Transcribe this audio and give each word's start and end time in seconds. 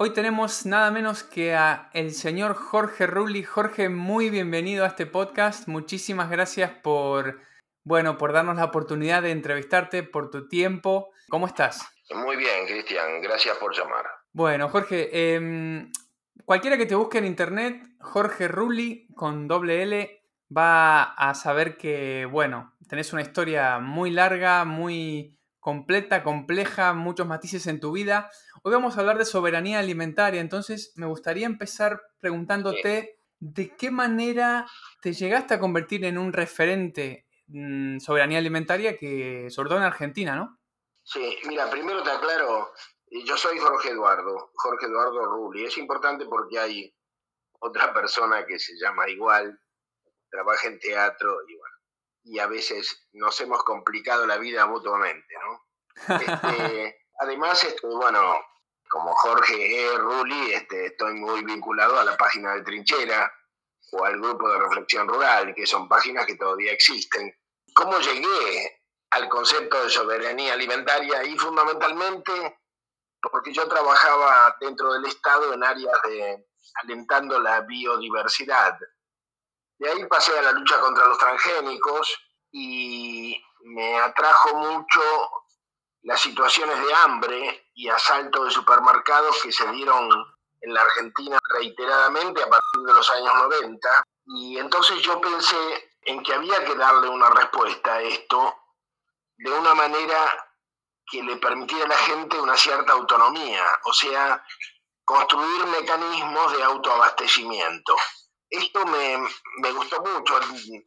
Hoy 0.00 0.10
tenemos 0.10 0.64
nada 0.64 0.92
menos 0.92 1.24
que 1.24 1.56
a 1.56 1.90
el 1.92 2.12
señor 2.12 2.54
Jorge 2.54 3.04
Rulli. 3.08 3.42
Jorge, 3.42 3.88
muy 3.88 4.30
bienvenido 4.30 4.84
a 4.84 4.88
este 4.88 5.06
podcast. 5.06 5.66
Muchísimas 5.66 6.30
gracias 6.30 6.70
por, 6.70 7.40
bueno, 7.82 8.16
por 8.16 8.32
darnos 8.32 8.54
la 8.54 8.66
oportunidad 8.66 9.22
de 9.22 9.32
entrevistarte, 9.32 10.04
por 10.04 10.30
tu 10.30 10.46
tiempo. 10.46 11.10
¿Cómo 11.28 11.48
estás? 11.48 11.84
Muy 12.14 12.36
bien, 12.36 12.64
Cristian. 12.68 13.20
Gracias 13.22 13.56
por 13.56 13.76
llamar. 13.76 14.04
Bueno, 14.32 14.68
Jorge, 14.68 15.34
em, 15.34 15.90
cualquiera 16.44 16.78
que 16.78 16.86
te 16.86 16.94
busque 16.94 17.18
en 17.18 17.24
internet, 17.24 17.82
Jorge 17.98 18.46
Rulli 18.46 19.08
con 19.16 19.48
doble 19.48 19.82
L, 19.82 20.22
va 20.56 21.02
a 21.02 21.34
saber 21.34 21.76
que, 21.76 22.24
bueno, 22.30 22.72
tenés 22.88 23.12
una 23.12 23.22
historia 23.22 23.80
muy 23.80 24.12
larga, 24.12 24.64
muy 24.64 25.36
completa, 25.58 26.22
compleja, 26.22 26.92
muchos 26.92 27.26
matices 27.26 27.66
en 27.66 27.80
tu 27.80 27.92
vida. 27.92 28.30
Hoy 28.62 28.72
vamos 28.72 28.96
a 28.96 29.00
hablar 29.00 29.18
de 29.18 29.24
soberanía 29.24 29.78
alimentaria, 29.78 30.40
entonces 30.40 30.92
me 30.96 31.06
gustaría 31.06 31.46
empezar 31.46 32.02
preguntándote 32.18 33.20
de 33.38 33.76
qué 33.76 33.90
manera 33.90 34.66
te 35.00 35.12
llegaste 35.12 35.54
a 35.54 35.60
convertir 35.60 36.04
en 36.04 36.18
un 36.18 36.32
referente 36.32 37.26
en 37.48 38.00
soberanía 38.00 38.38
alimentaria 38.38 38.96
que, 38.96 39.48
sobre 39.50 39.68
todo 39.68 39.78
en 39.78 39.84
Argentina, 39.84 40.34
¿no? 40.36 40.58
Sí, 41.04 41.38
mira, 41.46 41.70
primero 41.70 42.02
te 42.02 42.10
aclaro, 42.10 42.72
eh, 43.06 43.24
yo 43.24 43.36
soy 43.36 43.58
Jorge 43.58 43.90
Eduardo, 43.90 44.50
Jorge 44.54 44.86
Eduardo 44.86 45.24
Rulli. 45.24 45.64
Es 45.64 45.78
importante 45.78 46.26
porque 46.26 46.58
hay 46.58 46.94
otra 47.60 47.92
persona 47.94 48.44
que 48.44 48.58
se 48.58 48.74
llama 48.78 49.08
igual, 49.08 49.58
trabaja 50.30 50.68
en 50.68 50.78
teatro 50.78 51.36
y 51.48 51.56
bueno, 51.56 51.76
y 52.24 52.38
a 52.38 52.46
veces 52.46 53.08
nos 53.12 53.40
hemos 53.40 53.64
complicado 53.64 54.26
la 54.26 54.36
vida 54.38 54.66
mutuamente, 54.66 55.34
¿no? 55.46 55.64
Este, 56.20 56.96
además, 57.18 57.62
este, 57.64 57.86
bueno, 57.86 58.40
como 58.90 59.14
Jorge 59.14 59.84
E. 59.84 59.98
Rulli, 59.98 60.52
este, 60.52 60.86
estoy 60.86 61.14
muy 61.14 61.44
vinculado 61.44 61.98
a 61.98 62.04
la 62.04 62.16
página 62.16 62.54
de 62.54 62.62
Trinchera 62.62 63.32
o 63.92 64.04
al 64.04 64.18
grupo 64.18 64.48
de 64.48 64.58
reflexión 64.58 65.08
rural, 65.08 65.54
que 65.54 65.66
son 65.66 65.88
páginas 65.88 66.26
que 66.26 66.36
todavía 66.36 66.72
existen. 66.72 67.34
¿Cómo 67.74 67.98
llegué 67.98 68.82
al 69.10 69.28
concepto 69.28 69.82
de 69.82 69.90
soberanía 69.90 70.52
alimentaria 70.52 71.24
y 71.24 71.36
fundamentalmente 71.38 72.58
porque 73.20 73.52
yo 73.52 73.66
trabajaba 73.68 74.56
dentro 74.60 74.92
del 74.92 75.06
Estado 75.06 75.52
en 75.52 75.64
áreas 75.64 76.02
de 76.04 76.46
alentando 76.82 77.40
la 77.40 77.60
biodiversidad. 77.62 78.78
De 79.78 79.90
ahí 79.90 80.04
pasé 80.06 80.36
a 80.38 80.42
la 80.42 80.52
lucha 80.52 80.78
contra 80.80 81.06
los 81.06 81.18
transgénicos 81.18 82.16
y 82.52 83.40
me 83.62 83.98
atrajo 83.98 84.56
mucho 84.56 85.00
las 86.02 86.20
situaciones 86.20 86.80
de 86.80 86.94
hambre 86.94 87.70
y 87.74 87.88
asalto 87.88 88.44
de 88.44 88.50
supermercados 88.50 89.42
que 89.42 89.52
se 89.52 89.66
dieron 89.72 90.08
en 90.60 90.74
la 90.74 90.82
Argentina 90.82 91.38
reiteradamente 91.54 92.42
a 92.42 92.48
partir 92.48 92.82
de 92.82 92.92
los 92.92 93.10
años 93.10 93.34
90. 93.34 93.88
Y 94.26 94.58
entonces 94.58 95.00
yo 95.02 95.20
pensé 95.20 95.90
en 96.02 96.22
que 96.22 96.34
había 96.34 96.64
que 96.64 96.74
darle 96.74 97.08
una 97.08 97.30
respuesta 97.30 97.94
a 97.94 98.02
esto 98.02 98.56
de 99.36 99.52
una 99.52 99.74
manera 99.74 100.48
que 101.10 101.22
le 101.22 101.36
permitiera 101.36 101.84
a 101.84 101.88
la 101.88 101.96
gente 101.96 102.38
una 102.38 102.56
cierta 102.56 102.92
autonomía, 102.92 103.64
o 103.84 103.92
sea, 103.92 104.44
construir 105.04 105.66
mecanismos 105.66 106.52
de 106.52 106.62
autoabastecimiento. 106.62 107.96
Esto 108.50 108.84
me, 108.86 109.18
me, 109.58 109.72
gustó 109.72 110.02
mucho, 110.02 110.38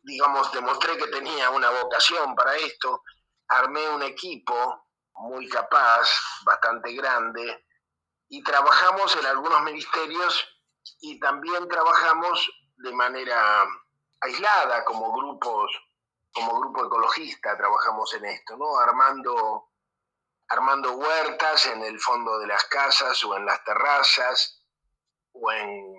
digamos, 0.04 0.52
demostré 0.52 0.98
que 0.98 1.08
tenía 1.08 1.50
una 1.50 1.70
vocación 1.70 2.36
para 2.36 2.56
esto, 2.56 3.04
armé 3.48 3.88
un 3.90 4.04
equipo 4.04 4.91
muy 5.22 5.48
capaz, 5.50 6.10
bastante 6.46 6.94
grande, 6.94 7.66
y 8.30 8.44
trabajamos 8.44 9.16
en 9.18 9.26
algunos 9.26 9.62
ministerios 9.64 10.48
y 11.02 11.20
también 11.20 11.68
trabajamos 11.68 12.50
de 12.78 12.92
manera 12.94 13.66
aislada 14.22 14.84
como 14.86 15.12
grupos 15.14 15.72
como 16.34 16.60
grupo 16.60 16.86
ecologista 16.86 17.58
trabajamos 17.58 18.14
en 18.14 18.26
esto, 18.26 18.56
¿no? 18.58 18.78
Armando, 18.80 19.70
armando 20.48 20.94
huertas 20.94 21.66
en 21.68 21.84
el 21.84 22.00
fondo 22.00 22.40
de 22.40 22.48
las 22.48 22.64
casas 22.66 23.24
o 23.24 23.36
en 23.36 23.46
las 23.46 23.64
terrazas 23.64 24.64
o 25.34 25.52
en 25.52 25.94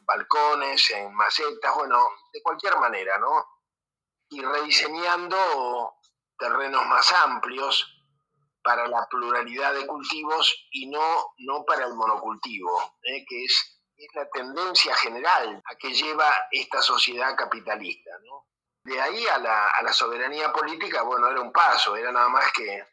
balcones, 0.00 0.90
en 0.90 1.14
macetas, 1.14 1.74
bueno, 1.74 2.08
de 2.32 2.42
cualquier 2.42 2.76
manera, 2.78 3.18
¿no? 3.18 3.46
Y 4.28 4.42
rediseñando 4.42 5.94
terrenos 6.38 6.86
más 6.86 7.12
amplios 7.24 7.99
para 8.62 8.86
la 8.88 9.06
pluralidad 9.08 9.74
de 9.74 9.86
cultivos 9.86 10.68
y 10.70 10.88
no, 10.88 11.32
no 11.38 11.64
para 11.64 11.86
el 11.86 11.94
monocultivo, 11.94 12.96
¿eh? 13.02 13.24
que 13.28 13.44
es, 13.44 13.80
es 13.96 14.14
la 14.14 14.28
tendencia 14.30 14.94
general 14.96 15.62
a 15.64 15.76
que 15.76 15.92
lleva 15.92 16.30
esta 16.50 16.82
sociedad 16.82 17.36
capitalista, 17.36 18.10
¿no? 18.24 18.46
de 18.84 19.00
ahí 19.00 19.26
a 19.26 19.38
la, 19.38 19.92
soberanía 19.92 20.52
política, 20.52 21.02
bueno, 21.02 21.28
era 21.28 21.40
un 21.40 21.52
paso, 21.52 21.96
era 21.96 22.12
nada 22.12 22.28
más 22.28 22.52
que 22.52 22.84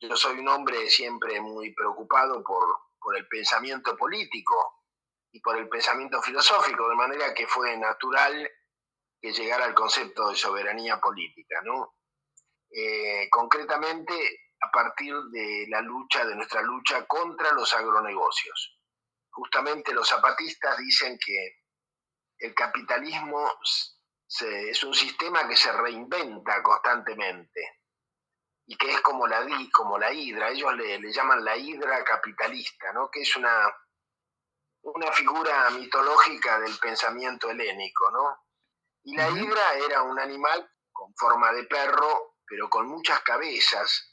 yo 0.00 0.16
soy 0.16 0.38
un 0.38 0.48
hombre 0.48 0.88
siempre 0.88 1.40
muy 1.40 1.74
preocupado 1.74 2.42
por, 2.42 2.64
por 2.98 3.16
el 3.16 3.28
pensamiento 3.28 3.96
político 3.96 4.84
y 5.32 5.40
por 5.40 5.56
el 5.56 5.68
pensamiento 5.68 6.20
filosófico, 6.22 6.88
de 6.88 6.94
manera 6.94 7.34
que 7.34 7.46
fue 7.46 7.76
natural 7.76 8.50
que 9.20 9.32
llegara 9.32 9.66
al 9.66 9.74
concepto 9.74 10.30
de 10.30 10.36
soberanía 10.36 10.98
política, 10.98 11.60
¿no? 11.62 11.94
Eh, 12.70 13.28
concretamente 13.30 14.14
a 14.60 14.70
partir 14.70 15.14
de 15.30 15.66
la 15.68 15.80
lucha, 15.80 16.24
de 16.24 16.36
nuestra 16.36 16.62
lucha 16.62 17.06
contra 17.06 17.52
los 17.52 17.72
agronegocios. 17.74 18.78
Justamente 19.30 19.92
los 19.92 20.08
zapatistas 20.08 20.76
dicen 20.78 21.18
que 21.24 21.60
el 22.38 22.54
capitalismo 22.54 23.58
es 24.40 24.84
un 24.84 24.94
sistema 24.94 25.48
que 25.48 25.56
se 25.56 25.72
reinventa 25.72 26.62
constantemente 26.62 27.80
y 28.66 28.76
que 28.76 28.92
es 28.92 29.00
como 29.00 29.26
la, 29.26 29.44
como 29.72 29.98
la 29.98 30.12
hidra, 30.12 30.50
ellos 30.50 30.74
le, 30.76 31.12
llaman 31.12 31.44
la 31.44 31.56
hidra 31.56 32.04
capitalista, 32.04 32.92
¿no? 32.92 33.10
que 33.10 33.22
es 33.22 33.36
una, 33.36 33.74
una 34.82 35.10
figura 35.12 35.70
mitológica 35.70 36.60
del 36.60 36.78
pensamiento 36.78 37.50
helénico. 37.50 38.10
¿no? 38.12 38.46
Y 39.02 39.16
la 39.16 39.28
hidra 39.30 39.74
era 39.74 40.02
un 40.02 40.20
animal 40.20 40.70
con 40.92 41.12
forma 41.16 41.52
de 41.52 41.64
perro, 41.64 42.36
pero 42.46 42.68
con 42.68 42.86
muchas 42.86 43.20
cabezas 43.22 44.09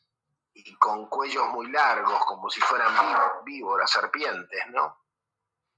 y 0.66 0.76
con 0.78 1.08
cuellos 1.08 1.48
muy 1.50 1.70
largos, 1.70 2.26
como 2.26 2.50
si 2.50 2.60
fueran 2.62 2.94
víboras, 3.44 3.92
serpientes, 3.92 4.68
¿no? 4.70 5.04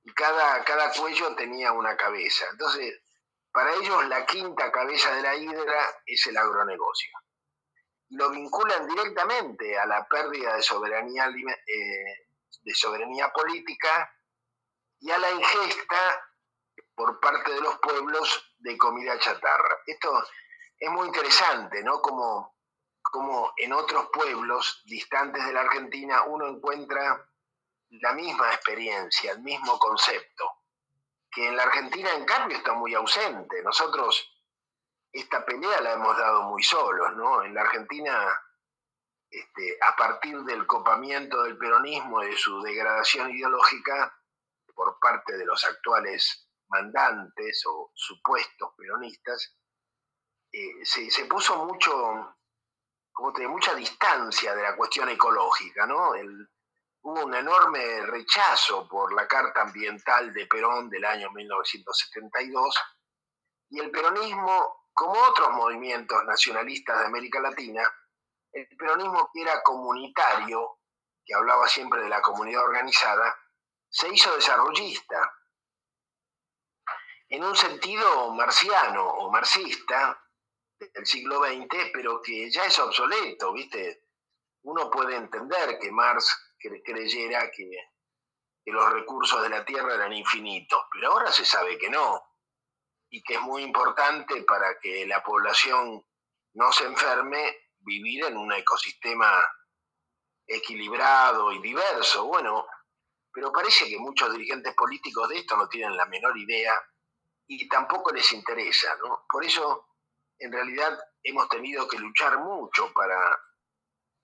Y 0.03 0.13
cada, 0.13 0.63
cada 0.63 0.91
cuello 0.93 1.35
tenía 1.35 1.73
una 1.73 1.97
cabeza. 1.97 2.45
Entonces, 2.51 3.01
para 3.51 3.73
ellos 3.73 4.05
la 4.07 4.25
quinta 4.25 4.71
cabeza 4.71 5.13
de 5.15 5.21
la 5.21 5.35
hidra 5.35 6.01
es 6.05 6.25
el 6.27 6.37
agronegocio. 6.37 7.11
Lo 8.11 8.29
vinculan 8.29 8.87
directamente 8.87 9.77
a 9.77 9.85
la 9.85 10.07
pérdida 10.07 10.55
de 10.55 10.63
soberanía, 10.63 11.27
eh, 11.27 12.27
de 12.61 12.73
soberanía 12.73 13.29
política 13.33 14.15
y 14.99 15.11
a 15.11 15.17
la 15.17 15.31
ingesta 15.31 16.23
por 16.95 17.19
parte 17.19 17.51
de 17.51 17.61
los 17.61 17.77
pueblos 17.79 18.55
de 18.59 18.77
comida 18.77 19.19
chatarra. 19.19 19.77
Esto 19.85 20.23
es 20.77 20.89
muy 20.89 21.07
interesante, 21.07 21.83
¿no? 21.83 22.01
Como, 22.01 22.58
como 23.11 23.53
en 23.57 23.73
otros 23.73 24.09
pueblos 24.11 24.81
distantes 24.85 25.45
de 25.45 25.53
la 25.53 25.61
Argentina 25.61 26.23
uno 26.23 26.47
encuentra 26.47 27.25
la 27.89 28.13
misma 28.13 28.53
experiencia, 28.53 29.31
el 29.31 29.41
mismo 29.41 29.77
concepto 29.79 30.59
que 31.31 31.47
en 31.47 31.55
la 31.55 31.63
Argentina 31.63 32.11
en 32.13 32.25
cambio 32.25 32.57
está 32.57 32.73
muy 32.73 32.93
ausente. 32.93 33.61
Nosotros 33.63 34.35
esta 35.11 35.45
pelea 35.45 35.81
la 35.81 35.93
hemos 35.93 36.17
dado 36.17 36.43
muy 36.43 36.63
solos, 36.63 37.15
¿no? 37.15 37.43
En 37.43 37.53
la 37.53 37.61
Argentina, 37.61 38.39
este, 39.29 39.77
a 39.81 39.95
partir 39.95 40.39
del 40.41 40.65
copamiento 40.65 41.43
del 41.43 41.57
peronismo 41.57 42.23
y 42.23 42.27
de 42.27 42.37
su 42.37 42.61
degradación 42.61 43.31
ideológica 43.31 44.15
por 44.73 44.99
parte 44.99 45.37
de 45.37 45.45
los 45.45 45.63
actuales 45.65 46.49
mandantes 46.69 47.63
o 47.67 47.91
supuestos 47.93 48.73
peronistas, 48.77 49.55
eh, 50.51 50.83
se, 50.83 51.11
se, 51.11 51.25
puso 51.25 51.65
mucho 51.65 52.37
como 53.19 53.33
te 53.33 53.45
mucha 53.45 53.75
distancia 53.75 54.55
de 54.55 54.63
la 54.63 54.77
cuestión 54.77 55.09
ecológica, 55.09 55.85
¿no? 55.85 56.11
hubo 57.01 57.25
un 57.25 57.35
enorme 57.35 58.05
rechazo 58.05 58.87
por 58.87 59.13
la 59.13 59.27
Carta 59.27 59.63
Ambiental 59.63 60.33
de 60.33 60.45
Perón 60.45 60.89
del 60.89 61.03
año 61.03 61.29
1972 61.29 62.75
y 63.71 63.79
el 63.81 63.91
peronismo, 63.91 64.85
como 64.93 65.19
otros 65.19 65.49
movimientos 65.51 66.23
nacionalistas 66.23 66.97
de 66.97 67.05
América 67.07 67.41
Latina, 67.41 67.83
el 68.53 68.69
peronismo 68.77 69.29
que 69.33 69.41
era 69.41 69.61
comunitario, 69.63 70.77
que 71.25 71.35
hablaba 71.35 71.67
siempre 71.67 72.01
de 72.01 72.07
la 72.07 72.21
comunidad 72.21 72.63
organizada, 72.63 73.37
se 73.89 74.07
hizo 74.07 74.33
desarrollista. 74.33 75.29
En 77.27 77.43
un 77.43 77.55
sentido 77.57 78.33
marciano 78.33 79.05
o 79.05 79.29
marxista 79.29 80.17
del 80.79 81.05
siglo 81.05 81.43
XX, 81.43 81.91
pero 81.93 82.21
que 82.21 82.49
ya 82.49 82.65
es 82.65 82.79
obsoleto, 82.79 83.53
¿viste? 83.53 84.03
Uno 84.63 84.89
puede 84.89 85.15
entender 85.15 85.77
que 85.79 85.91
Marx 85.91 86.53
creyera 86.57 87.49
que, 87.51 87.69
que 88.63 88.71
los 88.71 88.91
recursos 88.91 89.41
de 89.41 89.49
la 89.49 89.65
Tierra 89.65 89.95
eran 89.95 90.13
infinitos, 90.13 90.81
pero 90.91 91.11
ahora 91.11 91.31
se 91.31 91.45
sabe 91.45 91.77
que 91.77 91.89
no, 91.89 92.21
y 93.09 93.21
que 93.23 93.35
es 93.35 93.41
muy 93.41 93.63
importante 93.63 94.43
para 94.43 94.79
que 94.79 95.05
la 95.05 95.23
población 95.23 96.05
no 96.53 96.71
se 96.71 96.85
enferme 96.85 97.69
vivir 97.79 98.25
en 98.25 98.37
un 98.37 98.51
ecosistema 98.53 99.45
equilibrado 100.45 101.51
y 101.51 101.61
diverso. 101.61 102.25
Bueno, 102.25 102.65
pero 103.31 103.51
parece 103.51 103.87
que 103.87 103.97
muchos 103.97 104.31
dirigentes 104.33 104.73
políticos 104.75 105.29
de 105.29 105.39
esto 105.39 105.55
no 105.55 105.67
tienen 105.69 105.95
la 105.95 106.05
menor 106.05 106.37
idea 106.37 106.73
y 107.47 107.67
tampoco 107.67 108.11
les 108.11 108.31
interesa, 108.33 108.95
¿no? 108.97 109.25
Por 109.29 109.43
eso, 109.43 109.88
en 110.39 110.51
realidad, 110.51 110.97
hemos 111.23 111.49
tenido 111.49 111.87
que 111.87 111.99
luchar 111.99 112.39
mucho 112.39 112.91
para, 112.93 113.37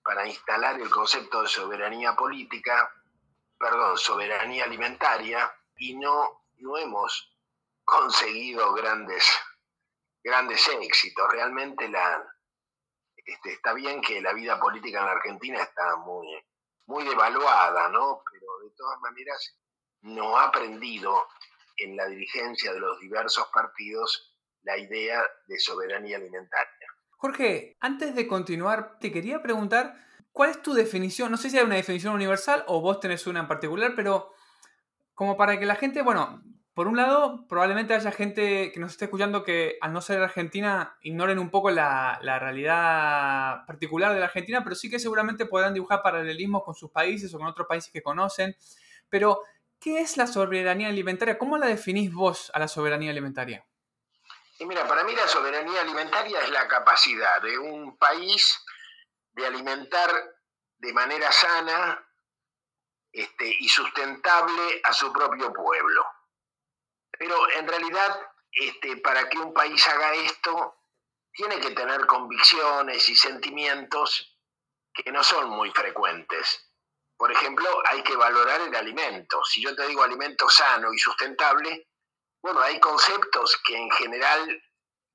para 0.02 0.26
instalar 0.26 0.80
el 0.80 0.90
concepto 0.90 1.42
de 1.42 1.48
soberanía 1.48 2.14
política, 2.16 2.90
perdón, 3.58 3.98
soberanía 3.98 4.64
alimentaria, 4.64 5.52
y 5.76 5.94
no, 5.96 6.46
no 6.56 6.76
hemos 6.78 7.36
conseguido 7.84 8.72
grandes, 8.72 9.24
grandes 10.22 10.66
éxitos. 10.68 11.30
Realmente 11.30 11.88
la, 11.88 12.26
este, 13.16 13.52
está 13.52 13.74
bien 13.74 14.00
que 14.00 14.20
la 14.20 14.32
vida 14.32 14.58
política 14.58 15.00
en 15.00 15.06
la 15.06 15.12
Argentina 15.12 15.62
está 15.62 15.96
muy, 15.96 16.26
muy 16.86 17.04
devaluada, 17.04 17.88
¿no? 17.90 18.22
Pero 18.32 18.58
de 18.68 18.74
todas 18.74 19.00
maneras 19.00 19.58
no 20.00 20.38
ha 20.38 20.44
aprendido 20.44 21.28
en 21.76 21.96
la 21.96 22.06
dirigencia 22.06 22.72
de 22.72 22.80
los 22.80 22.98
diversos 23.00 23.48
partidos 23.48 24.35
la 24.66 24.76
idea 24.76 25.22
de 25.46 25.58
soberanía 25.58 26.16
alimentaria. 26.16 26.88
Jorge, 27.12 27.76
antes 27.80 28.14
de 28.14 28.26
continuar, 28.26 28.98
te 28.98 29.12
quería 29.12 29.40
preguntar, 29.40 29.96
¿cuál 30.32 30.50
es 30.50 30.60
tu 30.60 30.74
definición? 30.74 31.30
No 31.30 31.36
sé 31.36 31.48
si 31.48 31.56
hay 31.56 31.64
una 31.64 31.76
definición 31.76 32.14
universal 32.14 32.64
o 32.66 32.80
vos 32.80 33.00
tenés 33.00 33.26
una 33.26 33.40
en 33.40 33.48
particular, 33.48 33.92
pero 33.94 34.32
como 35.14 35.36
para 35.36 35.58
que 35.58 35.66
la 35.66 35.76
gente, 35.76 36.02
bueno, 36.02 36.42
por 36.74 36.88
un 36.88 36.96
lado, 36.96 37.46
probablemente 37.48 37.94
haya 37.94 38.10
gente 38.10 38.72
que 38.72 38.80
nos 38.80 38.92
esté 38.92 39.06
escuchando 39.06 39.44
que 39.44 39.78
al 39.80 39.92
no 39.92 40.00
ser 40.00 40.20
argentina 40.20 40.98
ignoren 41.00 41.38
un 41.38 41.48
poco 41.48 41.70
la, 41.70 42.18
realidad 42.20 43.64
particular 43.66 44.12
de 44.12 44.18
la 44.18 44.26
Argentina, 44.26 44.62
pero 44.64 44.74
sí 44.74 44.90
que 44.90 44.98
seguramente 44.98 45.46
podrán 45.46 45.74
dibujar 45.74 46.02
paralelismos 46.02 46.64
con 46.64 46.74
sus 46.74 46.90
países 46.90 47.32
o 47.32 47.38
con 47.38 47.46
otros 47.46 47.68
países 47.68 47.90
que 47.92 48.02
conocen. 48.02 48.56
Pero, 49.08 49.40
¿qué 49.78 50.00
es 50.00 50.16
la 50.16 50.26
soberanía 50.26 50.88
alimentaria? 50.88 51.38
¿Cómo 51.38 51.56
la 51.56 51.66
definís 51.66 52.12
vos 52.12 52.50
a 52.52 52.58
la 52.58 52.68
soberanía 52.68 53.12
alimentaria? 53.12 53.64
Y 54.58 54.64
mira, 54.64 54.86
para 54.86 55.04
mí 55.04 55.14
la 55.14 55.28
soberanía 55.28 55.82
alimentaria 55.82 56.40
es 56.40 56.50
la 56.50 56.66
capacidad 56.66 57.42
de 57.42 57.58
un 57.58 57.98
país 57.98 58.58
de 59.32 59.46
alimentar 59.46 60.10
de 60.78 60.92
manera 60.92 61.30
sana 61.30 62.02
este, 63.12 63.56
y 63.60 63.68
sustentable 63.68 64.80
a 64.82 64.92
su 64.92 65.12
propio 65.12 65.52
pueblo. 65.52 66.06
Pero 67.18 67.50
en 67.50 67.68
realidad, 67.68 68.30
este, 68.50 68.96
para 68.98 69.28
que 69.28 69.38
un 69.38 69.52
país 69.52 69.86
haga 69.88 70.14
esto, 70.14 70.82
tiene 71.32 71.60
que 71.60 71.72
tener 71.72 72.06
convicciones 72.06 73.08
y 73.10 73.16
sentimientos 73.16 74.38
que 74.92 75.12
no 75.12 75.22
son 75.22 75.50
muy 75.50 75.70
frecuentes. 75.70 76.72
Por 77.16 77.30
ejemplo, 77.30 77.68
hay 77.88 78.02
que 78.02 78.16
valorar 78.16 78.60
el 78.62 78.74
alimento. 78.74 79.42
Si 79.44 79.62
yo 79.62 79.74
te 79.74 79.86
digo 79.86 80.02
alimento 80.02 80.48
sano 80.48 80.92
y 80.92 80.98
sustentable, 80.98 81.88
bueno, 82.46 82.60
hay 82.60 82.78
conceptos 82.78 83.60
que 83.66 83.76
en 83.76 83.90
general 83.90 84.62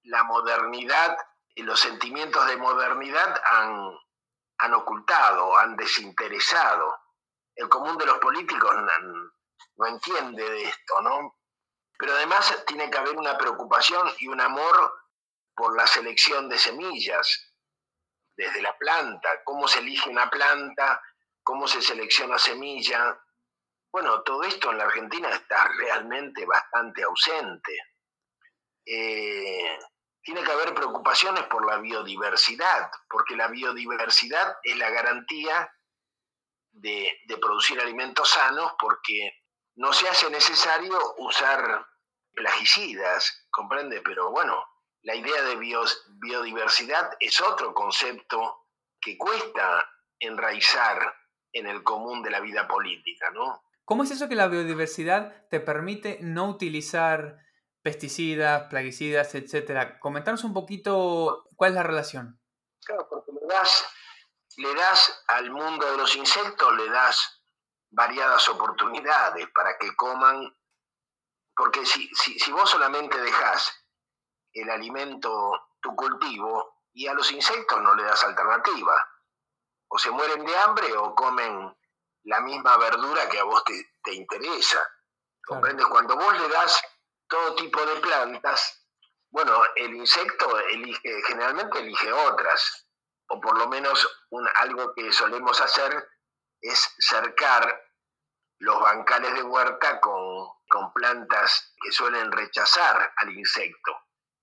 la 0.03 0.25
modernidad 0.25 1.17
y 1.55 1.63
los 1.63 1.79
sentimientos 1.79 2.45
de 2.45 2.57
modernidad 2.57 3.41
han, 3.51 3.97
han 4.57 4.73
ocultado, 4.73 5.57
han 5.57 5.77
desinteresado. 5.77 6.99
El 7.55 7.69
común 7.69 7.97
de 7.97 8.05
los 8.05 8.17
políticos 8.17 8.75
no, 8.75 9.31
no 9.77 9.87
entiende 9.87 10.43
de 10.43 10.63
esto, 10.63 11.01
¿no? 11.03 11.37
Pero 11.97 12.15
además 12.15 12.65
tiene 12.67 12.91
que 12.91 12.97
haber 12.97 13.15
una 13.15 13.37
preocupación 13.37 14.11
y 14.19 14.27
un 14.27 14.41
amor 14.41 14.93
por 15.55 15.73
la 15.77 15.87
selección 15.87 16.49
de 16.49 16.57
semillas, 16.57 17.53
desde 18.35 18.61
la 18.61 18.77
planta, 18.77 19.41
cómo 19.45 19.69
se 19.69 19.79
elige 19.79 20.09
una 20.09 20.29
planta, 20.29 21.01
cómo 21.43 21.65
se 21.65 21.81
selecciona 21.81 22.37
semilla. 22.37 23.17
Bueno, 23.91 24.23
todo 24.23 24.43
esto 24.43 24.71
en 24.71 24.77
la 24.77 24.85
Argentina 24.85 25.29
está 25.29 25.67
realmente 25.67 26.45
bastante 26.45 27.03
ausente. 27.03 27.77
Eh, 28.85 29.79
tiene 30.23 30.43
que 30.43 30.51
haber 30.51 30.73
preocupaciones 30.73 31.43
por 31.45 31.65
la 31.65 31.77
biodiversidad, 31.77 32.89
porque 33.09 33.35
la 33.35 33.47
biodiversidad 33.47 34.57
es 34.63 34.77
la 34.77 34.89
garantía 34.91 35.73
de, 36.71 37.19
producir 37.41 37.81
alimentos 37.81 38.29
sanos, 38.29 38.73
porque 38.79 39.43
no 39.75 39.91
se 39.91 40.07
hace 40.07 40.29
necesario 40.29 40.97
usar 41.17 41.85
plagicidas, 42.33 43.47
comprende, 43.49 44.01
pero 44.01 44.31
bueno, 44.31 44.63
la 45.01 45.15
idea 45.15 45.41
de 45.41 45.55
biodiversidad 45.55 47.17
es 47.19 47.41
otro 47.41 47.73
concepto 47.73 48.67
que 49.01 49.17
cuesta 49.17 49.89
enraizar 50.19 51.13
en 51.51 51.67
el 51.67 51.83
común 51.83 52.21
de 52.21 52.29
la 52.29 52.39
vida 52.39 52.67
política, 52.67 53.31
¿no? 53.31 53.63
¿Cómo 53.91 54.03
es 54.03 54.11
eso 54.11 54.29
que 54.29 54.35
la 54.35 54.47
biodiversidad 54.47 55.49
te 55.49 55.59
permite 55.59 56.17
no 56.21 56.47
utilizar 56.47 57.39
pesticidas, 57.81 58.69
plaguicidas, 58.69 59.35
etcétera? 59.35 59.99
Comentarnos 59.99 60.45
un 60.45 60.53
poquito 60.53 61.43
cuál 61.57 61.71
es 61.71 61.75
la 61.75 61.83
relación. 61.83 62.39
Claro, 62.85 63.05
porque 63.09 63.33
le 63.33 63.53
das, 63.53 63.85
le 64.55 64.73
das 64.75 65.25
al 65.27 65.51
mundo 65.51 65.91
de 65.91 65.97
los 65.97 66.15
insectos, 66.15 66.73
le 66.77 66.89
das 66.89 67.43
variadas 67.89 68.47
oportunidades 68.47 69.49
para 69.53 69.77
que 69.77 69.93
coman 69.97 70.55
porque 71.53 71.85
si, 71.85 72.09
si, 72.15 72.49
vos 72.53 72.69
solamente 72.69 73.19
dejás 73.19 73.77
el 74.53 74.69
alimento, 74.69 75.67
tu 75.81 75.93
cultivo, 75.97 76.85
y 76.93 77.07
a 77.07 77.13
los 77.13 77.29
insectos 77.33 77.81
no 77.81 77.93
le 77.95 78.03
das 78.03 78.23
alternativa, 78.23 79.05
o 79.89 79.99
se 79.99 80.11
mueren 80.11 80.45
de 80.45 80.55
hambre 80.55 80.95
o 80.95 81.13
comen 81.13 81.75
la 82.23 82.39
misma 82.41 82.77
verdura 82.77 83.27
que 83.29 83.39
a 83.39 83.43
vos 83.43 83.63
te, 83.63 84.13
interesa. 84.13 84.79
¿Comprendes? 85.45 85.87
Cuando 85.87 86.15
vos 86.15 86.39
le 86.39 86.47
das 86.49 86.81
todo 87.27 87.55
tipo 87.55 87.83
de 87.85 87.95
plantas, 87.97 88.85
bueno, 89.31 89.61
el 89.75 89.95
insecto 89.95 90.59
elige, 90.59 91.21
generalmente 91.27 91.79
elige 91.79 92.11
otras, 92.11 92.87
o 93.29 93.39
por 93.39 93.57
lo 93.57 93.67
menos 93.67 94.25
un, 94.29 94.47
algo 94.55 94.93
que 94.93 95.11
solemos 95.11 95.59
hacer 95.61 96.09
es 96.59 96.93
cercar 96.99 97.81
los 98.59 98.79
bancales 98.79 99.33
de 99.33 99.43
huerta 99.43 99.99
con, 99.99 100.51
plantas 100.93 101.73
que 101.81 101.91
suelen 101.91 102.31
rechazar 102.31 103.13
al 103.17 103.31
insecto, 103.31 103.97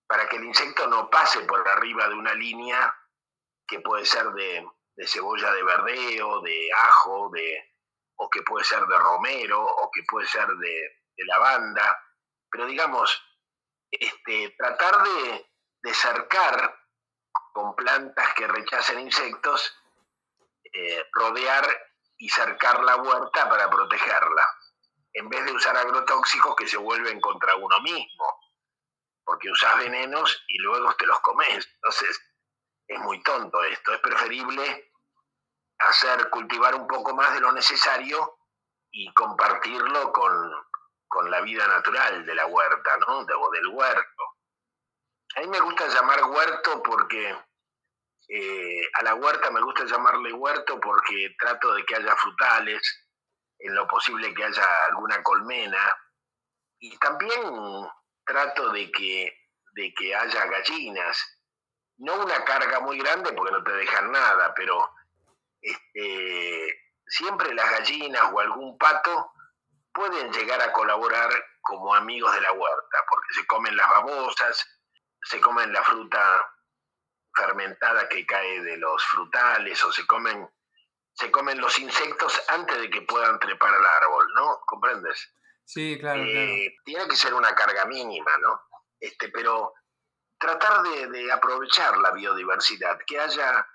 para 0.06 0.28
que 0.28 0.37
el 0.37 0.44
insecto 0.44 0.87
no 0.87 1.08
pase 1.08 1.40
por 1.40 1.66
arriba 1.68 2.08
de 2.08 2.14
una 2.14 2.35
línea 2.35 2.94
que 3.66 3.80
puede 3.80 4.04
ser 4.04 4.26
de, 4.32 4.66
cebolla 5.06 5.52
de 5.52 5.62
verdeo, 5.62 6.40
de 6.40 6.68
ajo, 6.72 7.30
de, 7.32 7.74
o 8.16 8.28
que 8.28 8.42
puede 8.42 8.64
ser 8.64 8.84
de 8.84 8.98
romero, 8.98 9.62
o 9.62 9.90
que 9.92 10.02
puede 10.08 10.26
ser 10.26 10.48
de, 10.48 10.94
lavanda. 11.18 12.00
Pero 12.50 12.66
digamos, 12.66 13.22
este, 13.90 14.54
tratar 14.56 15.02
de, 15.02 15.50
de 15.82 15.94
cercar 15.94 16.78
con 17.52 17.74
plantas 17.74 18.34
que 18.34 18.46
rechacen 18.46 19.00
insectos, 19.00 19.76
eh, 20.72 21.04
rodear 21.12 21.66
y 22.18 22.28
cercar 22.28 22.82
la 22.84 22.96
huerta 22.96 23.48
para 23.48 23.70
protegerla, 23.70 24.46
en 25.12 25.28
vez 25.28 25.44
de 25.44 25.52
usar 25.52 25.76
agrotóxicos 25.76 26.54
que 26.56 26.68
se 26.68 26.76
vuelven 26.76 27.20
contra 27.20 27.56
uno 27.56 27.80
mismo, 27.80 28.40
porque 29.24 29.50
usas 29.50 29.78
venenos 29.78 30.44
y 30.48 30.58
luego 30.58 30.94
te 30.94 31.06
los 31.06 31.20
comes. 31.20 31.68
Entonces, 31.74 32.20
es 32.88 32.99
muy 33.00 33.23
tonto 33.23 33.62
esto. 33.64 33.95
Es 33.95 34.00
preferible 34.00 34.92
hacer 35.78 36.28
cultivar 36.30 36.75
un 36.75 36.87
poco 36.88 37.14
más 37.14 37.33
de 37.35 37.40
lo 37.40 37.52
necesario 37.52 38.38
y 38.90 39.12
compartirlo 39.14 40.12
con, 40.12 40.52
con 41.07 41.30
la 41.30 41.40
vida 41.42 41.66
natural 41.68 42.26
de 42.26 42.35
la 42.35 42.47
huerta, 42.47 42.97
¿no? 43.07 43.18
o 43.18 43.50
del 43.50 43.66
huerto. 43.68 44.23
A 45.37 45.40
mí 45.40 45.47
me 45.49 45.61
gusta 45.61 45.87
llamar 45.88 46.25
huerto 46.25 46.83
porque 46.83 47.37
Eh, 48.30 48.83
a 48.92 49.02
la 49.04 49.14
huerta 49.14 49.50
me 49.50 49.62
gusta 49.62 49.87
llamarle 49.87 50.35
huerto 50.35 50.78
porque 50.80 51.35
trato 51.38 51.73
de 51.73 51.83
que 51.87 51.97
haya 51.97 52.14
frutales, 52.14 52.83
en 53.59 53.75
lo 53.75 53.87
posible 53.87 54.35
que 54.35 54.45
haya 54.45 54.85
alguna 54.90 55.23
colmena, 55.23 55.80
y 56.78 56.95
también 56.99 57.40
trato 58.26 58.68
de 58.71 58.90
que, 58.92 59.33
de 59.73 59.95
que 59.95 60.14
haya 60.14 60.45
gallinas, 60.45 61.38
no 61.98 62.14
una 62.22 62.44
carga 62.44 62.80
muy 62.80 62.98
grande 62.98 63.32
porque 63.32 63.52
no 63.52 63.62
te 63.62 63.72
dejan 63.72 64.10
nada, 64.10 64.54
pero 64.54 64.90
este, 65.60 66.92
siempre 67.06 67.54
las 67.54 67.70
gallinas 67.70 68.30
o 68.32 68.40
algún 68.40 68.78
pato 68.78 69.32
pueden 69.92 70.32
llegar 70.32 70.60
a 70.62 70.72
colaborar 70.72 71.30
como 71.60 71.94
amigos 71.94 72.32
de 72.34 72.40
la 72.40 72.52
huerta, 72.52 72.98
porque 73.10 73.34
se 73.34 73.46
comen 73.46 73.76
las 73.76 73.88
babosas, 73.90 74.80
se 75.22 75.40
comen 75.40 75.72
la 75.72 75.82
fruta 75.82 76.48
fermentada 77.34 78.08
que 78.08 78.24
cae 78.24 78.62
de 78.62 78.76
los 78.76 79.04
frutales 79.04 79.82
o 79.84 79.92
se 79.92 80.06
comen 80.06 80.48
se 81.18 81.32
comen 81.32 81.60
los 81.60 81.76
insectos 81.80 82.40
antes 82.48 82.80
de 82.80 82.90
que 82.90 83.02
puedan 83.02 83.40
trepar 83.40 83.74
al 83.74 83.84
árbol, 83.84 84.24
¿no? 84.36 84.60
¿Comprendes? 84.64 85.34
Sí, 85.64 85.98
claro, 85.98 86.22
eh, 86.22 86.76
Tiene 86.84 87.08
que 87.08 87.16
ser 87.16 87.34
una 87.34 87.56
carga 87.56 87.86
mínima, 87.86 88.30
¿no? 88.38 88.60
Este, 89.00 89.28
pero 89.30 89.74
tratar 90.38 90.83
de, 90.83 91.33
aprovechar 91.33 91.99
la 91.99 92.12
biodiversidad, 92.12 92.99
que 93.07 93.18
haya 93.18 93.66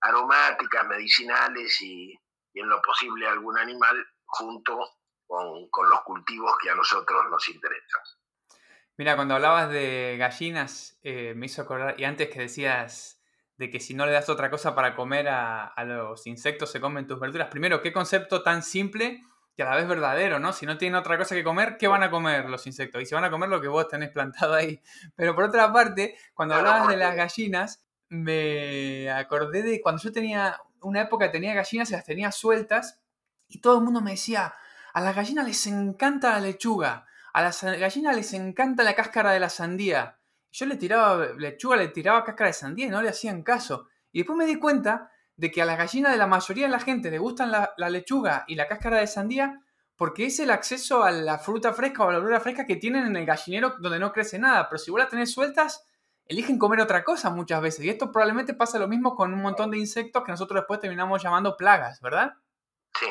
aromáticas, 0.00 0.86
medicinales 0.86 1.80
y, 1.82 2.14
en 2.54 2.68
lo 2.68 2.82
posible 2.82 3.26
algún 3.26 3.58
animal 3.58 3.96
junto 4.26 4.78
con, 5.26 5.88
los 5.88 6.00
cultivos 6.02 6.52
que 6.62 6.70
a 6.70 6.74
nosotros 6.74 7.22
nos 7.30 7.48
interesan. 7.48 8.02
Mira, 8.96 9.16
cuando 9.16 9.36
hablabas 9.36 9.70
de 9.70 10.16
gallinas, 10.18 10.98
eh, 11.02 11.32
me 11.34 11.46
hizo 11.46 11.62
acordar, 11.62 11.98
y 11.98 12.04
antes 12.04 12.28
que 12.28 12.40
decías 12.40 13.20
de 13.60 13.70
que 13.70 13.78
si 13.78 13.94
no 13.94 14.06
le 14.06 14.12
das 14.12 14.30
otra 14.30 14.50
cosa 14.50 14.74
para 14.74 14.96
comer 14.96 15.28
a, 15.28 15.74
los 15.84 16.26
insectos 16.26 16.72
se 16.72 16.80
comen 16.80 17.06
tus 17.06 17.20
verduras. 17.20 17.48
Primero, 17.48 17.82
qué 17.82 17.92
concepto 17.92 18.42
tan 18.42 18.62
simple 18.62 19.22
que 19.56 19.62
a 19.62 19.70
la 19.70 19.76
vez 19.76 19.88
verdadero, 19.88 20.38
¿no? 20.38 20.52
Si 20.52 20.66
no 20.66 20.78
tienen 20.78 20.96
otra 20.96 21.18
cosa 21.18 21.34
que 21.34 21.44
comer, 21.44 21.76
¿qué 21.78 21.88
van 21.88 22.02
a 22.02 22.10
comer 22.10 22.48
los 22.48 22.66
insectos? 22.66 23.02
Y 23.02 23.06
se 23.06 23.14
van 23.14 23.24
a 23.24 23.30
comer 23.30 23.48
lo 23.48 23.60
que 23.60 23.68
vos 23.68 23.88
tenés 23.88 24.10
plantado 24.10 24.54
ahí. 24.54 24.80
Pero 25.16 25.34
por 25.34 25.44
otra 25.44 25.72
parte, 25.72 26.16
cuando 26.34 26.54
hablabas 26.54 26.88
de 26.88 26.96
las 26.96 27.14
gallinas, 27.16 27.84
me 28.08 29.10
acordé 29.10 29.62
de 29.62 29.80
cuando 29.80 30.02
yo 30.02 30.12
tenía, 30.12 30.58
una 30.80 31.02
época 31.02 31.30
tenía 31.30 31.54
gallinas 31.54 31.90
y 31.90 31.92
las 31.92 32.04
tenía 32.04 32.32
sueltas 32.32 33.00
y 33.48 33.60
todo 33.60 33.78
el 33.78 33.84
mundo 33.84 34.00
me 34.00 34.12
decía, 34.12 34.54
a 34.92 35.00
las 35.00 35.14
gallinas 35.14 35.46
les 35.46 35.66
encanta 35.66 36.30
la 36.30 36.40
lechuga, 36.40 37.06
a 37.32 37.42
las 37.42 37.62
gallinas 37.62 38.16
les 38.16 38.32
encanta 38.32 38.82
la 38.82 38.94
cáscara 38.94 39.32
de 39.32 39.40
la 39.40 39.48
sandía. 39.48 40.18
Yo 40.52 40.66
le 40.66 40.76
tiraba 40.76 41.26
lechuga, 41.36 41.76
le 41.76 41.88
tiraba 41.88 42.24
cáscara 42.24 42.48
de 42.48 42.54
sandía 42.54 42.86
y 42.86 42.90
no 42.90 43.02
le 43.02 43.08
hacían 43.08 43.42
caso. 43.42 43.88
Y 44.12 44.20
después 44.20 44.36
me 44.36 44.46
di 44.46 44.56
cuenta 44.56 45.10
de 45.40 45.50
que 45.50 45.62
a 45.62 45.64
las 45.64 45.78
gallinas 45.78 46.12
de 46.12 46.18
la 46.18 46.26
mayoría 46.26 46.66
de 46.66 46.70
la 46.70 46.80
gente 46.80 47.10
le 47.10 47.16
gustan 47.16 47.50
la, 47.50 47.88
lechuga 47.88 48.44
y 48.46 48.56
la 48.56 48.68
cáscara 48.68 48.98
de 48.98 49.06
sandía 49.06 49.62
porque 49.96 50.26
es 50.26 50.38
el 50.38 50.50
acceso 50.50 51.02
a 51.02 51.10
la 51.10 51.38
fruta 51.38 51.72
fresca 51.72 52.04
o 52.04 52.10
a 52.10 52.12
la 52.12 52.18
verdura 52.18 52.40
fresca 52.40 52.66
que 52.66 52.76
tienen 52.76 53.06
en 53.06 53.16
el 53.16 53.24
gallinero 53.24 53.76
donde 53.78 53.98
no 53.98 54.12
crece 54.12 54.38
nada. 54.38 54.68
Pero 54.68 54.78
si 54.78 54.90
vos 54.90 55.00
las 55.00 55.08
tenés 55.08 55.32
sueltas, 55.32 55.86
eligen 56.26 56.58
comer 56.58 56.80
otra 56.80 57.04
cosa 57.04 57.30
muchas 57.30 57.62
veces. 57.62 57.86
Y 57.86 57.88
esto 57.88 58.12
probablemente 58.12 58.52
pasa 58.52 58.78
lo 58.78 58.86
mismo 58.86 59.16
con 59.16 59.32
un 59.32 59.40
montón 59.40 59.70
de 59.70 59.78
insectos 59.78 60.24
que 60.24 60.30
nosotros 60.30 60.60
después 60.60 60.78
terminamos 60.78 61.22
llamando 61.22 61.56
plagas, 61.56 62.02
¿verdad? 62.02 62.34
Sí. 62.98 63.08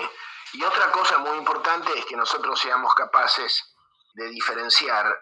Y 0.54 0.64
otra 0.64 0.92
cosa 0.92 1.18
muy 1.18 1.36
importante 1.36 1.90
es 1.98 2.06
que 2.06 2.16
nosotros 2.16 2.60
seamos 2.60 2.94
capaces 2.94 3.76
de 4.14 4.30
diferenciar 4.30 5.20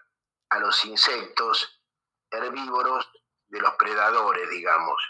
a 0.49 0.59
los 0.59 0.83
insectos 0.83 1.81
herbívoros 2.31 3.09
de 3.47 3.61
los 3.61 3.73
predadores, 3.75 4.49
digamos. 4.49 5.01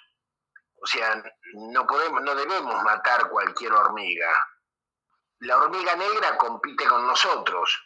O 0.82 0.86
sea, 0.86 1.22
no 1.54 1.86
podemos, 1.88 2.22
no 2.22 2.36
debemos 2.36 2.84
matar 2.84 3.30
cualquier 3.30 3.74
hormiga. 3.74 4.30
La 5.40 5.58
hormiga 5.58 5.96
negra 5.96 6.38
compite 6.38 6.86
con 6.88 7.06
nosotros, 7.06 7.84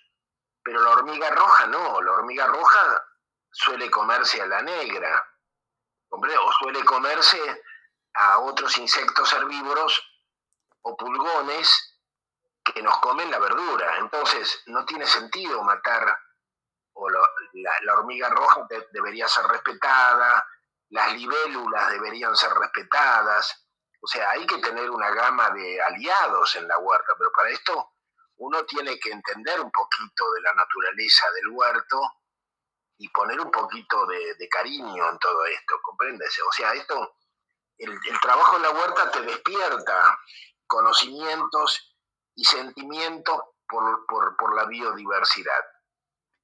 pero 0.64 0.82
la 0.82 0.92
hormiga 0.92 1.30
roja 1.32 1.68
no. 1.68 2.02
La 2.02 2.12
hormiga 2.12 2.48
roja 2.48 3.04
suele 3.52 3.90
comerse 3.90 4.42
a 4.42 4.48
la 4.48 4.62
negra, 4.62 5.26
o 6.10 6.52
suele 6.60 6.84
comerse 6.84 7.64
a 8.14 8.40
otros 8.40 8.78
insectos 8.78 9.32
herbívoros 9.34 10.02
o 10.82 10.98
pulgones 10.98 12.00
que 12.64 12.82
nos 12.82 12.98
comen 13.00 13.32
la 13.32 13.40
verdura. 13.40 13.98
Entonces, 13.98 14.64
no 14.68 14.86
tiene 14.86 15.06
sentido 15.06 15.64
matar 15.64 16.18
o 16.94 17.10
la, 17.10 17.94
hormiga 17.94 18.30
roja 18.30 18.68
debería 18.92 19.28
ser 19.28 19.46
respetada, 19.46 20.46
las 20.92 21.14
libélulas 21.14 21.90
deberían 21.92 22.36
ser 22.36 22.52
respetadas. 22.54 23.68
O 24.00 24.08
sea, 24.08 24.32
hay 24.32 24.46
que 24.46 24.60
tener 24.60 24.90
una 24.90 25.10
gama 25.12 25.50
de 25.52 25.82
aliados 25.82 26.56
en 26.56 26.68
la 26.68 26.78
huerta, 26.78 27.14
pero 27.18 27.32
para 27.32 27.50
esto 27.50 27.92
uno 28.38 28.64
tiene 28.66 29.00
que 29.00 29.12
entender 29.12 29.60
un 29.60 29.72
poquito 29.72 30.32
de 30.32 30.42
la 30.42 30.54
naturaleza 30.54 31.26
del 31.32 31.50
huerto 31.50 32.02
y 32.98 33.08
poner 33.10 33.40
un 33.40 33.52
poquito 33.52 34.06
de, 34.08 34.50
cariño 34.50 35.10
en 35.10 35.18
todo 35.18 35.46
esto, 35.46 35.80
¿comprendes? 35.82 36.40
O 36.48 36.52
sea, 36.52 36.74
esto, 36.74 37.16
el, 37.78 38.00
trabajo 38.20 38.58
en 38.58 38.64
la 38.64 38.72
huerta 38.72 39.12
te 39.12 39.22
despierta 39.22 40.20
conocimientos 40.68 41.96
y 42.36 42.44
sentimientos 42.44 43.42
por 43.68 44.56
la 44.56 44.66
biodiversidad. 44.66 45.64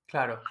Claro. 0.08 0.42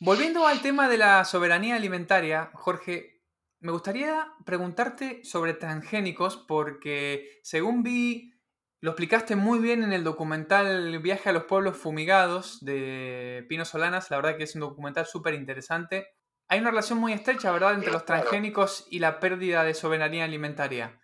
Volviendo 0.00 0.46
al 0.46 0.60
tema 0.62 0.88
de 0.88 0.98
la 0.98 1.24
soberanía 1.24 1.76
alimentaria, 1.76 2.50
Jorge, 2.54 3.17
me 3.60 3.72
gustaría 3.72 4.32
preguntarte 4.44 5.24
sobre 5.24 5.54
transgénicos 5.54 6.36
porque 6.36 7.40
según 7.42 7.82
vi, 7.82 8.32
lo 8.80 8.90
explicaste 8.90 9.34
muy 9.34 9.58
bien 9.58 9.82
en 9.82 9.92
el 9.92 10.04
documental 10.04 10.98
Viaje 11.00 11.30
a 11.30 11.32
los 11.32 11.44
pueblos 11.44 11.76
fumigados 11.76 12.64
de 12.64 13.44
Pino 13.48 13.64
Solanas, 13.64 14.10
la 14.10 14.18
verdad 14.18 14.36
que 14.36 14.44
es 14.44 14.54
un 14.54 14.60
documental 14.60 15.06
súper 15.06 15.34
interesante. 15.34 16.14
Hay 16.48 16.60
una 16.60 16.70
relación 16.70 16.98
muy 16.98 17.12
estrecha, 17.12 17.50
¿verdad?, 17.50 17.74
entre 17.74 17.92
los 17.92 18.04
transgénicos 18.04 18.86
y 18.90 19.00
la 19.00 19.20
pérdida 19.20 19.64
de 19.64 19.74
soberanía 19.74 20.24
alimentaria. 20.24 21.00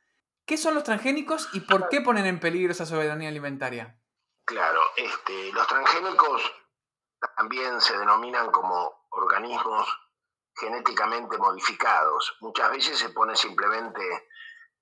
¿Qué 0.47 0.57
son 0.57 0.75
los 0.75 0.85
transgénicos 0.85 1.49
y 1.53 1.61
por 1.61 1.89
qué 1.89 2.01
ponen 2.01 2.27
en 2.27 2.39
peligro 2.39 2.73
esa 2.73 2.87
soberanía 2.87 3.29
alimentaria? 3.29 3.99
Claro, 4.47 4.81
este, 4.97 5.53
los 5.53 5.67
transgénicos 5.67 6.53
también 7.37 7.81
se 7.81 7.99
denominan 7.99 8.51
como 8.51 9.07
organismos 9.11 9.89
genéticamente 10.57 11.37
modificados. 11.39 12.37
Muchas 12.41 12.71
veces 12.71 12.99
se 12.99 13.11
pone 13.11 13.35
simplemente 13.37 14.01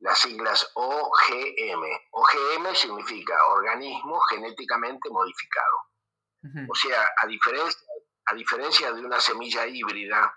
las 0.00 0.19
siglas 0.19 0.71
OGM. 0.75 1.85
OGM 2.11 2.75
significa 2.75 3.47
organismo 3.47 4.21
genéticamente 4.31 5.09
modificado. 5.11 5.76
O 6.69 6.75
sea, 6.75 7.09
a 7.19 7.26
diferencia, 7.26 7.81
a 8.26 8.35
diferencia 8.35 8.93
de 8.93 9.05
una 9.05 9.21
semilla 9.21 9.64
híbrida, 9.64 10.37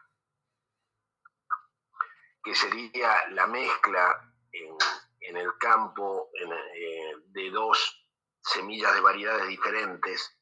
que 2.44 2.54
sería 2.54 3.28
la 3.30 3.48
mezcla 3.48 4.22
en, 4.52 5.36
el 5.36 5.58
campo 5.58 6.30
eh, 6.40 7.16
de 7.30 7.50
dos 7.50 8.08
semillas 8.40 8.94
de 8.94 9.02
variedades 9.02 9.48
diferentes, 9.48 10.38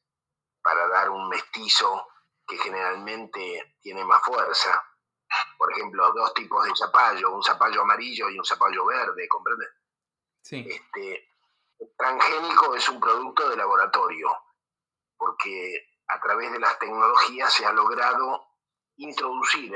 para 0.62 0.86
dar 0.88 1.08
un 1.08 1.28
mestizo 1.30 2.06
que 2.46 2.58
generalmente 2.58 3.76
tiene 3.80 4.04
más 4.04 4.22
fuerza. 4.22 4.82
Por 5.58 5.72
ejemplo, 5.72 6.12
dos 6.12 6.34
tipos 6.34 6.64
de 6.64 6.76
zapallo, 6.76 7.34
un 7.34 7.42
zapallo 7.42 7.82
amarillo 7.82 8.28
y 8.30 8.38
un 8.38 8.44
zapallo 8.44 8.84
verde, 8.86 9.26
¿comprendes? 9.28 9.70
Sí. 10.42 10.64
Este, 10.68 11.28
el 11.78 11.88
transgénico 11.96 12.74
es 12.74 12.88
un 12.88 13.00
producto 13.00 13.48
de 13.48 13.56
laboratorio, 13.56 14.28
porque 15.16 15.88
a 16.08 16.20
través 16.20 16.52
de 16.52 16.60
las 16.60 16.78
tecnologías 16.78 17.52
se 17.52 17.64
ha 17.64 17.72
logrado 17.72 18.46
introducir 18.96 19.74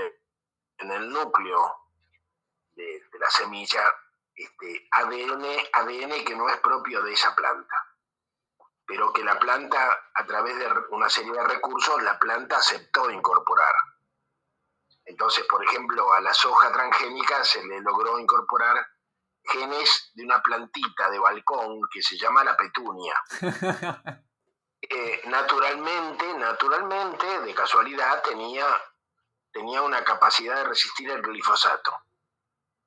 en 0.79 0.91
el 0.93 1.11
núcleo 1.11 1.75
de, 2.73 3.03
la 3.19 3.31
semilla 3.31 3.83
este, 4.35 4.89
ADN, 4.93 5.45
ADN 5.73 6.25
que 6.25 6.37
no 6.37 6.49
es 6.49 6.59
propio 6.59 7.03
de 7.03 7.13
esa 7.13 7.35
planta 7.35 7.88
pero 8.89 9.13
que 9.13 9.23
la 9.23 9.39
planta, 9.39 10.09
a 10.15 10.25
través 10.25 10.59
de 10.59 10.67
una 10.91 11.11
serie 11.11 11.31
de 11.31 11.45
recursos, 11.45 12.03
la 12.03 12.19
planta 12.19 12.57
aceptó 12.57 13.11
incorporar. 13.11 13.75
Entonces, 15.05 15.45
por 15.45 15.63
ejemplo, 15.63 16.11
a 16.15 16.23
la 16.23 16.33
soja 16.33 16.73
transgénica 16.73 17.45
se 17.45 17.63
le 17.67 17.83
logró 17.83 18.19
incorporar 18.19 18.87
genes 19.45 20.11
de 20.15 20.25
una 20.25 20.43
plantita 20.43 21.11
de 21.11 21.19
balcón 21.19 21.81
que 21.93 22.01
se 22.03 22.17
llama 22.17 22.43
la 22.43 22.57
petunia. 22.57 23.15
Eh, 24.81 25.23
naturalmente, 25.27 26.35
naturalmente, 26.35 27.41
de 27.41 27.53
casualidad, 27.53 28.23
tenía, 28.23 28.65
tenía 29.53 29.83
una 29.83 30.05
capacidad 30.05 30.55
de 30.55 30.65
resistir 30.65 31.11
el 31.11 31.21
glifosato. 31.21 31.93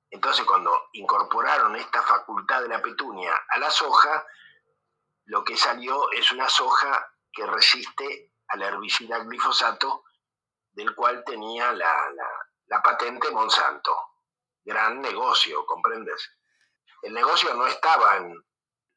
Entonces, 0.10 0.46
cuando 0.46 0.88
incorporaron 0.94 1.76
esta 1.76 2.02
facultad 2.02 2.62
de 2.62 2.70
la 2.70 2.82
petunia 2.82 3.36
a 3.50 3.60
la 3.60 3.70
soja, 3.70 4.26
lo 5.32 5.46
que 5.46 5.56
salió 5.56 6.12
es 6.12 6.30
una 6.34 6.50
soja 6.50 7.10
que 7.32 7.46
resiste 7.46 8.34
al 8.50 8.64
herbicida 8.64 9.20
glifosato, 9.20 10.04
del 10.74 10.94
cual 10.94 11.24
tenía 11.26 11.72
la, 11.72 12.82
patente 12.84 13.32
Monsanto. 13.32 13.96
gran 14.66 15.00
negocio, 15.00 15.66
¿comprendes? 15.66 16.38
El 17.02 17.14
negocio 17.14 17.54
no 17.54 17.66
estaba 17.66 18.18
en, 18.18 18.46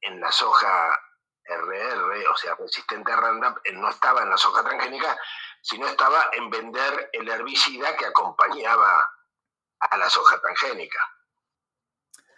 en 0.01 0.21
la 0.21 0.33
soja 0.33 1.01
RR, 1.45 2.27
o 2.27 2.37
sea, 2.37 2.57
resistente 2.57 3.13
a 3.13 3.17
Roundup, 3.17 3.61
no 3.75 3.89
estaba 3.89 4.23
en 4.23 4.31
la 4.31 4.37
soja 4.37 4.65
transgénica, 4.65 5.17
sino 5.63 5.87
estaba 5.87 6.31
en 6.33 6.51
vender 6.51 7.11
el 7.13 7.29
herbicida 7.29 7.97
que 7.97 8.07
acompañaba 8.07 9.09
a 9.79 9.97
la 9.97 10.11
soja 10.11 10.41
transgénica. 10.41 10.99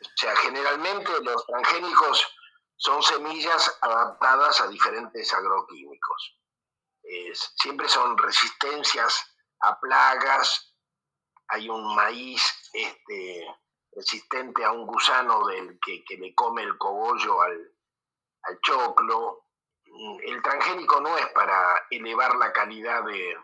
O 0.02 0.16
sea, 0.16 0.36
generalmente 0.36 1.10
los 1.22 1.46
transgénicos 1.46 2.36
son 2.76 3.02
semillas 3.02 3.78
adaptadas 3.80 4.60
a 4.60 4.68
diferentes 4.68 5.32
agroquímicos. 5.32 6.38
siempre 7.56 7.88
son 7.88 8.18
resistencias 8.18 9.36
a 9.60 9.78
plagas, 9.80 10.74
hay 11.48 11.68
un 11.68 11.94
maíz 11.94 12.42
este, 12.72 13.46
resistente 13.92 14.64
a 14.64 14.72
un 14.72 14.86
gusano 14.86 15.46
del 15.46 15.78
que, 15.80 16.16
le 16.16 16.34
come 16.34 16.62
el 16.62 16.76
cogollo 16.76 17.40
al, 17.40 17.72
al, 18.42 18.60
choclo. 18.60 19.44
El 20.22 20.42
transgénico 20.42 21.00
no 21.00 21.16
es 21.16 21.26
para 21.28 21.86
elevar 21.90 22.36
la 22.36 22.52
calidad 22.52 23.04
de, 23.04 23.36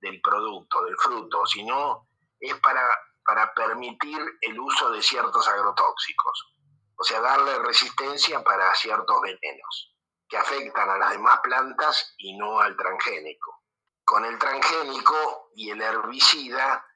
del 0.00 0.20
producto, 0.20 0.84
del 0.84 0.96
fruto, 0.96 1.46
sino 1.46 2.08
es 2.40 2.54
para, 2.60 2.82
para 3.24 3.52
permitir 3.54 4.18
el 4.40 4.58
uso 4.58 4.90
de 4.90 5.02
ciertos 5.02 5.46
agrotóxicos, 5.46 6.54
o 7.00 7.04
sea, 7.04 7.18
darle 7.22 7.58
resistencia 7.60 8.44
para 8.44 8.74
ciertos 8.74 9.22
venenos 9.22 9.96
que 10.28 10.36
afectan 10.36 10.90
a 10.90 10.98
las 10.98 11.12
demás 11.12 11.40
plantas 11.42 12.14
y 12.18 12.36
no 12.36 12.60
al 12.60 12.76
transgénico. 12.76 13.62
Con 14.04 14.26
el 14.26 14.38
transgénico 14.38 15.50
y 15.54 15.70
el 15.70 15.80
herbicida 15.80 16.86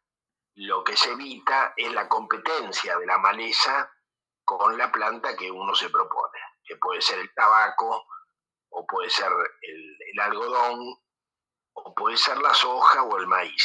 lo 0.57 0.85
que 0.85 0.95
se 0.95 1.11
evita 1.11 1.73
es 1.75 1.91
la 1.93 2.07
competencia 2.07 2.99
de 2.99 3.07
la 3.07 3.17
maleza 3.17 3.91
con 4.45 4.77
la 4.77 4.93
planta 4.93 5.35
que 5.37 5.51
uno 5.51 5.75
se 5.75 5.89
propone, 5.89 6.39
que 6.65 6.77
puede 6.77 7.01
ser 7.01 7.21
el 7.21 7.33
tabaco, 7.33 8.07
o 8.69 8.87
puede 8.87 9.09
ser 9.09 9.33
el, 9.63 10.21
algodón, 10.21 10.81
o 11.73 11.95
puede 11.95 12.19
ser 12.19 12.37
la 12.43 12.53
soja 12.53 13.05
o 13.05 13.17
el 13.17 13.27
maíz. 13.27 13.65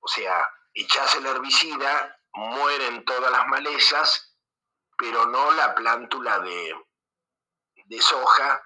O 0.00 0.08
sea, 0.08 0.46
echas 0.74 1.16
el 1.16 1.24
herbicida, 1.24 2.20
mueren 2.34 3.02
todas 3.06 3.32
las 3.32 3.46
malezas, 3.46 4.31
pero 5.02 5.26
no 5.26 5.50
la 5.50 5.74
plántula 5.74 6.38
de, 6.38 6.76
de 7.86 8.00
soja 8.00 8.62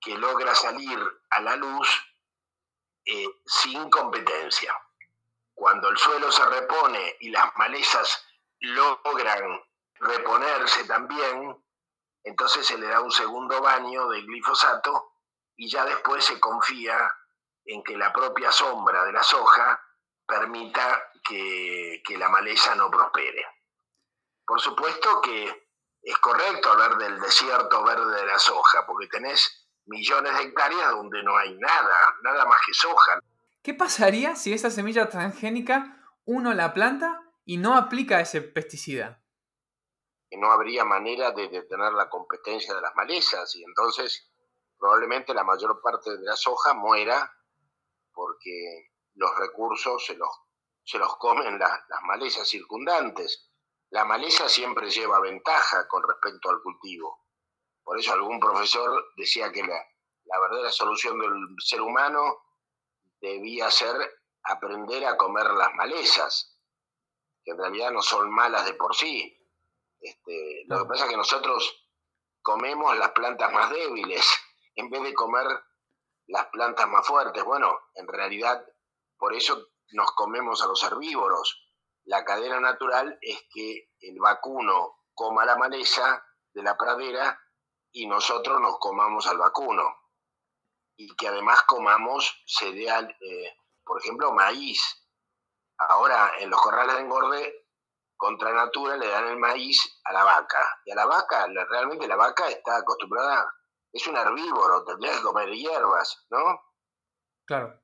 que 0.00 0.16
logra 0.16 0.54
salir 0.54 0.98
a 1.28 1.40
la 1.42 1.54
luz 1.54 1.86
eh, 3.04 3.28
sin 3.44 3.90
competencia. 3.90 4.74
Cuando 5.52 5.90
el 5.90 5.98
suelo 5.98 6.32
se 6.32 6.46
repone 6.46 7.16
y 7.20 7.28
las 7.28 7.54
malezas 7.56 8.26
logran 8.60 9.62
reponerse 9.96 10.84
también, 10.84 11.62
entonces 12.24 12.66
se 12.66 12.78
le 12.78 12.86
da 12.86 13.02
un 13.02 13.12
segundo 13.12 13.60
baño 13.60 14.08
de 14.08 14.22
glifosato 14.22 15.12
y 15.56 15.68
ya 15.68 15.84
después 15.84 16.24
se 16.24 16.40
confía 16.40 17.14
en 17.66 17.84
que 17.84 17.98
la 17.98 18.14
propia 18.14 18.50
sombra 18.50 19.04
de 19.04 19.12
la 19.12 19.22
soja 19.22 19.78
permita 20.26 21.12
que, 21.22 22.02
la 22.16 22.30
maleza 22.30 22.74
no 22.74 22.90
prospere. 22.90 23.46
Por 24.46 24.58
supuesto 24.58 25.20
que 25.20 25.65
es 26.06 26.18
correcto 26.18 26.70
hablar 26.70 26.98
del 26.98 27.18
desierto 27.18 27.82
verde 27.82 28.14
de 28.14 28.26
la 28.26 28.38
soja, 28.38 28.86
porque 28.86 29.08
tenés 29.08 29.68
millones 29.86 30.36
de 30.36 30.44
hectáreas 30.44 30.92
donde 30.92 31.20
no 31.24 31.36
hay 31.36 31.52
nada, 31.58 31.96
nada 32.22 32.44
más 32.44 32.60
que 32.64 32.72
soja. 32.74 33.18
¿Qué 33.60 33.74
pasaría 33.74 34.36
si 34.36 34.52
esa 34.52 34.70
semilla 34.70 35.08
transgénica 35.08 36.00
uno 36.24 36.54
la 36.54 36.72
planta 36.72 37.22
y 37.44 37.56
no 37.56 37.76
aplica 37.76 38.20
ese 38.20 38.40
pesticida? 38.40 39.20
no 40.38 40.50
habría 40.50 40.84
manera 40.84 41.30
de 41.30 41.48
detener 41.48 41.92
la 41.94 42.10
competencia 42.10 42.74
de 42.74 42.82
las 42.82 42.94
malezas 42.94 43.54
y 43.56 43.64
entonces 43.64 44.30
probablemente 44.78 45.32
la 45.32 45.44
mayor 45.44 45.80
parte 45.80 46.10
de 46.10 46.24
la 46.24 46.36
soja 46.36 46.74
muera 46.74 47.32
porque 48.12 48.90
los 49.14 49.34
recursos 49.38 50.04
se 50.04 50.14
los, 50.14 50.28
se 50.84 50.98
los 50.98 51.16
comen 51.16 51.58
las 51.58 52.02
malezas 52.02 52.46
circundantes. 52.46 53.50
La 53.90 54.04
maleza 54.04 54.48
siempre 54.48 54.90
lleva 54.90 55.20
ventaja 55.20 55.86
con 55.88 56.02
respecto 56.02 56.50
al 56.50 56.60
cultivo. 56.62 57.24
Por 57.82 57.98
eso 57.98 58.12
algún 58.12 58.40
profesor 58.40 59.12
decía 59.16 59.52
que 59.52 59.62
la, 59.62 59.80
la 60.24 60.40
verdadera 60.40 60.72
solución 60.72 61.18
del 61.18 61.32
ser 61.64 61.80
humano 61.80 62.42
debía 63.20 63.70
ser 63.70 63.96
aprender 64.42 65.04
a 65.06 65.16
comer 65.16 65.46
las 65.50 65.72
malezas, 65.74 66.58
que 67.44 67.52
en 67.52 67.58
realidad 67.58 67.90
no 67.90 68.02
son 68.02 68.30
malas 68.30 68.64
de 68.64 68.74
por 68.74 68.94
sí. 68.94 69.32
Este, 70.00 70.64
lo 70.66 70.82
que 70.82 70.88
pasa 70.88 71.04
es 71.04 71.10
que 71.10 71.16
nosotros 71.16 71.88
comemos 72.42 72.96
las 72.96 73.10
plantas 73.12 73.52
más 73.52 73.70
débiles 73.70 74.26
en 74.76 74.90
vez 74.90 75.02
de 75.02 75.14
comer 75.14 75.46
las 76.26 76.46
plantas 76.46 76.88
más 76.88 77.06
fuertes. 77.06 77.42
Bueno, 77.44 77.78
en 77.94 78.06
realidad 78.06 78.64
por 79.16 79.34
eso 79.34 79.68
nos 79.92 80.10
comemos 80.12 80.62
a 80.62 80.66
los 80.66 80.82
herbívoros. 80.82 81.65
La 82.06 82.24
cadena 82.24 82.60
natural 82.60 83.18
es 83.20 83.46
que 83.52 83.90
el 84.00 84.18
vacuno 84.20 85.02
coma 85.14 85.44
la 85.44 85.56
maleza 85.56 86.24
de 86.52 86.62
la 86.62 86.76
pradera 86.76 87.38
y 87.92 88.06
nosotros 88.06 88.60
nos 88.60 88.78
comamos 88.78 89.26
al 89.26 89.38
vacuno 89.38 89.94
y 90.96 91.14
que 91.16 91.28
además 91.28 91.62
comamos 91.64 92.42
cereal, 92.46 93.14
eh, 93.20 93.56
por 93.84 94.00
ejemplo, 94.00 94.32
maíz. 94.32 94.80
Ahora 95.78 96.32
en 96.38 96.48
los 96.48 96.60
corrales 96.60 96.94
de 96.94 97.02
engorde, 97.02 97.66
contra 98.16 98.52
natura 98.52 98.96
le 98.96 99.08
dan 99.08 99.28
el 99.28 99.36
maíz 99.36 100.00
a 100.04 100.12
la 100.12 100.24
vaca. 100.24 100.80
Y 100.84 100.92
a 100.92 100.94
la 100.94 101.06
vaca, 101.06 101.46
realmente 101.68 102.06
la 102.06 102.16
vaca 102.16 102.48
está 102.48 102.76
acostumbrada, 102.76 103.52
es 103.92 104.06
un 104.06 104.16
herbívoro, 104.16 104.84
tendría 104.84 105.12
que 105.12 105.22
comer 105.22 105.50
hierbas, 105.50 106.26
¿no? 106.30 106.60
Claro. 107.44 107.82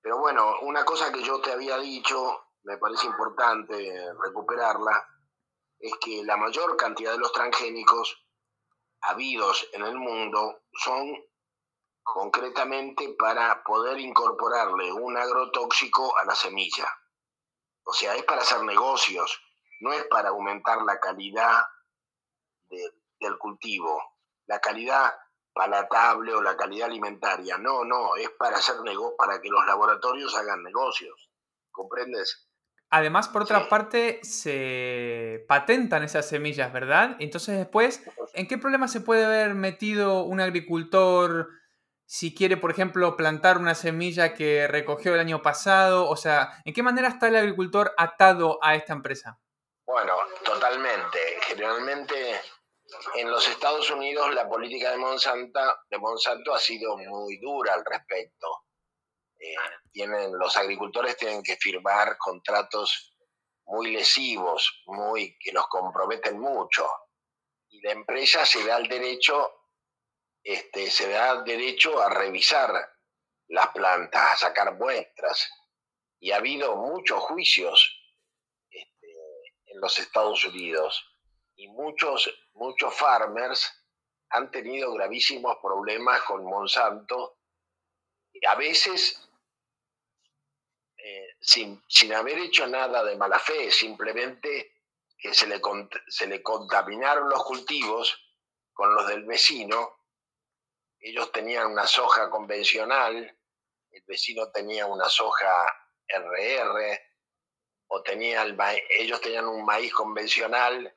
Pero 0.00 0.18
bueno, 0.18 0.60
una 0.60 0.84
cosa 0.84 1.10
que 1.12 1.22
yo 1.22 1.40
te 1.40 1.52
había 1.52 1.78
dicho, 1.78 2.43
me 2.64 2.78
parece 2.78 3.06
importante 3.06 4.12
recuperarla, 4.22 5.06
es 5.78 5.92
que 6.00 6.24
la 6.24 6.36
mayor 6.36 6.76
cantidad 6.76 7.12
de 7.12 7.18
los 7.18 7.32
transgénicos 7.32 8.26
habidos 9.02 9.68
en 9.72 9.84
el 9.84 9.96
mundo 9.96 10.62
son 10.72 11.14
concretamente 12.02 13.14
para 13.18 13.62
poder 13.64 13.98
incorporarle 13.98 14.92
un 14.92 15.16
agrotóxico 15.16 16.16
a 16.18 16.24
la 16.24 16.34
semilla. 16.34 16.86
O 17.84 17.92
sea, 17.92 18.14
es 18.14 18.24
para 18.24 18.40
hacer 18.40 18.62
negocios, 18.62 19.40
no 19.80 19.92
es 19.92 20.04
para 20.04 20.30
aumentar 20.30 20.82
la 20.82 20.98
calidad 20.98 21.64
del 22.70 23.38
cultivo, 23.38 24.02
la 24.46 24.58
calidad 24.60 25.14
palatable 25.52 26.34
o 26.34 26.42
la 26.42 26.56
calidad 26.56 26.88
alimentaria. 26.88 27.58
No, 27.58 27.84
no, 27.84 28.16
es 28.16 28.30
para 28.30 28.56
hacer 28.56 28.80
negocios, 28.80 29.16
para 29.18 29.40
que 29.40 29.48
los 29.48 29.64
laboratorios 29.66 30.34
hagan 30.34 30.62
negocios. 30.62 31.30
¿Comprendes? 31.70 32.48
Además, 32.90 33.28
por 33.28 33.42
otra 33.42 33.68
parte, 33.68 34.20
se 34.22 35.44
patentan 35.48 36.04
esas 36.04 36.28
semillas, 36.28 36.72
¿verdad? 36.72 37.16
Entonces 37.18 37.58
después, 37.58 38.02
¿en 38.34 38.46
qué 38.46 38.56
problema 38.56 38.86
se 38.86 39.00
puede 39.00 39.24
haber 39.24 39.54
metido 39.54 40.22
un 40.22 40.40
agricultor 40.40 41.48
si 42.06 42.34
quiere, 42.34 42.56
por 42.56 42.70
ejemplo, 42.70 43.16
plantar 43.16 43.58
una 43.58 43.74
semilla 43.74 44.34
que 44.34 44.68
recogió 44.68 45.14
el 45.14 45.20
año 45.20 45.42
pasado? 45.42 46.08
O 46.08 46.16
sea, 46.16 46.62
¿en 46.64 46.72
qué 46.72 46.82
manera 46.82 47.08
está 47.08 47.28
el 47.28 47.36
agricultor 47.36 47.94
atado 47.96 48.58
a 48.62 48.76
esta 48.76 48.92
empresa? 48.92 49.40
Bueno, 49.86 50.14
totalmente. 50.44 51.18
Generalmente 51.48 52.14
en 53.16 53.30
los 53.30 53.46
Estados 53.48 53.90
Unidos 53.90 54.34
la 54.34 54.48
política 54.48 54.90
de 54.90 54.98
Monsanto, 54.98 55.60
de 55.90 55.98
Monsanto 55.98 56.54
ha 56.54 56.58
sido 56.58 56.96
muy 56.96 57.38
dura 57.38 57.74
al 57.74 57.84
respecto. 57.84 58.63
Eh, 59.38 59.54
tienen, 59.92 60.38
los 60.38 60.56
agricultores 60.56 61.16
tienen 61.16 61.42
que 61.42 61.56
firmar 61.56 62.16
contratos 62.18 63.16
muy 63.66 63.92
lesivos, 63.92 64.82
muy, 64.86 65.36
que 65.38 65.52
los 65.52 65.66
comprometen 65.68 66.38
mucho. 66.38 66.88
Y 67.68 67.80
la 67.80 67.92
empresa 67.92 68.44
se 68.44 68.64
da 68.64 68.76
el 68.76 68.88
derecho 68.88 69.64
este, 70.44 70.90
se 70.90 71.08
da 71.08 71.42
derecho 71.42 71.98
a 71.98 72.10
revisar 72.10 72.70
las 73.48 73.68
plantas, 73.68 74.34
a 74.34 74.36
sacar 74.36 74.76
muestras. 74.76 75.48
Y 76.20 76.32
ha 76.32 76.36
habido 76.36 76.76
muchos 76.76 77.18
juicios 77.20 77.98
este, 78.70 79.08
en 79.66 79.80
los 79.80 79.98
Estados 79.98 80.44
Unidos 80.44 81.02
y 81.56 81.68
muchos, 81.68 82.30
muchos 82.52 82.94
farmers 82.94 83.70
han 84.30 84.50
tenido 84.50 84.92
gravísimos 84.92 85.56
problemas 85.62 86.22
con 86.22 86.44
Monsanto, 86.44 87.38
a 88.46 88.54
veces 88.56 89.28
eh, 90.96 91.36
sin, 91.40 91.82
sin, 91.88 92.12
haber 92.14 92.38
hecho 92.38 92.66
nada 92.66 93.04
de 93.04 93.16
mala 93.16 93.38
fe, 93.38 93.70
simplemente 93.70 94.72
que 95.16 95.34
se 95.34 95.46
le, 95.46 95.60
se 96.08 96.26
le 96.26 96.42
contaminaron 96.42 97.28
los 97.28 97.44
cultivos 97.44 98.18
con 98.72 98.94
los 98.94 99.06
del 99.06 99.24
vecino 99.24 100.04
ellos 101.04 101.30
tenían 101.32 101.66
una 101.66 101.86
soja 101.86 102.30
convencional, 102.30 103.38
el 103.90 104.02
vecino 104.06 104.50
tenía 104.50 104.86
una 104.86 105.06
soja 105.10 105.66
RR, 106.08 107.00
o 107.88 108.02
tenía 108.02 108.42
el 108.42 108.56
ellos 108.88 109.20
tenían 109.20 109.46
un 109.46 109.66
maíz 109.66 109.92
convencional, 109.92 110.96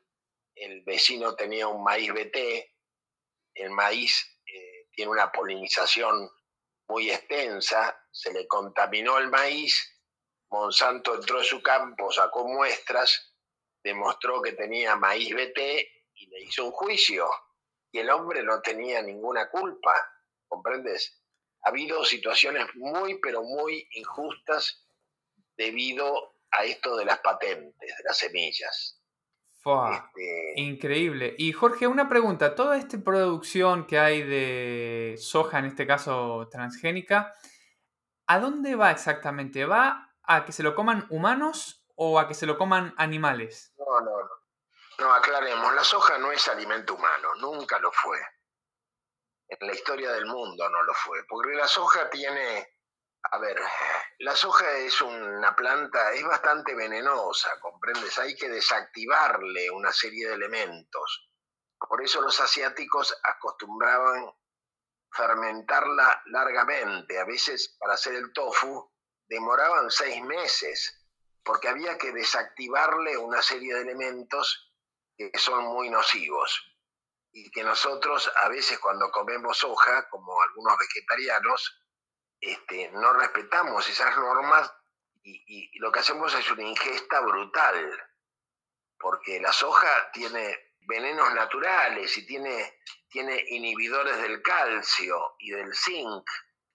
el 0.55 0.81
vecino 0.83 1.35
tenía 1.35 1.67
un 1.67 1.83
maíz 1.83 2.13
BT, 2.13 2.37
el 3.55 3.71
maíz 3.71 4.39
eh, 4.45 4.87
tiene 4.91 5.11
una 5.11 5.29
polinización 5.29 6.31
muy 6.87 7.11
extensa, 7.11 7.97
se 8.11 8.31
le 8.31 8.47
contaminó 8.47 9.17
el 9.17 9.29
maíz, 9.29 9.97
Monsanto 10.49 11.15
entró 11.15 11.39
en 11.39 11.43
su 11.43 11.61
campo, 11.61 12.11
sacó 12.11 12.47
muestras, 12.47 13.35
demostró 13.83 14.41
que 14.41 14.53
tenía 14.53 14.95
maíz 14.95 15.33
BT 15.33 15.59
y 16.13 16.27
le 16.27 16.41
hizo 16.41 16.65
un 16.65 16.71
juicio. 16.71 17.29
Y 17.91 17.99
el 17.99 18.09
hombre 18.09 18.43
no 18.43 18.61
tenía 18.61 19.01
ninguna 19.01 19.49
culpa, 19.49 19.93
¿comprendes? 20.47 21.21
Ha 21.63 21.69
habido 21.69 22.03
situaciones 22.05 22.65
muy, 22.75 23.19
pero 23.19 23.43
muy 23.43 23.87
injustas 23.91 24.87
debido 25.57 26.35
a 26.51 26.63
esto 26.63 26.95
de 26.95 27.05
las 27.05 27.19
patentes, 27.19 27.97
de 27.97 28.03
las 28.03 28.17
semillas. 28.17 29.01
Este, 29.91 30.53
increíble. 30.55 31.35
Y 31.37 31.51
Jorge, 31.51 31.87
una 31.87 32.07
pregunta. 32.07 32.55
Toda 32.55 32.77
esta 32.77 32.97
producción 32.99 33.85
que 33.85 33.99
hay 33.99 34.23
de 34.23 35.15
soja, 35.17 35.59
en 35.59 35.65
este 35.65 35.85
caso 35.85 36.47
transgénica, 36.49 37.33
¿a 38.27 38.39
dónde 38.39 38.75
va 38.75 38.91
exactamente? 38.91 39.65
¿Va 39.65 40.13
a 40.23 40.45
que 40.45 40.51
se 40.51 40.63
lo 40.63 40.73
coman 40.73 41.05
humanos 41.09 41.85
o 41.95 42.19
a 42.19 42.27
que 42.27 42.33
se 42.33 42.45
lo 42.45 42.57
coman 42.57 42.93
animales? 42.97 43.73
No, 43.77 43.99
no, 44.01 44.19
no. 44.19 44.29
No, 44.99 45.13
aclaremos. 45.13 45.73
La 45.75 45.83
soja 45.83 46.17
no 46.17 46.31
es 46.31 46.47
alimento 46.47 46.95
humano, 46.95 47.35
nunca 47.35 47.77
lo 47.79 47.91
fue. 47.91 48.17
En 49.49 49.67
la 49.67 49.73
historia 49.73 50.11
del 50.11 50.25
mundo 50.25 50.67
no 50.69 50.83
lo 50.83 50.93
fue. 50.93 51.23
Porque 51.27 51.55
la 51.55 51.67
soja 51.67 52.09
tiene 52.09 52.76
a 53.23 53.37
ver, 53.39 53.59
la 54.19 54.35
soja 54.35 54.71
es 54.77 55.01
una 55.01 55.55
planta, 55.55 56.13
es 56.13 56.23
bastante 56.23 56.73
venenosa, 56.75 57.59
¿comprendes? 57.59 58.17
Hay 58.19 58.35
que 58.35 58.49
desactivarle 58.49 59.69
una 59.71 59.91
serie 59.91 60.27
de 60.27 60.35
elementos. 60.35 61.29
Por 61.77 62.01
eso 62.03 62.21
los 62.21 62.39
asiáticos 62.39 63.15
acostumbraban 63.23 64.31
fermentarla 65.11 66.21
largamente. 66.27 67.19
A 67.19 67.25
veces 67.25 67.75
para 67.79 67.93
hacer 67.93 68.15
el 68.15 68.31
tofu 68.33 68.91
demoraban 69.27 69.91
seis 69.91 70.21
meses, 70.23 71.05
porque 71.43 71.67
había 71.67 71.97
que 71.97 72.11
desactivarle 72.11 73.17
una 73.17 73.41
serie 73.41 73.73
de 73.75 73.81
elementos 73.81 74.73
que 75.17 75.31
son 75.37 75.65
muy 75.65 75.89
nocivos 75.89 76.77
y 77.31 77.49
que 77.51 77.63
nosotros 77.63 78.31
a 78.43 78.49
veces 78.49 78.79
cuando 78.79 79.11
comemos 79.11 79.57
soja, 79.57 80.07
como 80.09 80.41
algunos 80.41 80.77
vegetarianos, 80.77 81.86
este, 82.39 82.89
no 82.91 83.13
respetamos 83.13 83.87
esas 83.89 84.15
normas 84.17 84.71
y, 85.23 85.77
lo 85.79 85.91
que 85.91 85.99
hacemos 85.99 86.33
es 86.33 86.49
una 86.51 86.63
ingesta 86.63 87.19
brutal, 87.19 88.09
porque 88.97 89.39
la 89.41 89.51
soja 89.51 90.11
tiene 90.11 90.73
venenos 90.87 91.33
naturales 91.33 92.17
y 92.17 92.25
tiene, 92.25 92.79
tiene 93.09 93.43
inhibidores 93.49 94.21
del 94.21 94.41
calcio 94.41 95.35
y 95.39 95.51
del 95.51 95.75
zinc, 95.75 96.23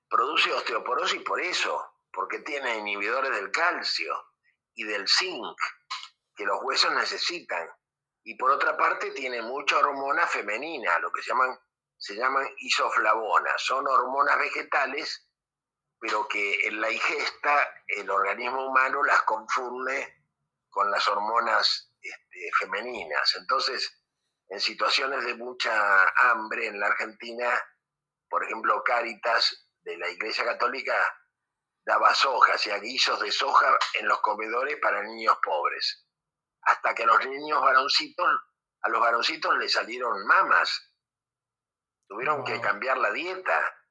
produce 0.09 0.53
osteoporosis 0.53 1.23
por 1.23 1.41
eso, 1.41 1.95
porque 2.13 2.41
tiene 2.41 2.77
inhibidores 2.77 3.35
del 3.35 3.51
calcio 3.51 4.15
y 4.75 4.85
del 4.85 5.09
zinc 5.09 5.59
que 6.37 6.45
los 6.45 6.63
huesos 6.63 6.93
necesitan. 6.93 7.69
Y 8.25 8.37
por 8.37 8.51
otra 8.51 8.77
parte 8.77 9.11
tiene 9.13 9.43
mucha 9.43 9.79
hormona 9.79 10.27
femenina, 10.27 10.99
lo 10.99 11.11
que 11.11 11.23
se 11.23 11.31
llaman, 11.31 11.59
se 11.97 12.15
llaman 12.15 12.49
isoflavonas. 12.59 13.61
Son 13.63 13.87
hormonas 13.89 14.39
vegetales 14.39 15.27
pero 16.03 16.27
que 16.27 16.67
en 16.67 16.81
la 16.81 16.91
ingesta 16.91 17.75
el 17.87 18.11
organismo 18.11 18.67
humano 18.67 19.05
las 19.05 19.23
confunde 19.23 20.25
con 20.69 20.91
las 20.91 21.07
hormonas 21.07 21.95
este, 22.01 22.51
femeninas. 22.59 23.37
Entonces, 23.37 24.03
en 24.49 24.61
situaciones 24.61 25.25
de 25.25 25.37
mucha 25.37 26.09
hambre 26.31 26.67
en 26.67 26.81
la 26.81 26.89
Argentina, 26.89 27.49
por 28.29 28.43
ejemplo, 28.43 28.83
Cáritas 28.83 29.71
de 29.85 29.97
la 29.97 30.09
Iglesia 30.09 30.45
Católica 30.45 30.93
daba 31.85 32.13
sojas 32.17 32.67
y 32.67 32.71
guisos 32.81 33.21
de 33.21 33.31
soja 33.31 33.79
en 34.01 34.09
los 34.09 34.21
comedores 34.23 34.79
para 34.83 35.05
niños 35.05 35.39
pobres. 35.41 36.05
Hasta 36.63 36.97
que 36.97 37.05
a 37.05 37.07
los 37.07 37.25
niños 37.27 37.63
varoncitos, 37.63 38.29
a 38.81 38.89
los 38.89 39.01
varoncitos 39.01 39.57
les 39.57 39.73
salieron 39.73 40.27
mamas. 40.27 40.93
Tuvieron 42.09 42.43
que 42.43 42.61
cambiar 42.61 42.99
la 42.99 43.13
dieta 43.13 43.82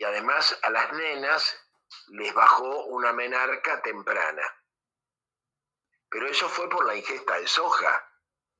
y 0.00 0.04
además 0.04 0.58
a 0.62 0.70
las 0.70 0.94
nenas 0.94 1.54
les 2.08 2.32
bajó 2.32 2.86
una 2.86 3.12
menarca 3.12 3.82
temprana. 3.82 4.42
Pero 6.08 6.26
eso 6.26 6.48
fue 6.48 6.70
por 6.70 6.86
la 6.86 6.94
ingesta 6.96 7.38
de 7.38 7.46
soja. 7.46 8.10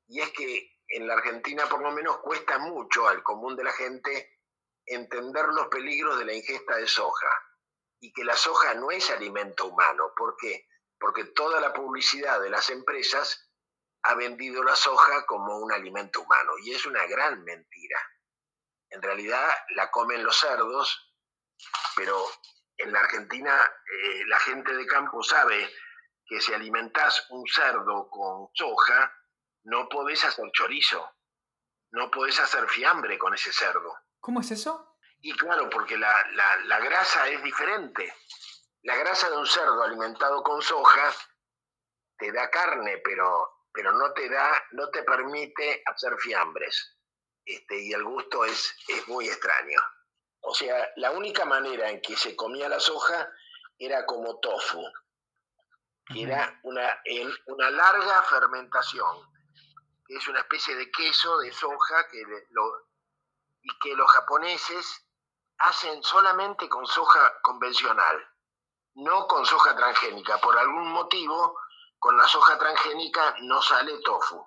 Y 0.06 0.20
es 0.20 0.30
que 0.32 0.70
en 0.88 1.06
la 1.06 1.14
Argentina 1.14 1.66
por 1.66 1.80
lo 1.80 1.92
menos 1.92 2.18
cuesta 2.18 2.58
mucho 2.58 3.08
al 3.08 3.22
común 3.22 3.56
de 3.56 3.64
la 3.64 3.72
gente 3.72 4.38
entender 4.84 5.46
los 5.46 5.68
peligros 5.68 6.18
de 6.18 6.26
la 6.26 6.34
ingesta 6.34 6.76
de 6.76 6.86
soja 6.86 7.30
y 8.00 8.12
que 8.12 8.22
la 8.22 8.36
soja 8.36 8.74
no 8.74 8.90
es 8.90 9.08
alimento 9.10 9.64
humano. 9.64 10.12
¿Por 10.14 10.36
qué? 10.36 10.68
Porque 10.98 11.24
toda 11.24 11.58
la 11.58 11.72
publicidad 11.72 12.38
de 12.42 12.50
las 12.50 12.68
empresas 12.68 13.50
ha 14.02 14.14
vendido 14.14 14.62
la 14.62 14.76
soja 14.76 15.24
como 15.24 15.56
un 15.56 15.72
alimento 15.72 16.20
humano 16.20 16.52
y 16.58 16.74
es 16.74 16.84
una 16.84 17.06
gran 17.06 17.42
mentira. 17.44 17.98
En 18.90 19.00
realidad 19.00 19.48
la 19.70 19.90
comen 19.90 20.22
los 20.22 20.36
cerdos, 20.36 21.09
pero 21.96 22.24
en 22.76 22.92
la 22.92 23.00
Argentina 23.00 23.54
eh, 24.02 24.24
la 24.26 24.38
gente 24.40 24.74
de 24.74 24.86
campo 24.86 25.22
sabe 25.22 25.70
que 26.26 26.40
si 26.40 26.54
alimentás 26.54 27.26
un 27.30 27.46
cerdo 27.46 28.08
con 28.08 28.48
soja, 28.54 29.12
no 29.64 29.88
podés 29.88 30.24
hacer 30.24 30.50
chorizo, 30.52 31.12
no 31.90 32.10
podés 32.10 32.38
hacer 32.40 32.68
fiambre 32.68 33.18
con 33.18 33.34
ese 33.34 33.52
cerdo. 33.52 33.94
¿Cómo 34.20 34.40
es 34.40 34.50
eso? 34.50 34.96
Y 35.20 35.36
claro, 35.36 35.68
porque 35.68 35.98
la, 35.98 36.14
grasa 36.80 37.28
es 37.28 37.42
diferente. 37.42 38.14
La 38.82 38.96
grasa 38.96 39.28
de 39.28 39.36
un 39.36 39.46
cerdo 39.46 39.82
alimentado 39.82 40.42
con 40.42 40.62
soja 40.62 41.14
te 42.16 42.32
da 42.32 42.48
carne, 42.48 42.98
pero, 43.04 43.66
pero 43.72 43.92
no 43.92 44.12
te 44.12 44.28
da, 44.28 44.64
no 44.72 44.88
te 44.90 45.02
permite 45.02 45.82
hacer 45.84 46.16
fiambres. 46.18 46.96
Este, 47.44 47.78
y 47.78 47.92
el 47.92 48.04
gusto 48.04 48.44
es, 48.44 48.74
es 48.88 49.06
muy 49.08 49.28
extraño. 49.28 49.80
O 50.42 50.54
sea, 50.54 50.90
la 50.96 51.10
única 51.12 51.44
manera 51.44 51.88
en 51.90 52.00
que 52.00 52.16
se 52.16 52.34
comía 52.34 52.68
la 52.68 52.80
soja 52.80 53.30
era 53.78 54.04
como 54.06 54.38
tofu, 54.40 54.82
era 56.14 56.58
una, 56.64 57.00
en 57.04 57.32
una 57.46 57.70
larga 57.70 58.22
fermentación, 58.24 59.16
que 60.06 60.16
es 60.16 60.28
una 60.28 60.40
especie 60.40 60.74
de 60.74 60.90
queso 60.90 61.38
de 61.38 61.52
soja 61.52 62.08
que 62.08 62.22
y 63.62 63.78
que 63.78 63.94
los 63.94 64.10
japoneses 64.10 65.06
hacen 65.58 66.02
solamente 66.02 66.68
con 66.68 66.86
soja 66.86 67.40
convencional, 67.42 68.16
no 68.94 69.26
con 69.26 69.44
soja 69.44 69.76
transgénica. 69.76 70.38
Por 70.38 70.58
algún 70.58 70.88
motivo, 70.88 71.58
con 71.98 72.16
la 72.16 72.26
soja 72.26 72.58
transgénica 72.58 73.36
no 73.42 73.60
sale 73.62 73.98
tofu. 74.00 74.44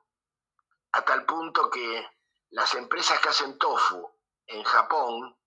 A 0.94 1.02
tal 1.04 1.26
punto 1.26 1.70
que 1.70 2.08
las 2.50 2.74
empresas 2.76 3.20
que 3.20 3.30
hacen 3.30 3.58
tofu 3.58 4.12
en 4.48 4.64
Japón 4.64 5.38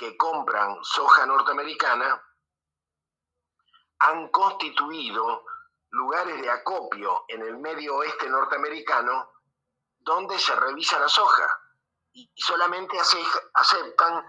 que 0.00 0.16
compran 0.16 0.82
soja 0.82 1.26
norteamericana 1.26 2.26
han 3.98 4.28
constituido 4.28 5.44
lugares 5.90 6.40
de 6.40 6.48
acopio 6.48 7.26
en 7.28 7.42
el 7.42 7.58
medio 7.58 7.96
oeste 7.96 8.26
norteamericano 8.30 9.30
donde 9.98 10.38
se 10.38 10.56
revisa 10.56 10.98
la 10.98 11.08
soja 11.10 11.46
y 12.12 12.32
solamente 12.34 12.96
aceptan 12.98 14.24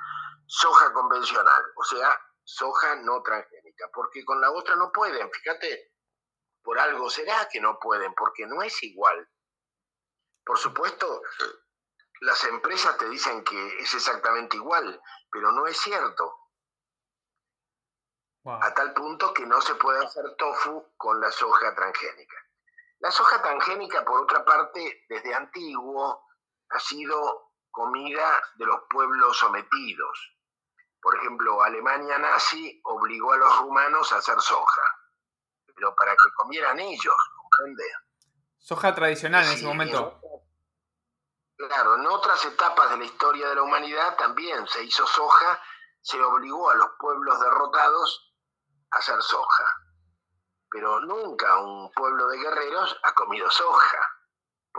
soja 0.46 0.92
convencional, 0.92 1.64
o 1.78 1.84
sea, 1.86 2.20
soja 2.44 2.96
no 2.96 3.24
transgénica, 3.24 3.90
porque 3.94 4.26
con 4.26 4.42
la 4.42 4.52
otra 4.52 4.76
no 4.76 4.92
pueden, 4.92 5.32
fíjate, 5.32 5.94
por 6.62 6.78
algo 6.80 7.10
será 7.10 7.48
que 7.48 7.62
no 7.62 7.80
pueden, 7.80 8.14
porque 8.14 8.46
no 8.46 8.62
es 8.62 8.84
igual. 8.84 9.26
Por 10.44 10.58
supuesto, 10.58 11.22
las 12.20 12.44
empresas 12.44 12.98
te 12.98 13.08
dicen 13.08 13.42
que 13.46 13.80
es 13.80 13.94
exactamente 13.94 14.58
igual, 14.58 15.02
pero 15.32 15.52
no 15.52 15.68
es 15.68 15.78
cierto. 15.80 16.38
A 18.46 18.74
tal 18.74 18.94
punto 18.94 19.34
que 19.34 19.46
no 19.46 19.62
se 19.62 19.76
puede 19.76 20.04
hacer 20.04 20.36
tofu 20.36 20.94
con 20.98 21.20
la 21.22 21.32
soja 21.32 21.76
transgénica. 21.76 22.36
La 23.00 23.12
soja 23.12 23.42
transgénica, 23.42 24.04
por 24.04 24.22
otra 24.22 24.44
parte, 24.44 25.06
desde 25.10 25.34
antiguo 25.34 26.28
ha 26.70 26.80
sido 26.80 27.52
comida 27.70 28.42
de 28.56 28.66
los 28.66 28.82
pueblos 28.90 29.38
sometidos. 29.38 30.38
Por 31.02 31.16
ejemplo, 31.18 31.62
Alemania 31.64 32.18
nazi 32.20 32.80
obligó 32.84 33.34
a 33.34 33.38
los 33.38 33.58
rumanos 33.60 34.12
a 34.14 34.18
hacer 34.18 34.40
soja, 34.40 34.82
pero 35.74 35.96
para 35.96 36.12
que 36.12 36.30
comieran 36.36 36.80
ellos, 36.80 37.16
¿comprende? 37.38 37.84
Soja 38.60 38.94
tradicional 38.94 39.46
en 39.46 39.52
ese 39.52 39.66
momento. 39.66 40.21
Claro, 41.68 41.96
en 41.96 42.08
otras 42.08 42.44
etapas 42.46 42.90
de 42.90 42.98
la 42.98 43.04
historia 43.04 43.48
de 43.50 43.56
la 43.56 43.62
humanidad 43.62 44.16
también 44.18 44.68
se 44.68 44.84
hizo 44.84 45.06
soja, 45.06 45.62
se 46.02 46.20
obligó 46.20 46.72
a 46.72 46.76
los 46.76 46.90
pueblos 46.98 47.40
derrotados 47.40 48.34
a 48.90 48.98
hacer 48.98 49.22
soja. 49.22 49.64
pero 50.72 51.02
nunca 51.02 51.60
un 51.60 51.92
pueblo 51.92 52.28
de 52.30 52.40
guerreros 52.40 52.98
ha 53.04 53.14
comido 53.14 53.52
soja, 53.52 54.00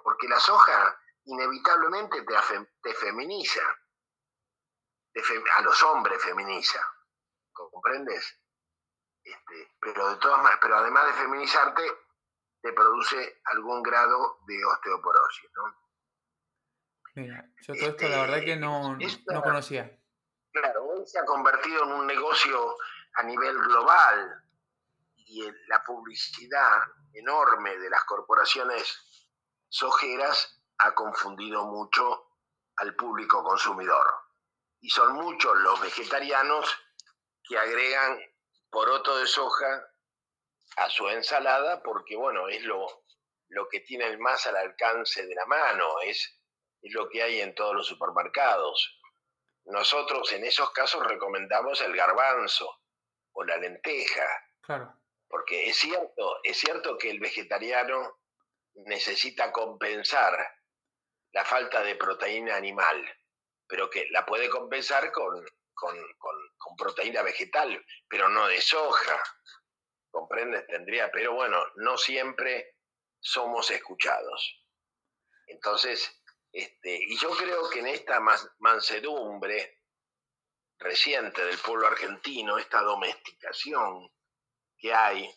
porque 0.02 0.26
la 0.26 0.40
soja 0.40 0.98
inevitablemente 1.24 2.22
te, 2.22 2.34
te 2.82 2.94
feminiza, 2.94 3.62
a 5.56 5.62
los 5.62 5.82
hombres 5.84 6.20
feminiza, 6.20 6.80
¿comprendes? 7.52 8.40
Este, 9.22 9.76
pero 9.78 10.18
pero 10.60 10.78
además 10.78 11.06
de 11.06 11.12
feminizarte, 11.12 12.06
te 12.60 12.72
produce 12.72 13.40
algún 13.44 13.82
grado 13.82 14.38
de 14.46 14.64
osteoporosis, 14.64 15.50
¿no? 15.54 15.81
Mira, 17.14 17.46
yo 17.62 17.75
todo 17.75 17.90
esto 17.90 18.09
la 18.09 18.22
verdad 18.22 18.40
que 18.40 18.57
no, 18.57 18.96
no 18.96 19.42
conocía. 19.42 19.98
Claro, 20.53 20.85
hoy 20.85 21.07
se 21.07 21.18
ha 21.18 21.25
convertido 21.25 21.85
en 21.85 21.92
un 21.92 22.07
negocio 22.07 22.77
a 23.14 23.22
nivel 23.22 23.57
global 23.57 24.44
y 25.16 25.42
la 25.68 25.83
publicidad 25.85 26.81
enorme 27.12 27.77
de 27.79 27.90
las 27.90 28.05
corporaciones 28.05 28.96
sojeras 29.68 30.62
ha 30.79 30.94
confundido 30.94 31.64
mucho 31.64 32.29
al 32.77 32.94
público 32.96 33.42
consumidor. 33.42 34.07
Y 34.81 34.90
son 34.90 35.14
muchos 35.14 35.57
los 35.59 35.81
vegetarianos 35.81 36.79
que 37.44 37.59
agregan 37.59 38.18
poroto 38.70 39.18
de 39.18 39.27
soja 39.27 39.87
a 40.77 40.88
su 40.88 41.09
ensalada 41.09 41.83
porque, 41.83 42.16
bueno, 42.16 42.48
es 42.48 42.62
lo, 42.64 43.05
lo 43.48 43.68
que 43.68 43.81
tienen 43.81 44.18
más 44.20 44.46
al 44.46 44.57
alcance 44.57 45.27
de 45.27 45.35
la 45.35 45.46
mano, 45.46 46.01
es, 46.05 46.41
es 46.82 46.92
lo 46.92 47.08
que 47.08 47.22
hay 47.22 47.40
en 47.40 47.54
todos 47.54 47.74
los 47.74 47.86
supermercados. 47.86 49.00
Nosotros 49.64 50.32
en 50.32 50.44
esos 50.44 50.70
casos 50.72 51.06
recomendamos 51.06 51.80
el 51.80 51.96
garbanzo 51.96 52.80
o 53.32 53.44
la 53.44 53.56
lenteja. 53.56 54.26
Claro. 54.60 54.92
Porque 55.28 55.68
es 55.70 55.76
cierto, 55.76 56.40
es 56.42 56.58
cierto 56.58 56.98
que 56.98 57.10
el 57.10 57.20
vegetariano 57.20 58.20
necesita 58.74 59.52
compensar 59.52 60.36
la 61.32 61.44
falta 61.44 61.82
de 61.82 61.96
proteína 61.96 62.56
animal, 62.56 63.02
pero 63.66 63.88
que 63.88 64.06
la 64.10 64.26
puede 64.26 64.50
compensar 64.50 65.10
con, 65.12 65.42
con, 65.72 65.96
con 66.18 66.76
proteína 66.76 67.22
vegetal, 67.22 67.82
pero 68.08 68.28
no 68.28 68.46
de 68.48 68.60
soja. 68.60 69.22
¿comprendes? 70.12 70.66
Tendría, 70.68 71.10
pero 71.10 71.32
bueno, 71.32 71.58
no 71.76 71.96
siempre 71.96 72.76
somos 73.18 73.70
escuchados. 73.70 74.62
Entonces, 75.46 76.21
este, 76.52 76.94
y 76.94 77.16
yo 77.16 77.30
creo 77.30 77.70
que 77.70 77.80
en 77.80 77.86
esta 77.86 78.20
mansedumbre 78.58 79.80
reciente 80.78 81.42
del 81.44 81.58
pueblo 81.58 81.86
argentino, 81.86 82.58
esta 82.58 82.82
domesticación 82.82 84.12
que 84.76 84.92
hay 84.92 85.34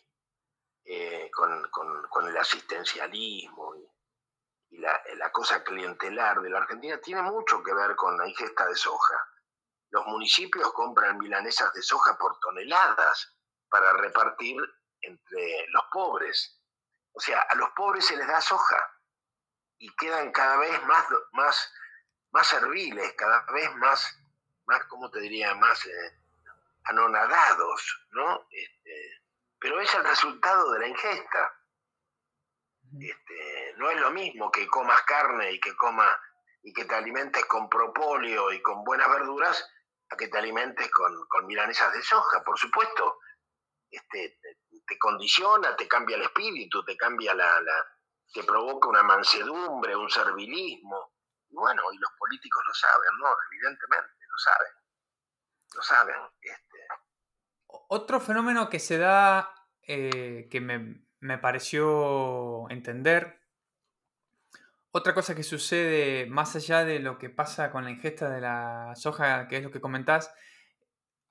eh, 0.84 1.30
con, 1.32 2.28
el 2.28 2.36
asistencialismo 2.36 3.76
y, 3.76 4.78
la, 4.78 5.00
la, 5.14 5.32
cosa 5.32 5.64
clientelar 5.64 6.42
de 6.42 6.50
la 6.50 6.58
Argentina, 6.58 7.00
tiene 7.00 7.22
mucho 7.22 7.62
que 7.62 7.72
ver 7.72 7.96
con 7.96 8.18
la 8.18 8.28
ingesta 8.28 8.66
de 8.66 8.74
soja. 8.74 9.26
Los 9.88 10.04
municipios 10.06 10.70
compran 10.74 11.16
milanesas 11.16 11.72
de 11.72 11.80
soja 11.80 12.18
por 12.18 12.38
toneladas 12.40 13.38
para 13.70 13.92
repartir 13.94 14.56
entre 15.00 15.66
los 15.68 15.84
pobres. 15.90 16.60
O 17.12 17.20
sea, 17.20 17.40
a 17.40 17.54
los 17.54 17.70
pobres 17.70 18.04
se 18.04 18.16
les 18.16 18.26
da 18.26 18.40
soja 18.40 18.95
y 19.78 19.94
quedan 19.96 20.32
cada 20.32 20.56
vez 20.58 20.82
más, 20.84 21.04
más, 21.32 21.74
más 22.32 22.46
serviles, 22.46 23.12
cada 23.14 23.44
vez 23.52 23.74
más, 23.76 24.18
más 24.66 24.84
¿cómo 24.84 25.10
te 25.10 25.20
diría?, 25.20 25.54
más 25.54 25.84
eh, 25.86 26.20
anonadados, 26.84 28.06
¿no? 28.10 28.46
Este, 28.50 29.22
pero 29.58 29.80
es 29.80 29.94
el 29.94 30.04
resultado 30.04 30.72
de 30.72 30.80
la 30.80 30.88
ingesta. 30.88 31.54
Este, 33.00 33.74
no 33.76 33.90
es 33.90 34.00
lo 34.00 34.10
mismo 34.10 34.50
que 34.50 34.66
comas 34.68 35.02
carne 35.02 35.52
y 35.52 35.60
que 35.60 35.74
coma 35.76 36.18
y 36.62 36.72
que 36.72 36.84
te 36.84 36.94
alimentes 36.94 37.44
con 37.46 37.68
propóleo 37.68 38.52
y 38.52 38.62
con 38.62 38.84
buenas 38.84 39.08
verduras 39.08 39.68
a 40.10 40.16
que 40.16 40.28
te 40.28 40.38
alimentes 40.38 40.90
con, 40.90 41.12
con 41.28 41.46
milanesas 41.46 41.92
de 41.92 42.02
soja, 42.02 42.42
por 42.44 42.58
supuesto 42.58 43.18
este, 43.90 44.38
te 44.86 44.98
condiciona, 44.98 45.76
te 45.76 45.88
cambia 45.88 46.16
el 46.16 46.22
espíritu, 46.22 46.84
te 46.84 46.96
cambia 46.96 47.34
la, 47.34 47.60
la, 47.60 47.86
te 48.32 48.44
provoca 48.44 48.88
una 48.88 49.02
mansedumbre, 49.02 49.96
un 49.96 50.10
servilismo. 50.10 51.12
Y 51.48 51.54
bueno, 51.54 51.82
y 51.92 51.98
los 51.98 52.10
políticos 52.18 52.62
lo 52.66 52.74
saben, 52.74 53.10
¿no? 53.20 53.28
Evidentemente, 53.50 54.10
lo 54.28 54.38
saben. 54.38 54.72
Lo 55.74 55.82
saben. 55.82 56.16
Este. 56.40 56.78
Otro 57.88 58.20
fenómeno 58.20 58.68
que 58.68 58.78
se 58.78 58.98
da, 58.98 59.54
eh, 59.82 60.48
que 60.50 60.60
me, 60.60 61.06
me 61.20 61.38
pareció 61.38 62.68
entender, 62.70 63.40
otra 64.96 65.12
cosa 65.12 65.34
que 65.34 65.42
sucede 65.42 66.26
más 66.26 66.56
allá 66.56 66.84
de 66.84 67.00
lo 67.00 67.18
que 67.18 67.28
pasa 67.28 67.70
con 67.70 67.84
la 67.84 67.90
ingesta 67.90 68.30
de 68.30 68.40
la 68.40 68.94
soja, 68.96 69.46
que 69.46 69.58
es 69.58 69.62
lo 69.62 69.70
que 69.70 69.80
comentás, 69.80 70.32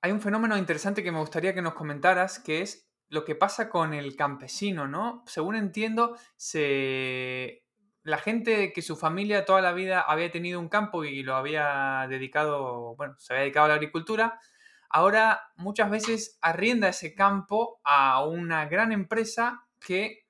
hay 0.00 0.12
un 0.12 0.20
fenómeno 0.20 0.56
interesante 0.56 1.02
que 1.02 1.10
me 1.10 1.18
gustaría 1.18 1.52
que 1.52 1.62
nos 1.62 1.74
comentaras, 1.74 2.38
que 2.38 2.62
es 2.62 2.85
lo 3.08 3.24
que 3.24 3.34
pasa 3.34 3.68
con 3.68 3.94
el 3.94 4.16
campesino, 4.16 4.88
¿no? 4.88 5.22
Según 5.26 5.56
entiendo, 5.56 6.16
se... 6.36 7.64
la 8.02 8.18
gente 8.18 8.72
que 8.72 8.82
su 8.82 8.96
familia 8.96 9.44
toda 9.44 9.60
la 9.60 9.72
vida 9.72 10.00
había 10.00 10.30
tenido 10.30 10.60
un 10.60 10.68
campo 10.68 11.04
y 11.04 11.22
lo 11.22 11.36
había 11.36 12.06
dedicado, 12.08 12.96
bueno, 12.96 13.14
se 13.18 13.32
había 13.32 13.42
dedicado 13.42 13.66
a 13.66 13.68
la 13.68 13.74
agricultura, 13.74 14.40
ahora 14.88 15.40
muchas 15.56 15.90
veces 15.90 16.38
arrienda 16.40 16.88
ese 16.88 17.14
campo 17.14 17.80
a 17.84 18.24
una 18.24 18.66
gran 18.66 18.92
empresa 18.92 19.66
que 19.80 20.26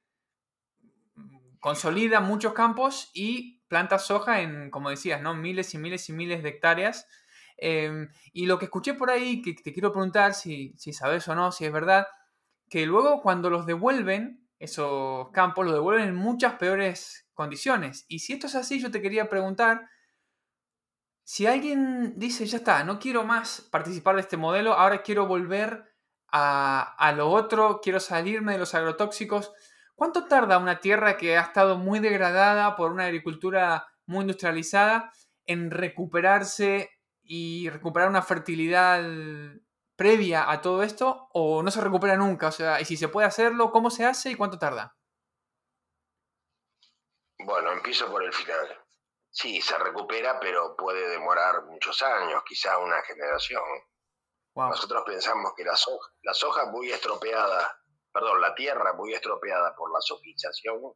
consolida 1.60 2.20
muchos 2.20 2.52
campos 2.52 3.10
y 3.14 3.62
planta 3.68 3.98
soja 3.98 4.42
en, 4.42 4.70
como 4.70 4.90
decías, 4.90 5.20
¿no? 5.20 5.34
Miles 5.34 5.74
y 5.74 5.78
miles 5.78 6.08
y 6.08 6.12
miles 6.12 6.42
de 6.42 6.50
hectáreas 6.50 7.06
Em, 7.56 8.08
y 8.32 8.46
lo 8.46 8.58
que 8.58 8.66
escuché 8.66 8.94
por 8.94 9.10
ahí, 9.10 9.40
que 9.42 9.54
te 9.54 9.72
quiero 9.72 9.92
preguntar 9.92 10.34
si, 10.34 10.74
si 10.76 10.92
sabes 10.92 11.26
o 11.28 11.34
no, 11.34 11.52
si 11.52 11.64
es 11.64 11.72
verdad, 11.72 12.06
que 12.68 12.86
luego 12.86 13.22
cuando 13.22 13.50
los 13.50 13.66
devuelven, 13.66 14.46
esos 14.58 15.30
campos 15.30 15.64
los 15.66 15.74
devuelven 15.74 16.08
en 16.08 16.14
muchas 16.14 16.54
peores 16.54 17.28
condiciones. 17.34 18.04
Y 18.08 18.20
si 18.20 18.32
esto 18.32 18.46
es 18.46 18.54
así, 18.54 18.80
yo 18.80 18.90
te 18.90 19.02
quería 19.02 19.28
preguntar, 19.28 19.88
si 21.22 21.46
alguien 21.46 22.14
dice, 22.18 22.46
ya 22.46 22.58
está, 22.58 22.84
no 22.84 22.98
quiero 22.98 23.24
más 23.24 23.60
participar 23.70 24.14
de 24.14 24.20
este 24.22 24.36
modelo, 24.36 24.74
ahora 24.74 25.02
quiero 25.02 25.26
volver 25.26 25.84
a, 26.30 27.12
lo 27.16 27.30
otro, 27.30 27.80
quiero 27.82 28.00
salirme 28.00 28.52
de 28.52 28.58
los 28.58 28.74
agrotóxicos, 28.74 29.52
¿cuánto 29.94 30.26
tarda 30.26 30.58
una 30.58 30.80
tierra 30.80 31.16
que 31.16 31.36
ha 31.36 31.42
estado 31.42 31.78
muy 31.78 31.98
degradada 31.98 32.76
por 32.76 32.92
una 32.92 33.06
agricultura 33.06 33.86
muy 34.06 34.22
industrializada 34.22 35.12
en 35.46 35.70
recuperarse 35.70 36.90
y 37.22 37.70
recuperar 37.70 38.08
una 38.08 38.22
fertilidad 38.22 39.02
previa 39.96 40.50
a 40.50 40.60
todo 40.60 40.82
esto 40.82 41.28
o 41.32 41.62
no 41.62 41.70
se 41.70 41.80
recupera 41.80 42.16
nunca? 42.16 42.48
O 42.48 42.52
sea, 42.52 42.80
y 42.80 42.84
si 42.84 42.96
se 42.96 43.08
puede 43.08 43.26
hacerlo, 43.26 43.70
¿cómo 43.70 43.90
se 43.90 44.04
hace 44.04 44.30
y 44.30 44.34
cuánto 44.34 44.58
tarda? 44.58 44.96
Bueno, 47.38 47.72
empiezo 47.72 48.10
por 48.10 48.22
el 48.22 48.32
final. 48.32 48.84
Sí, 49.30 49.60
se 49.60 49.78
recupera, 49.78 50.40
pero 50.40 50.76
puede 50.76 51.08
demorar 51.08 51.64
muchos 51.64 52.00
años, 52.02 52.42
quizá 52.44 52.78
una 52.78 53.02
generación. 53.02 53.62
Nosotros 54.54 55.02
pensamos 55.04 55.52
que 55.54 55.64
la 55.64 55.76
soja, 55.76 56.10
la 56.22 56.32
soja 56.32 56.66
muy 56.66 56.90
estropeada, 56.90 57.78
perdón, 58.10 58.40
la 58.40 58.54
tierra 58.54 58.94
muy 58.94 59.12
estropeada 59.12 59.74
por 59.76 59.92
la 59.92 60.00
sofización 60.00 60.94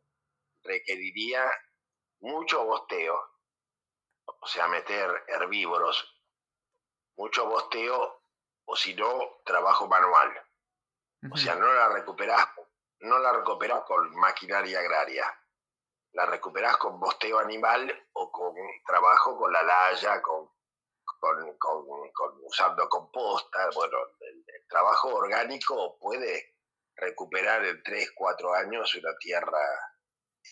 requeriría 0.63 1.45
mucho 2.21 2.65
bosteo, 2.65 3.15
o 4.25 4.47
sea, 4.47 4.67
meter 4.69 5.25
herbívoros 5.29 6.21
mucho 7.21 7.47
bosteo 7.47 8.20
o 8.71 8.77
si 8.77 8.95
no, 8.95 9.41
trabajo 9.45 9.89
manual. 9.89 10.31
O 11.33 11.37
sea, 11.37 11.57
no 11.57 11.67
la 11.73 11.89
recuperás, 11.89 12.49
no 13.01 13.19
la 13.19 13.33
recuperás 13.33 13.83
con 13.83 14.15
maquinaria 14.15 14.79
agraria. 14.79 15.25
La 16.13 16.25
recuperás 16.27 16.77
con 16.77 17.01
bosteo 17.01 17.41
animal 17.41 18.09
o 18.13 18.31
con 18.31 18.55
trabajo 18.87 19.37
con 19.37 19.53
la 19.53 19.63
laya, 19.63 20.23
con, 20.23 20.49
con, 21.59 22.39
usando 22.45 22.89
composta. 22.89 23.71
Bueno, 23.75 23.99
el, 24.21 24.45
trabajo 24.69 25.09
orgánico 25.17 25.99
puede 25.99 26.55
recuperar 26.95 27.65
en 27.65 27.83
3, 27.83 28.13
4 28.15 28.55
años 28.55 28.95
una 28.95 29.17
tierra 29.19 29.59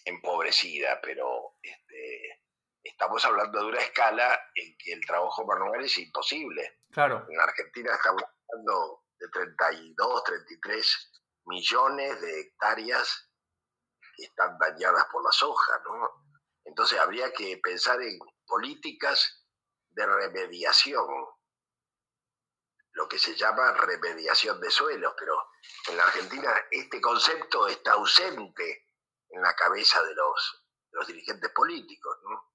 empobrecida, 0.05 1.01
pero 1.01 1.55
este, 1.63 2.43
estamos 2.83 3.25
hablando 3.25 3.61
de 3.61 3.67
una 3.67 3.81
escala 3.81 4.51
en 4.57 4.77
que 4.77 4.93
el 4.93 5.07
trabajo 5.07 5.47
manual 5.47 5.85
es 5.85 5.97
imposible. 5.99 6.78
Claro. 6.91 7.27
En 7.29 7.41
Argentina 7.41 7.95
estamos 7.95 8.23
hablando 8.49 9.05
de 9.19 9.29
32, 9.29 10.25
33 10.25 11.13
millones 11.47 12.21
de 12.21 12.41
hectáreas 12.41 13.31
que 14.17 14.25
están 14.25 14.59
dañadas 14.59 15.07
por 15.13 15.25
la 15.25 15.33
soja, 15.33 15.81
¿no? 15.85 16.09
Entonces 16.65 16.99
habría 16.99 17.33
que 17.33 17.59
pensar 17.63 18.01
en 18.03 18.19
políticas 18.47 19.47
de 19.91 20.07
remediación, 20.07 21.07
lo 22.93 23.09
que 23.09 23.19
se 23.19 23.35
llama 23.35 23.73
remediación 23.73 24.61
de 24.61 24.71
suelos, 24.71 25.15
pero 25.19 25.35
en 25.89 25.97
la 25.97 26.05
Argentina 26.05 26.53
este 26.71 27.01
concepto 27.01 27.69
está 27.69 27.93
ausente 27.93 28.87
en 29.31 29.43
la 29.43 29.55
cabeza 29.55 30.03
de 30.03 30.15
los, 30.15 30.67
los 30.93 31.07
dirigentes 31.07 31.51
políticos. 31.53 32.19
¿no? 32.25 32.53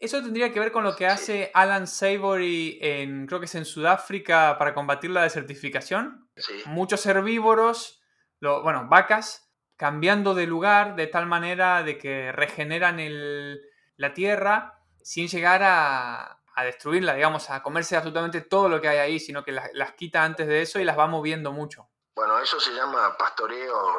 Eso 0.00 0.22
tendría 0.22 0.50
que 0.50 0.58
ver 0.60 0.72
con 0.72 0.82
lo 0.82 0.96
que 0.96 1.06
hace 1.06 1.50
Alan 1.52 1.86
Savory 1.86 2.78
en, 2.80 3.26
creo 3.26 3.38
que 3.38 3.44
es 3.44 3.54
en 3.54 3.66
Sudáfrica, 3.66 4.56
para 4.58 4.72
combatir 4.72 5.10
la 5.10 5.24
desertificación. 5.24 6.30
Sí. 6.36 6.62
Muchos 6.64 7.04
herbívoros, 7.04 8.02
lo, 8.40 8.62
bueno, 8.62 8.88
vacas, 8.88 9.52
cambiando 9.76 10.34
de 10.34 10.46
lugar 10.46 10.96
de 10.96 11.06
tal 11.06 11.26
manera 11.26 11.82
de 11.82 11.98
que 11.98 12.32
regeneran 12.32 12.98
el, 12.98 13.60
la 13.96 14.14
tierra 14.14 14.82
sin 15.02 15.28
llegar 15.28 15.62
a, 15.62 16.40
a, 16.54 16.64
destruirla, 16.64 17.14
digamos, 17.14 17.50
a 17.50 17.62
comerse 17.62 17.94
absolutamente 17.94 18.40
todo 18.40 18.70
lo 18.70 18.80
que 18.80 18.88
hay 18.88 18.98
ahí, 18.98 19.20
sino 19.20 19.44
que 19.44 19.52
las, 19.52 19.68
las 19.74 19.92
quita 19.92 20.24
antes 20.24 20.46
de 20.46 20.62
eso 20.62 20.80
y 20.80 20.84
las 20.84 20.98
va 20.98 21.08
moviendo 21.08 21.52
mucho. 21.52 21.90
Bueno, 22.14 22.38
eso 22.38 22.58
se 22.58 22.72
llama 22.72 23.16
pastoreo, 23.18 23.98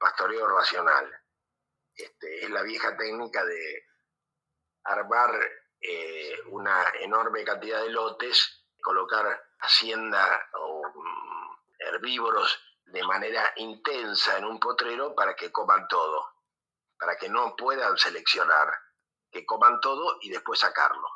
pastoreo 0.00 0.48
racional. 0.48 1.06
Este, 1.94 2.44
es 2.44 2.50
la 2.50 2.62
vieja 2.62 2.96
técnica 2.96 3.44
de 3.44 3.87
armar 4.84 5.30
eh, 5.80 6.36
una 6.50 6.84
enorme 7.00 7.44
cantidad 7.44 7.82
de 7.82 7.90
lotes, 7.90 8.66
colocar 8.80 9.40
hacienda 9.60 10.48
o 10.54 10.80
um, 10.80 11.56
herbívoros 11.78 12.60
de 12.86 13.02
manera 13.04 13.52
intensa 13.56 14.38
en 14.38 14.44
un 14.44 14.58
potrero 14.58 15.14
para 15.14 15.34
que 15.36 15.52
coman 15.52 15.86
todo, 15.88 16.32
para 16.98 17.16
que 17.16 17.28
no 17.28 17.54
puedan 17.54 17.96
seleccionar, 17.98 18.72
que 19.30 19.44
coman 19.44 19.80
todo 19.80 20.18
y 20.22 20.30
después 20.30 20.60
sacarlo. 20.60 21.08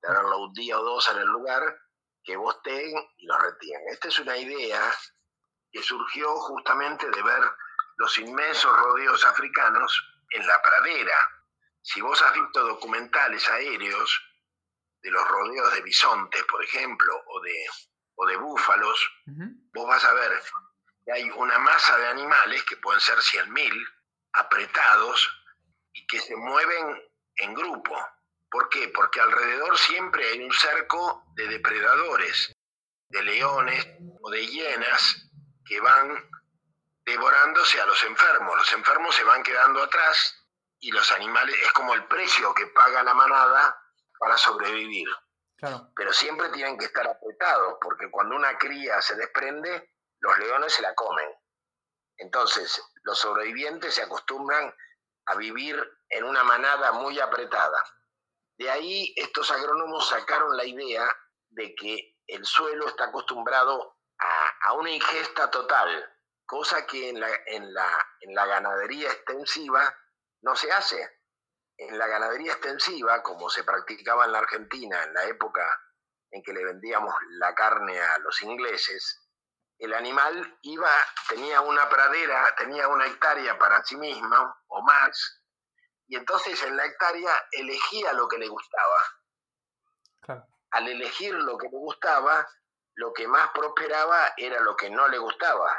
Tenerlo 0.00 0.38
un 0.38 0.52
día 0.52 0.80
o 0.80 0.82
dos 0.82 1.08
en 1.10 1.18
el 1.18 1.28
lugar, 1.28 1.62
que 2.24 2.36
bosten 2.36 2.92
y 3.16 3.26
los 3.26 3.40
retienen. 3.40 3.88
Esta 3.88 4.08
es 4.08 4.18
una 4.18 4.36
idea 4.36 4.92
que 5.70 5.82
surgió 5.82 6.34
justamente 6.36 7.08
de 7.08 7.22
ver 7.22 7.42
los 7.96 8.18
inmensos 8.18 8.76
rodeos 8.76 9.24
africanos 9.24 10.24
en 10.30 10.46
la 10.46 10.60
pradera, 10.62 11.16
si 11.82 12.00
vos 12.00 12.20
has 12.22 12.32
visto 12.32 12.64
documentales 12.64 13.46
aéreos 13.48 14.22
de 15.02 15.10
los 15.10 15.26
rodeos 15.28 15.72
de 15.74 15.82
bisontes, 15.82 16.42
por 16.44 16.62
ejemplo, 16.64 17.12
o 17.26 17.40
de, 17.40 17.66
o 18.14 18.26
de 18.26 18.36
búfalos, 18.36 19.10
uh 19.26 19.30
-huh. 19.30 19.70
vos 19.74 19.86
vas 19.88 20.04
a 20.04 20.14
ver 20.14 20.42
que 21.04 21.12
hay 21.12 21.28
una 21.30 21.58
masa 21.58 21.98
de 21.98 22.06
animales, 22.06 22.62
que 22.64 22.76
pueden 22.76 23.00
ser 23.00 23.18
100.000, 23.18 23.84
apretados 24.34 25.28
y 25.92 26.06
que 26.06 26.20
se 26.20 26.36
mueven 26.36 27.02
en 27.36 27.54
grupo. 27.54 27.96
¿Por 28.48 28.68
qué? 28.68 28.88
Porque 28.88 29.20
alrededor 29.20 29.76
siempre 29.78 30.28
hay 30.28 30.44
un 30.44 30.52
cerco 30.52 31.24
de 31.34 31.48
depredadores, 31.48 32.54
de 33.08 33.22
leones 33.24 33.86
o 34.20 34.30
de 34.30 34.46
hienas 34.46 35.30
que 35.64 35.80
van 35.80 36.30
devorándose 37.04 37.80
a 37.80 37.86
los 37.86 38.02
enfermos. 38.04 38.56
Los 38.56 38.72
enfermos 38.72 39.14
se 39.16 39.24
van 39.24 39.42
quedando 39.42 39.82
atrás 39.82 40.41
y 40.82 40.90
los 40.90 41.12
animales 41.12 41.54
es 41.62 41.72
como 41.72 41.94
el 41.94 42.06
precio 42.08 42.52
que 42.54 42.66
paga 42.66 43.04
la 43.04 43.14
manada 43.14 43.80
para 44.18 44.36
sobrevivir. 44.36 45.08
Claro. 45.56 45.92
Pero 45.94 46.12
siempre 46.12 46.48
tienen 46.48 46.76
que 46.76 46.86
estar 46.86 47.06
apretados, 47.06 47.78
porque 47.80 48.10
cuando 48.10 48.34
una 48.34 48.58
cría 48.58 49.00
se 49.00 49.14
desprende, 49.14 49.94
los 50.18 50.36
leones 50.38 50.72
se 50.74 50.82
la 50.82 50.92
comen. 50.96 51.30
Entonces, 52.16 52.82
los 53.04 53.16
sobrevivientes 53.16 53.94
se 53.94 54.02
acostumbran 54.02 54.74
a 55.26 55.36
vivir 55.36 55.80
en 56.08 56.24
una 56.24 56.42
manada 56.42 56.90
muy 56.90 57.20
apretada. 57.20 57.80
De 58.58 58.68
ahí 58.68 59.14
estos 59.16 59.52
agrónomos 59.52 60.08
sacaron 60.08 60.56
la 60.56 60.64
idea 60.64 61.08
de 61.50 61.76
que 61.76 62.18
el 62.26 62.44
suelo 62.44 62.88
está 62.88 63.04
acostumbrado 63.04 63.98
a, 64.18 64.48
a 64.66 64.72
una 64.72 64.90
ingesta 64.90 65.48
total, 65.48 66.12
cosa 66.44 66.84
que 66.86 67.10
en 67.10 67.20
la, 67.20 67.28
en 67.46 67.72
la, 67.72 68.16
en 68.20 68.34
la 68.34 68.46
ganadería 68.46 69.12
extensiva 69.12 69.96
no 70.42 70.56
se 70.56 70.70
hace. 70.70 71.20
En 71.78 71.98
la 71.98 72.06
ganadería 72.06 72.52
extensiva, 72.52 73.22
como 73.22 73.48
se 73.48 73.64
practicaba 73.64 74.26
en 74.26 74.32
la 74.32 74.40
Argentina 74.40 75.02
en 75.02 75.14
la 75.14 75.24
época 75.24 75.66
en 76.30 76.42
que 76.42 76.52
le 76.52 76.64
vendíamos 76.64 77.14
la 77.30 77.54
carne 77.54 78.00
a 78.00 78.18
los 78.18 78.40
ingleses, 78.42 79.28
el 79.78 79.92
animal 79.94 80.58
iba, 80.62 80.90
tenía 81.28 81.60
una 81.60 81.88
pradera, 81.88 82.54
tenía 82.56 82.88
una 82.88 83.06
hectárea 83.06 83.58
para 83.58 83.82
sí 83.84 83.96
misma 83.96 84.54
o 84.68 84.82
más, 84.82 85.42
y 86.06 86.16
entonces 86.16 86.62
en 86.62 86.76
la 86.76 86.86
hectárea 86.86 87.32
elegía 87.50 88.12
lo 88.12 88.28
que 88.28 88.38
le 88.38 88.48
gustaba. 88.48 88.98
Claro. 90.20 90.46
Al 90.70 90.88
elegir 90.88 91.34
lo 91.34 91.58
que 91.58 91.68
le 91.68 91.76
gustaba, 91.78 92.46
lo 92.94 93.12
que 93.12 93.26
más 93.26 93.50
prosperaba 93.50 94.32
era 94.36 94.60
lo 94.60 94.76
que 94.76 94.88
no 94.88 95.08
le 95.08 95.18
gustaba, 95.18 95.76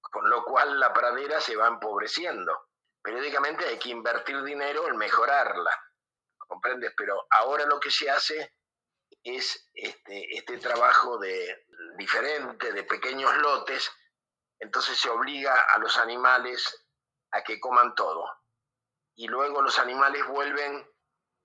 con 0.00 0.28
lo 0.28 0.44
cual 0.44 0.78
la 0.78 0.92
pradera 0.92 1.40
se 1.40 1.56
va 1.56 1.68
empobreciendo 1.68 2.71
periódicamente 3.02 3.66
hay 3.66 3.78
que 3.78 3.90
invertir 3.90 4.42
dinero 4.42 4.88
en 4.88 4.96
mejorarla, 4.96 5.70
¿comprendes? 6.38 6.94
Pero 6.96 7.26
ahora 7.30 7.66
lo 7.66 7.80
que 7.80 7.90
se 7.90 8.08
hace 8.08 8.56
es 9.24 9.68
este, 9.74 10.36
este 10.36 10.58
trabajo 10.58 11.18
de 11.18 11.66
diferente, 11.96 12.72
de 12.72 12.84
pequeños 12.84 13.36
lotes, 13.38 13.92
entonces 14.58 14.98
se 14.98 15.10
obliga 15.10 15.54
a 15.74 15.78
los 15.78 15.98
animales 15.98 16.86
a 17.32 17.42
que 17.42 17.60
coman 17.60 17.94
todo. 17.94 18.24
Y 19.14 19.26
luego 19.28 19.60
los 19.60 19.78
animales 19.78 20.26
vuelven, 20.26 20.88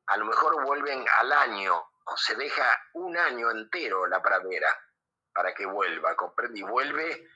a 0.07 0.17
lo 0.17 0.25
mejor 0.25 0.63
vuelven 0.63 1.05
al 1.19 1.31
año, 1.33 1.75
o 2.05 2.17
se 2.17 2.35
deja 2.35 2.65
un 2.93 3.17
año 3.17 3.51
entero 3.51 4.07
la 4.07 4.21
pradera 4.21 4.69
para 5.33 5.53
que 5.53 5.65
vuelva, 5.65 6.15
¿comprende? 6.15 6.59
Y 6.59 6.63
vuelve, 6.63 7.27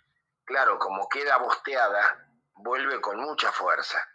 claro, 0.46 0.80
como 0.80 1.10
queda 1.10 1.38
bosteada, 1.38 2.28
vuelve 2.54 3.02
con 3.02 3.18
mucha 3.20 3.52
fuerza 3.52 4.11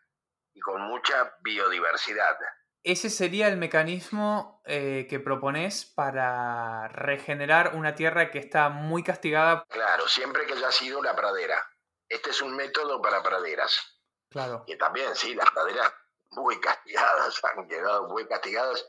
y 0.57 0.61
con 0.61 0.81
mucha 0.81 1.37
biodiversidad. 1.41 2.39
¿Ese 2.83 3.11
sería 3.11 3.49
el 3.49 3.59
mecanismo 3.59 4.63
eh, 4.65 5.07
que 5.11 5.21
propones 5.21 5.85
para 5.85 6.89
regenerar 6.89 7.75
una 7.75 7.95
tierra 7.95 8.31
que 8.31 8.39
está 8.39 8.71
muy 8.71 9.03
castigada? 9.03 9.67
Claro, 9.69 10.09
siempre 10.09 10.47
que 10.47 10.55
haya 10.55 10.73
sido 10.73 10.99
una 10.99 11.15
pradera. 11.15 11.63
Este 12.09 12.31
es 12.31 12.41
un 12.41 12.57
método 12.57 13.03
para 13.03 13.23
praderas. 13.23 14.01
Claro. 14.31 14.65
Y 14.67 14.79
también, 14.79 15.15
sí, 15.15 15.35
las 15.35 15.51
praderas 15.51 15.93
muy 16.31 16.59
castigadas, 16.61 17.39
han 17.45 17.69
quedado 17.69 18.09
muy 18.09 18.27
castigadas. 18.27 18.87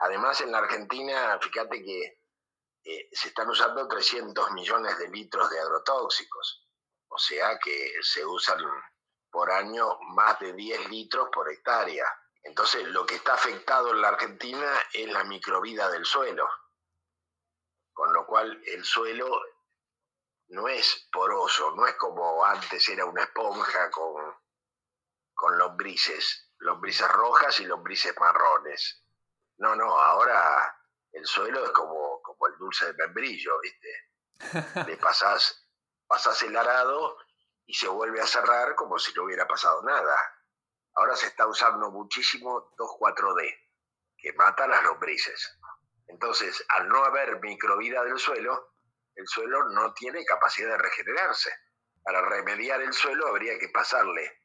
Además, 0.00 0.40
en 0.42 0.52
la 0.52 0.58
Argentina, 0.58 1.38
fíjate 1.40 1.82
que 1.82 2.20
eh, 2.84 3.08
se 3.12 3.28
están 3.28 3.48
usando 3.48 3.88
300 3.88 4.50
millones 4.52 4.98
de 4.98 5.08
litros 5.08 5.48
de 5.48 5.58
agrotóxicos. 5.58 6.66
O 7.10 7.16
sea 7.16 7.58
que 7.58 7.92
se 8.02 8.26
usan 8.26 8.58
por 9.30 9.50
año 9.50 9.98
más 10.14 10.38
de 10.40 10.52
10 10.52 10.90
litros 10.90 11.28
por 11.32 11.50
hectárea. 11.50 12.04
Entonces, 12.42 12.86
lo 12.88 13.04
que 13.04 13.16
está 13.16 13.34
afectado 13.34 13.90
en 13.90 14.00
la 14.00 14.08
Argentina 14.08 14.72
es 14.92 15.08
la 15.12 15.24
microvida 15.24 15.90
del 15.90 16.04
suelo, 16.04 16.48
con 17.92 18.12
lo 18.12 18.26
cual 18.26 18.62
el 18.66 18.84
suelo 18.84 19.28
no 20.48 20.68
es 20.68 21.08
poroso, 21.12 21.72
no 21.72 21.86
es 21.86 21.94
como 21.96 22.44
antes 22.44 22.88
era 22.88 23.04
una 23.04 23.24
esponja 23.24 23.90
con, 23.90 24.34
con 25.34 25.58
lombrices, 25.58 26.52
lombrices 26.58 27.08
rojas 27.08 27.60
y 27.60 27.66
lombrices 27.66 28.14
marrones. 28.18 29.04
No, 29.58 29.74
no, 29.74 29.98
ahora 29.98 30.74
el 31.12 31.26
suelo 31.26 31.64
es 31.64 31.70
como, 31.72 32.22
como 32.22 32.46
el 32.46 32.56
dulce 32.56 32.86
de 32.86 32.94
membrillo, 32.94 33.60
¿viste? 33.60 34.10
Le 34.86 34.96
pasás, 34.96 35.68
pasás 36.06 36.42
el 36.42 36.56
arado 36.56 37.18
y 37.68 37.74
se 37.74 37.86
vuelve 37.86 38.20
a 38.20 38.26
cerrar 38.26 38.74
como 38.74 38.98
si 38.98 39.12
no 39.12 39.24
hubiera 39.24 39.46
pasado 39.46 39.82
nada. 39.82 40.16
Ahora 40.94 41.14
se 41.14 41.26
está 41.26 41.46
usando 41.46 41.90
muchísimo 41.90 42.74
2,4-D, 42.78 43.54
que 44.16 44.32
mata 44.32 44.66
las 44.66 44.82
lombrices. 44.84 45.58
Entonces, 46.06 46.64
al 46.70 46.88
no 46.88 47.04
haber 47.04 47.38
microvida 47.40 48.02
del 48.04 48.18
suelo, 48.18 48.72
el 49.14 49.28
suelo 49.28 49.68
no 49.68 49.92
tiene 49.92 50.24
capacidad 50.24 50.70
de 50.70 50.78
regenerarse. 50.78 51.52
Para 52.02 52.22
remediar 52.22 52.80
el 52.80 52.94
suelo 52.94 53.28
habría 53.28 53.58
que 53.58 53.68
pasarle 53.68 54.40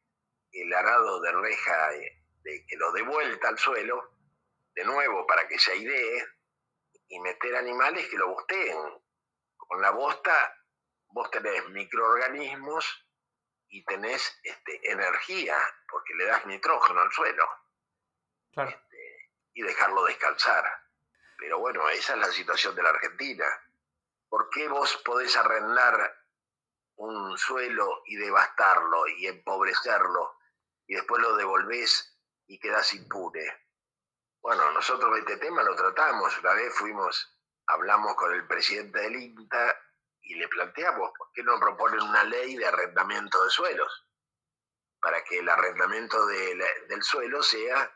el 0.52 0.74
arado 0.74 1.22
de 1.22 1.32
reja 1.32 1.90
de, 2.44 2.66
que 2.68 2.76
lo 2.76 2.92
dé 2.92 3.04
vuelta 3.04 3.48
al 3.48 3.58
suelo, 3.58 4.18
de 4.76 4.84
nuevo 4.84 5.26
para 5.26 5.48
que 5.48 5.58
se 5.58 5.72
airee, 5.72 6.28
y 7.08 7.20
meter 7.22 7.56
animales 7.56 8.06
que 8.10 8.18
lo 8.18 8.28
bosteen. 8.34 8.78
Con 9.56 9.82
la 9.82 9.92
bosta 9.92 10.34
vos 11.08 11.32
tenés 11.32 11.70
microorganismos 11.70 13.04
y 13.74 13.84
tenés 13.86 14.40
este, 14.44 14.92
energía, 14.92 15.58
porque 15.90 16.14
le 16.14 16.26
das 16.26 16.46
nitrógeno 16.46 17.02
al 17.02 17.12
suelo. 17.12 17.44
Claro. 18.52 18.70
Este, 18.70 19.32
y 19.56 19.64
dejarlo 19.64 20.06
descansar. 20.06 20.64
Pero 21.40 21.58
bueno, 21.58 21.90
esa 21.90 22.14
es 22.14 22.20
la 22.20 22.32
situación 22.32 22.76
de 22.76 22.84
la 22.84 22.90
Argentina. 22.90 23.46
¿Por 24.30 24.48
qué 24.52 24.68
vos 24.68 24.96
podés 24.98 25.36
arrendar 25.36 26.24
un 26.98 27.36
suelo 27.36 28.04
y 28.06 28.16
devastarlo 28.16 29.08
y 29.08 29.26
empobrecerlo 29.26 30.38
y 30.86 30.94
después 30.94 31.24
lo 31.24 31.36
devolvés 31.36 32.16
y 32.46 32.60
quedás 32.60 32.94
impune? 32.94 33.44
Bueno, 34.40 34.72
nosotros 34.74 35.18
este 35.18 35.38
tema 35.38 35.64
lo 35.64 35.76
tratamos. 35.76 36.38
Una 36.38 36.54
vez 36.54 36.76
fuimos, 36.76 37.40
hablamos 37.66 38.16
con 38.18 38.36
el 38.36 38.46
presidente 38.46 39.00
del 39.00 39.16
INTA 39.16 39.76
y 40.24 40.36
le 40.36 40.48
planteamos, 40.48 41.12
¿por 41.18 41.32
qué 41.34 41.44
no 41.44 41.60
proponen 41.60 42.02
una 42.02 42.24
ley 42.24 42.56
de 42.56 42.66
arrendamiento 42.66 43.44
de 43.44 43.50
suelos? 43.50 44.08
Para 45.02 45.24
que 45.24 45.40
el 45.40 45.50
arrendamiento 45.50 46.26
del 46.26 47.04
suelo 47.04 47.44
sea 47.44 47.94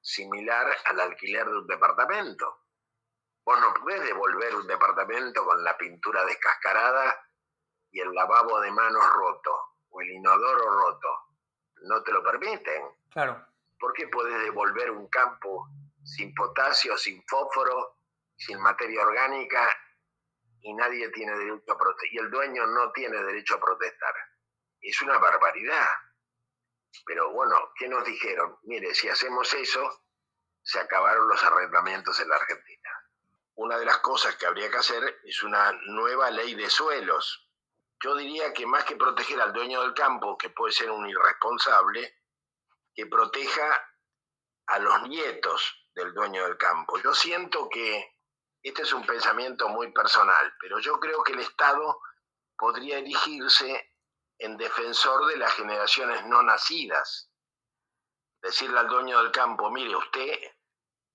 similar 0.00 0.66
al 0.86 1.00
alquiler 1.00 1.46
de 1.46 1.58
un 1.58 1.66
departamento. 1.66 2.64
Vos 3.44 3.60
no 3.60 3.72
podés 3.74 4.02
devolver 4.02 4.56
un 4.56 4.66
departamento 4.66 5.44
con 5.44 5.62
la 5.62 5.76
pintura 5.78 6.24
descascarada 6.24 7.24
y 7.90 8.00
el 8.00 8.12
lavabo 8.12 8.60
de 8.60 8.72
manos 8.72 9.08
roto 9.14 9.76
o 9.90 10.00
el 10.00 10.10
inodoro 10.10 10.68
roto. 10.68 11.08
No 11.82 12.02
te 12.02 12.12
lo 12.12 12.22
permiten. 12.24 12.82
Claro. 13.10 13.46
¿Por 13.78 13.92
qué 13.92 14.08
podés 14.08 14.42
devolver 14.42 14.90
un 14.90 15.08
campo 15.08 15.68
sin 16.02 16.34
potasio, 16.34 16.98
sin 16.98 17.22
fósforo, 17.26 17.94
sin 18.36 18.60
materia 18.60 19.02
orgánica 19.02 19.68
y 20.68 20.74
nadie 20.74 21.08
tiene 21.08 21.34
derecho 21.34 21.72
a 21.72 21.78
protestar? 21.78 22.12
Y 22.12 22.18
el 22.18 22.30
dueño 22.30 22.66
no 22.66 22.92
tiene 22.92 23.16
derecho 23.22 23.54
a 23.54 23.60
protestar. 23.60 24.14
Es 24.80 25.00
una 25.00 25.16
barbaridad. 25.16 25.88
Pero 27.06 27.32
bueno, 27.32 27.72
¿qué 27.74 27.88
nos 27.88 28.04
dijeron? 28.04 28.58
Mire, 28.64 28.94
si 28.94 29.08
hacemos 29.08 29.52
eso, 29.54 30.04
se 30.62 30.78
acabaron 30.78 31.26
los 31.26 31.42
arrendamientos 31.42 32.20
en 32.20 32.28
la 32.28 32.36
Argentina. 32.36 32.90
Una 33.54 33.78
de 33.78 33.86
las 33.86 33.98
cosas 33.98 34.36
que 34.36 34.44
habría 34.44 34.70
que 34.70 34.76
hacer 34.76 35.20
es 35.24 35.42
una 35.42 35.72
nueva 35.86 36.30
ley 36.30 36.54
de 36.54 36.68
suelos. 36.68 37.48
Yo 38.04 38.14
diría 38.14 38.52
que 38.52 38.66
más 38.66 38.84
que 38.84 38.96
proteger 38.96 39.40
al 39.40 39.54
dueño 39.54 39.80
del 39.80 39.94
campo, 39.94 40.36
que 40.36 40.50
puede 40.50 40.74
ser 40.74 40.90
un 40.90 41.08
irresponsable, 41.08 42.14
que 42.94 43.06
proteja 43.06 43.90
a 44.66 44.78
los 44.80 45.08
nietos 45.08 45.88
del 45.94 46.12
dueño 46.12 46.44
del 46.44 46.58
campo. 46.58 46.98
Yo 46.98 47.14
siento 47.14 47.70
que 47.70 48.17
este 48.68 48.82
es 48.82 48.92
un 48.92 49.04
pensamiento 49.04 49.68
muy 49.68 49.92
personal, 49.92 50.54
pero 50.60 50.78
yo 50.78 50.98
creo 51.00 51.22
que 51.22 51.32
el 51.32 51.40
Estado 51.40 52.00
podría 52.56 52.98
erigirse 52.98 53.94
en 54.38 54.56
defensor 54.56 55.26
de 55.26 55.36
las 55.36 55.52
generaciones 55.54 56.24
no 56.26 56.42
nacidas. 56.42 57.30
Decirle 58.40 58.78
al 58.78 58.88
dueño 58.88 59.22
del 59.22 59.32
campo, 59.32 59.70
mire, 59.70 59.96
usted 59.96 60.38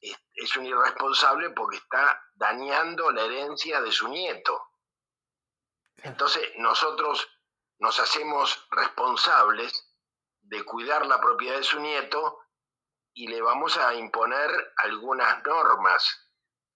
es, 0.02 0.58
un 0.58 0.66
irresponsable 0.66 1.52
porque 1.52 1.78
está 1.78 2.22
dañando 2.36 3.12
la 3.12 3.24
herencia 3.24 3.82
de 3.82 3.92
su 3.92 4.08
nieto. 4.10 4.62
Entonces 5.98 6.52
nosotros 6.58 7.30
nos 7.80 8.00
hacemos 8.00 8.68
responsables 8.72 9.90
de 10.42 10.64
cuidar 10.66 11.06
la 11.06 11.22
propiedad 11.22 11.58
de 11.58 11.64
su 11.64 11.80
nieto 11.80 12.40
y 13.14 13.28
le 13.28 13.42
vamos 13.42 13.78
a 13.78 13.94
imponer 13.94 14.74
algunas 14.78 15.44
normas 15.46 16.23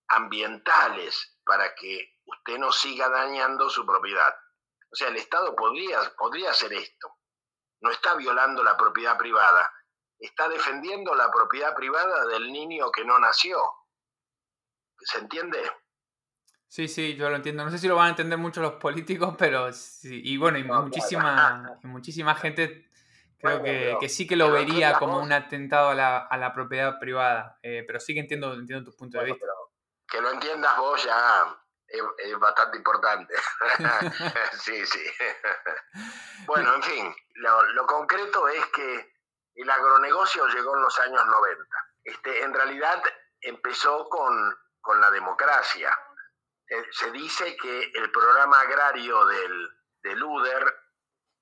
ambientales 0.10 1.38
para 1.43 1.74
que 1.76 2.18
usted 2.26 2.58
no 2.58 2.72
siga 2.72 3.10
dañando 3.10 3.70
su 3.70 3.86
propiedad. 3.86 4.34
O 4.91 4.95
sea, 4.95 5.10
el 5.10 5.18
Estado 5.18 5.55
podría, 5.55 5.99
podría 6.18 6.51
hacer 6.51 6.74
esto. 6.74 7.10
No 7.82 7.91
está 7.91 8.16
violando 8.16 8.64
la 8.64 8.78
propiedad 8.78 9.18
privada, 9.18 9.70
está 10.20 10.49
defendiendo 10.49 11.14
la 11.16 11.30
propiedad 11.32 11.76
privada 11.76 12.26
del 12.26 12.51
niño 12.51 12.91
que 12.91 13.05
no 13.05 13.20
nació. 13.20 13.60
¿Se 14.99 15.20
entiende? 15.20 15.60
Sí, 16.68 16.88
sí, 16.88 17.16
yo 17.16 17.30
lo 17.30 17.36
entiendo. 17.36 17.64
No 17.64 17.72
sé 17.72 17.78
si 17.78 17.88
lo 17.88 17.95
van 17.95 18.08
a 18.08 18.10
entender 18.10 18.38
mucho 18.38 18.62
los 18.62 18.74
políticos, 18.74 19.36
pero 19.38 19.72
sí. 19.72 20.22
Y 20.24 20.38
bueno, 20.38 20.58
y 20.58 20.64
muchísima, 20.64 21.80
muchísima 21.84 22.36
gente 22.36 22.89
creo 23.38 23.62
que, 23.99 24.10
sí 24.10 24.28
que 24.28 24.36
lo 24.36 24.51
vería 24.51 24.93
como 24.93 25.20
un 25.22 25.32
atentado 25.32 25.89
a 25.89 26.38
la, 26.38 26.51
propiedad 26.53 26.99
privada. 26.99 27.58
Eh, 27.62 27.84
pero 27.86 27.99
sí 27.99 28.14
que 28.14 28.22
entiendo, 28.22 28.53
entiendo 28.53 28.91
tu 28.91 28.97
punto 28.97 29.20
de 29.20 29.26
vista. 29.26 29.45
Que 30.08 30.22
lo 30.22 30.32
entiendas 30.32 30.78
vos 30.78 31.03
ya 31.03 31.58
es, 31.88 32.39
bastante 32.39 32.78
importante. 32.78 33.34
sí, 34.60 34.86
sí. 34.86 35.03
bueno, 36.45 36.76
en 36.76 36.84
fin, 36.84 37.16
lo, 37.36 37.86
concreto 37.86 38.47
es 38.47 38.66
que 38.68 39.14
el 39.55 39.70
agronegocio 39.70 40.47
llegó 40.47 40.76
en 40.76 40.84
los 40.84 40.99
años 40.99 41.26
90. 41.26 41.66
Este, 42.03 42.43
en 42.43 42.53
realidad 42.53 43.01
empezó 43.41 44.08
con, 44.10 44.55
la 45.01 45.12
democracia. 45.12 45.89
Eh, 46.70 46.86
se 46.91 47.12
dice 47.12 47.58
que 47.58 47.91
el 47.93 48.10
programa 48.10 48.62
agrario 48.62 49.26
del, 49.26 49.70
del 50.01 50.24
UDER 50.24 50.76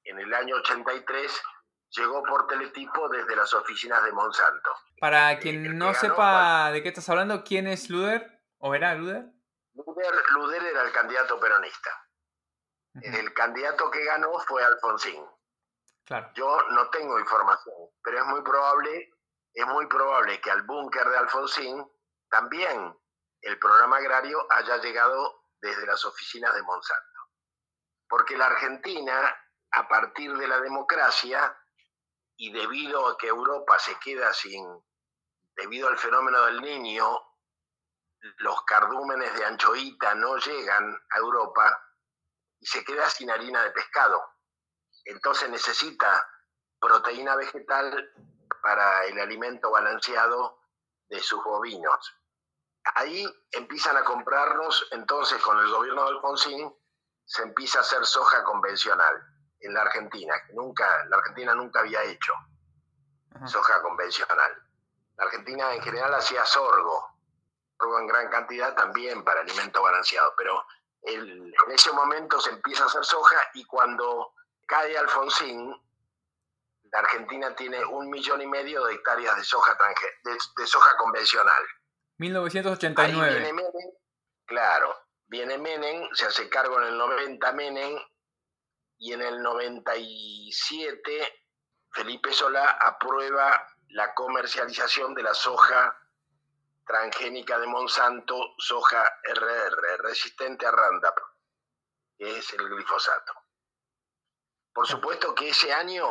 en 0.05 0.19
el 0.19 0.33
año 0.33 0.55
83 0.55 1.43
llegó 1.91 2.23
por 2.23 2.47
teletipo 2.47 3.07
desde 3.09 3.35
las 3.35 3.53
oficinas 3.53 4.03
de 4.03 4.11
Monsanto. 4.11 4.71
Para 4.99 5.33
eh, 5.33 5.39
quien 5.39 5.77
no 5.77 5.93
sepa 5.93 6.71
de 6.71 6.81
qué 6.81 6.89
estás 6.89 7.07
hablando, 7.09 7.43
¿quién 7.43 7.67
es 7.67 7.89
Luder? 7.89 8.34
¿O 8.67 8.73
era 8.73 8.95
Luder? 8.95 9.23
Luder, 9.75 10.63
era 10.63 10.81
el 10.81 10.91
candidato 10.91 11.39
peronista. 11.39 11.91
El 12.95 13.31
candidato 13.31 13.91
que 13.91 14.03
ganó 14.03 14.39
fue 14.39 14.63
Alfonsín. 14.63 15.23
Claro. 16.03 16.31
Yo 16.33 16.63
no 16.71 16.89
tengo 16.89 17.19
información, 17.19 17.75
pero 18.01 18.17
es 18.17 18.25
muy 18.25 18.41
probable, 18.41 19.13
es 19.53 19.67
muy 19.67 19.85
probable 19.85 20.41
que 20.41 20.49
al 20.49 20.63
búnker 20.63 21.07
de 21.07 21.15
Alfonsín 21.15 21.87
también 22.27 22.97
el 23.41 23.59
programa 23.59 23.97
agrario 23.97 24.43
haya 24.49 24.77
llegado 24.77 25.43
desde 25.61 25.85
las 25.85 26.03
oficinas 26.03 26.55
de 26.55 26.63
Monsanto. 26.63 27.19
Porque 28.09 28.35
la 28.35 28.47
Argentina, 28.47 29.37
a 29.73 29.87
partir 29.87 30.35
de 30.37 30.47
la 30.47 30.59
democracia, 30.59 31.55
y 32.35 32.51
debido 32.51 33.09
a 33.09 33.17
que 33.19 33.27
Europa 33.27 33.77
se 33.77 33.99
queda 33.99 34.33
sin, 34.33 34.65
debido 35.55 35.87
al 35.87 35.99
fenómeno 35.99 36.45
del 36.45 36.61
niño, 36.61 37.34
los 38.37 38.63
cardúmenes 38.63 39.33
de 39.35 39.45
anchoita 39.45 40.15
no 40.15 40.37
llegan 40.37 40.99
a 41.11 41.17
Europa 41.17 41.81
y 42.59 42.65
se 42.65 42.83
queda 42.83 43.09
sin 43.09 43.29
harina 43.29 43.63
de 43.63 43.71
pescado. 43.71 44.21
Entonces 45.05 45.49
necesita 45.49 46.27
proteína 46.79 47.35
vegetal 47.35 48.11
para 48.61 49.05
el 49.05 49.19
alimento 49.19 49.71
balanceado 49.71 50.59
de 51.07 51.19
sus 51.19 51.43
bovinos. 51.43 52.15
Ahí 52.95 53.25
empiezan 53.51 53.97
a 53.97 54.03
comprarnos, 54.03 54.87
entonces 54.91 55.41
con 55.41 55.59
el 55.59 55.69
gobierno 55.69 56.03
de 56.03 56.09
Alfonsín, 56.09 56.75
se 57.25 57.41
empieza 57.41 57.79
a 57.79 57.81
hacer 57.81 58.05
soja 58.05 58.43
convencional 58.43 59.15
en 59.59 59.73
la 59.73 59.81
Argentina, 59.81 60.35
que 60.45 60.53
nunca, 60.53 61.05
la 61.05 61.17
Argentina 61.17 61.55
nunca 61.55 61.79
había 61.79 62.03
hecho 62.03 62.33
soja 63.45 63.81
convencional. 63.81 64.51
La 65.17 65.25
Argentina 65.25 65.73
en 65.73 65.81
general 65.81 66.13
hacía 66.13 66.45
sorgo, 66.45 67.14
en 67.99 68.07
gran 68.07 68.29
cantidad 68.29 68.75
también 68.75 69.23
para 69.23 69.41
alimento 69.41 69.81
balanceado, 69.81 70.33
pero 70.37 70.65
en 71.03 71.71
ese 71.71 71.91
momento 71.91 72.39
se 72.39 72.51
empieza 72.51 72.83
a 72.83 72.87
hacer 72.87 73.03
soja 73.05 73.37
y 73.53 73.65
cuando 73.65 74.33
cae 74.65 74.97
Alfonsín, 74.97 75.75
la 76.91 76.99
Argentina 76.99 77.55
tiene 77.55 77.83
un 77.85 78.09
millón 78.09 78.41
y 78.41 78.47
medio 78.47 78.85
de 78.85 78.95
hectáreas 78.95 79.37
de 79.37 79.43
soja, 79.43 79.77
de, 80.23 80.67
soja 80.67 80.97
convencional. 80.97 81.63
1989. 82.17 83.29
Viene 83.39 83.53
Menem, 83.53 83.91
claro, 84.45 84.95
viene 85.27 85.57
Menem, 85.57 86.09
se 86.13 86.25
hace 86.25 86.49
cargo 86.49 86.79
en 86.81 86.87
el 86.87 86.97
90 86.97 87.51
Menem 87.51 87.99
y 88.97 89.11
en 89.13 89.21
el 89.21 89.41
97 89.43 91.41
Felipe 91.91 92.31
Solá 92.31 92.69
aprueba 92.81 93.67
la 93.89 94.13
comercialización 94.13 95.13
de 95.13 95.23
la 95.23 95.33
soja 95.33 95.97
transgénica 96.85 97.57
de 97.57 97.67
Monsanto, 97.67 98.55
soja 98.57 99.03
RR, 99.23 99.97
resistente 99.97 100.65
a 100.65 100.71
Roundup, 100.71 101.15
que 102.17 102.37
es 102.37 102.53
el 102.53 102.69
glifosato. 102.69 103.33
Por 104.73 104.87
supuesto 104.87 105.33
que 105.33 105.49
ese 105.49 105.73
año, 105.73 106.09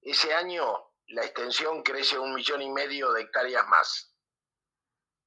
ese 0.00 0.34
año 0.34 0.94
la 1.08 1.22
extensión 1.22 1.82
crece 1.82 2.18
un 2.18 2.34
millón 2.34 2.62
y 2.62 2.70
medio 2.70 3.12
de 3.12 3.22
hectáreas 3.22 3.66
más. 3.68 4.14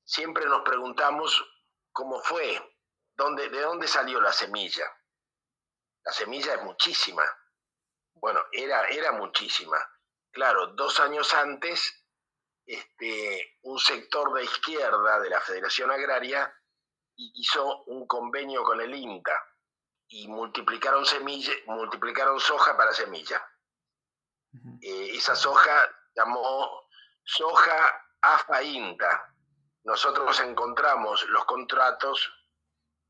Siempre 0.03 0.45
nos 0.45 0.63
preguntamos 0.63 1.45
cómo 1.91 2.19
fue, 2.21 2.77
dónde, 3.15 3.49
de 3.49 3.61
dónde 3.61 3.87
salió 3.87 4.19
la 4.19 4.33
semilla. 4.33 4.91
La 6.03 6.11
semilla 6.11 6.55
es 6.55 6.63
muchísima. 6.63 7.23
Bueno, 8.15 8.41
era, 8.51 8.87
era 8.87 9.11
muchísima. 9.13 9.77
Claro, 10.31 10.67
dos 10.73 10.99
años 10.99 11.33
antes 11.33 11.98
este, 12.70 13.57
un 13.63 13.80
sector 13.80 14.32
de 14.32 14.43
izquierda 14.43 15.20
de 15.20 15.30
la 15.32 15.41
Federación 15.41 15.89
Agraria 15.89 16.53
hizo 17.15 17.84
un 17.86 18.05
convenio 18.05 18.63
con 18.63 18.80
el 18.80 18.93
INTA 18.93 19.34
y 20.07 20.28
multiplicaron, 20.28 21.03
semilla, 21.03 21.51
multiplicaron 21.65 22.39
soja 22.39 22.78
para 22.78 22.93
semilla. 22.93 23.43
Eh, 24.82 25.15
esa 25.15 25.36
soja 25.36 25.72
llamó 26.15 26.88
soja 27.24 28.05
AFA 28.22 28.61
INTA. 28.61 29.36
Nosotros 29.86 30.39
encontramos 30.39 31.28
los 31.30 31.45
contratos 31.45 32.32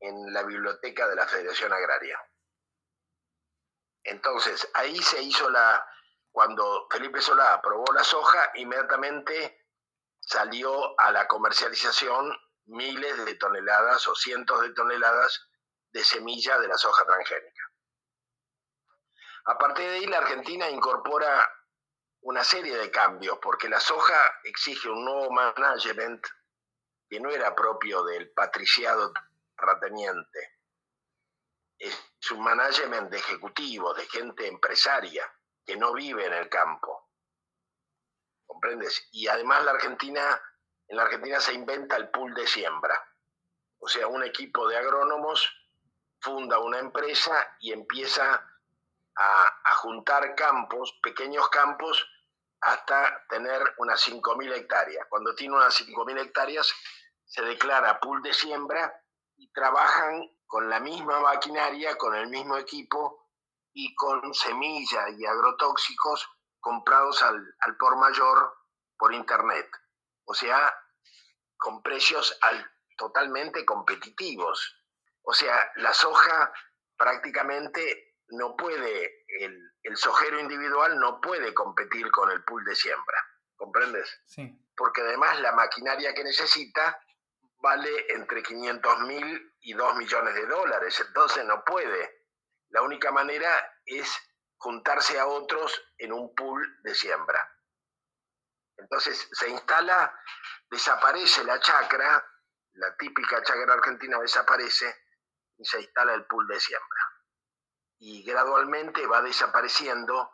en 0.00 0.32
la 0.32 0.42
biblioteca 0.42 1.06
de 1.06 1.16
la 1.16 1.26
Federación 1.26 1.70
Agraria. 1.70 2.18
Entonces, 4.04 4.66
ahí 4.72 4.96
se 5.02 5.20
hizo 5.22 5.50
la, 5.50 5.86
cuando 6.32 6.86
Felipe 6.90 7.20
Solá 7.20 7.54
aprobó 7.54 7.92
la 7.92 8.04
soja, 8.04 8.50
inmediatamente 8.54 9.66
salió 10.20 10.98
a 11.00 11.10
la 11.10 11.26
comercialización 11.26 12.36
miles 12.66 13.24
de 13.24 13.34
toneladas 13.34 14.06
o 14.06 14.14
cientos 14.14 14.60
de 14.60 14.72
toneladas 14.72 15.48
de 15.92 16.04
semilla 16.04 16.58
de 16.58 16.68
la 16.68 16.78
soja 16.78 17.04
transgénica. 17.04 17.62
A 19.46 19.58
partir 19.58 19.88
de 19.88 19.96
ahí, 19.96 20.06
la 20.06 20.18
Argentina 20.18 20.70
incorpora 20.70 21.50
una 22.22 22.44
serie 22.44 22.76
de 22.76 22.90
cambios, 22.90 23.38
porque 23.42 23.68
la 23.68 23.80
soja 23.80 24.14
exige 24.44 24.88
un 24.88 25.04
nuevo 25.04 25.30
management 25.30 26.24
que 27.08 27.18
no 27.18 27.30
era 27.30 27.54
propio 27.54 28.04
del 28.04 28.30
patriciado 28.32 29.12
terrateniente. 29.56 30.60
Es 31.78 32.30
un 32.30 32.42
management 32.44 33.10
de 33.10 33.18
ejecutivos, 33.18 33.96
de 33.96 34.06
gente 34.06 34.46
empresaria, 34.46 35.24
que 35.70 35.76
no 35.76 35.92
vive 35.92 36.26
en 36.26 36.32
el 36.32 36.48
campo. 36.48 37.10
¿Comprendes? 38.44 39.08
Y 39.12 39.28
además 39.28 39.64
la 39.64 39.70
Argentina, 39.70 40.42
en 40.88 40.96
la 40.96 41.04
Argentina 41.04 41.38
se 41.38 41.54
inventa 41.54 41.94
el 41.94 42.08
pool 42.08 42.34
de 42.34 42.44
siembra. 42.44 43.00
O 43.78 43.86
sea, 43.86 44.08
un 44.08 44.24
equipo 44.24 44.66
de 44.66 44.76
agrónomos 44.76 45.48
funda 46.18 46.58
una 46.58 46.80
empresa 46.80 47.56
y 47.60 47.72
empieza 47.72 48.44
a, 49.14 49.74
juntar 49.76 50.34
campos, 50.34 50.98
pequeños 51.00 51.48
campos, 51.50 52.04
hasta 52.60 53.24
tener 53.28 53.62
unas 53.78 54.04
5.000 54.08 54.52
hectáreas. 54.52 55.06
Cuando 55.08 55.36
tiene 55.36 55.54
unas 55.54 55.80
5.000 55.80 56.20
hectáreas, 56.20 56.74
se 57.26 57.42
declara 57.42 58.00
pool 58.00 58.22
de 58.22 58.34
siembra 58.34 58.92
y 59.36 59.52
trabajan 59.52 60.28
con 60.48 60.68
la 60.68 60.80
misma 60.80 61.20
maquinaria, 61.20 61.96
con 61.96 62.16
el 62.16 62.26
mismo 62.26 62.56
equipo 62.56 63.19
y 63.72 63.94
con 63.94 64.34
semillas 64.34 65.10
y 65.18 65.26
agrotóxicos 65.26 66.28
comprados 66.60 67.22
al, 67.22 67.36
al 67.60 67.76
por 67.76 67.96
mayor 67.96 68.54
por 68.98 69.14
internet. 69.14 69.68
O 70.24 70.34
sea, 70.34 70.72
con 71.56 71.82
precios 71.82 72.38
al, 72.42 72.70
totalmente 72.96 73.64
competitivos. 73.64 74.76
O 75.22 75.32
sea, 75.32 75.72
la 75.76 75.94
soja 75.94 76.52
prácticamente 76.96 78.16
no 78.28 78.56
puede, 78.56 79.24
el, 79.40 79.72
el 79.82 79.96
sojero 79.96 80.38
individual 80.38 80.98
no 80.98 81.20
puede 81.20 81.54
competir 81.54 82.10
con 82.10 82.30
el 82.30 82.44
pool 82.44 82.64
de 82.64 82.74
siembra. 82.74 83.26
¿Comprendes? 83.56 84.20
Sí. 84.26 84.58
Porque 84.76 85.02
además 85.02 85.40
la 85.40 85.52
maquinaria 85.52 86.14
que 86.14 86.24
necesita 86.24 86.98
vale 87.58 87.90
entre 88.14 88.42
500 88.42 89.00
mil 89.00 89.54
y 89.60 89.74
2 89.74 89.96
millones 89.96 90.34
de 90.34 90.46
dólares, 90.46 91.02
entonces 91.06 91.44
no 91.44 91.62
puede. 91.64 92.19
La 92.70 92.82
única 92.82 93.10
manera 93.10 93.50
es 93.84 94.08
juntarse 94.56 95.18
a 95.18 95.26
otros 95.26 95.82
en 95.98 96.12
un 96.12 96.34
pool 96.34 96.80
de 96.82 96.94
siembra. 96.94 97.40
Entonces 98.76 99.28
se 99.32 99.48
instala, 99.48 100.14
desaparece 100.70 101.44
la 101.44 101.58
chacra, 101.60 102.24
la 102.74 102.96
típica 102.96 103.42
chacra 103.42 103.74
argentina 103.74 104.18
desaparece 104.18 105.04
y 105.58 105.64
se 105.64 105.80
instala 105.80 106.14
el 106.14 106.26
pool 106.26 106.46
de 106.46 106.60
siembra. 106.60 107.00
Y 107.98 108.22
gradualmente 108.22 109.06
va 109.06 109.20
desapareciendo 109.20 110.30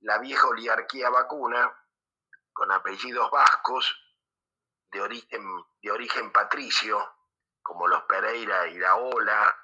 la 0.00 0.18
vieja 0.18 0.46
oligarquía 0.46 1.08
vacuna 1.08 1.72
con 2.52 2.70
apellidos 2.72 3.30
vascos 3.30 3.96
de 4.90 5.00
origen, 5.00 5.42
de 5.82 5.90
origen 5.90 6.32
patricio, 6.32 7.14
como 7.62 7.86
los 7.86 8.02
Pereira 8.04 8.66
Iraola, 8.68 9.54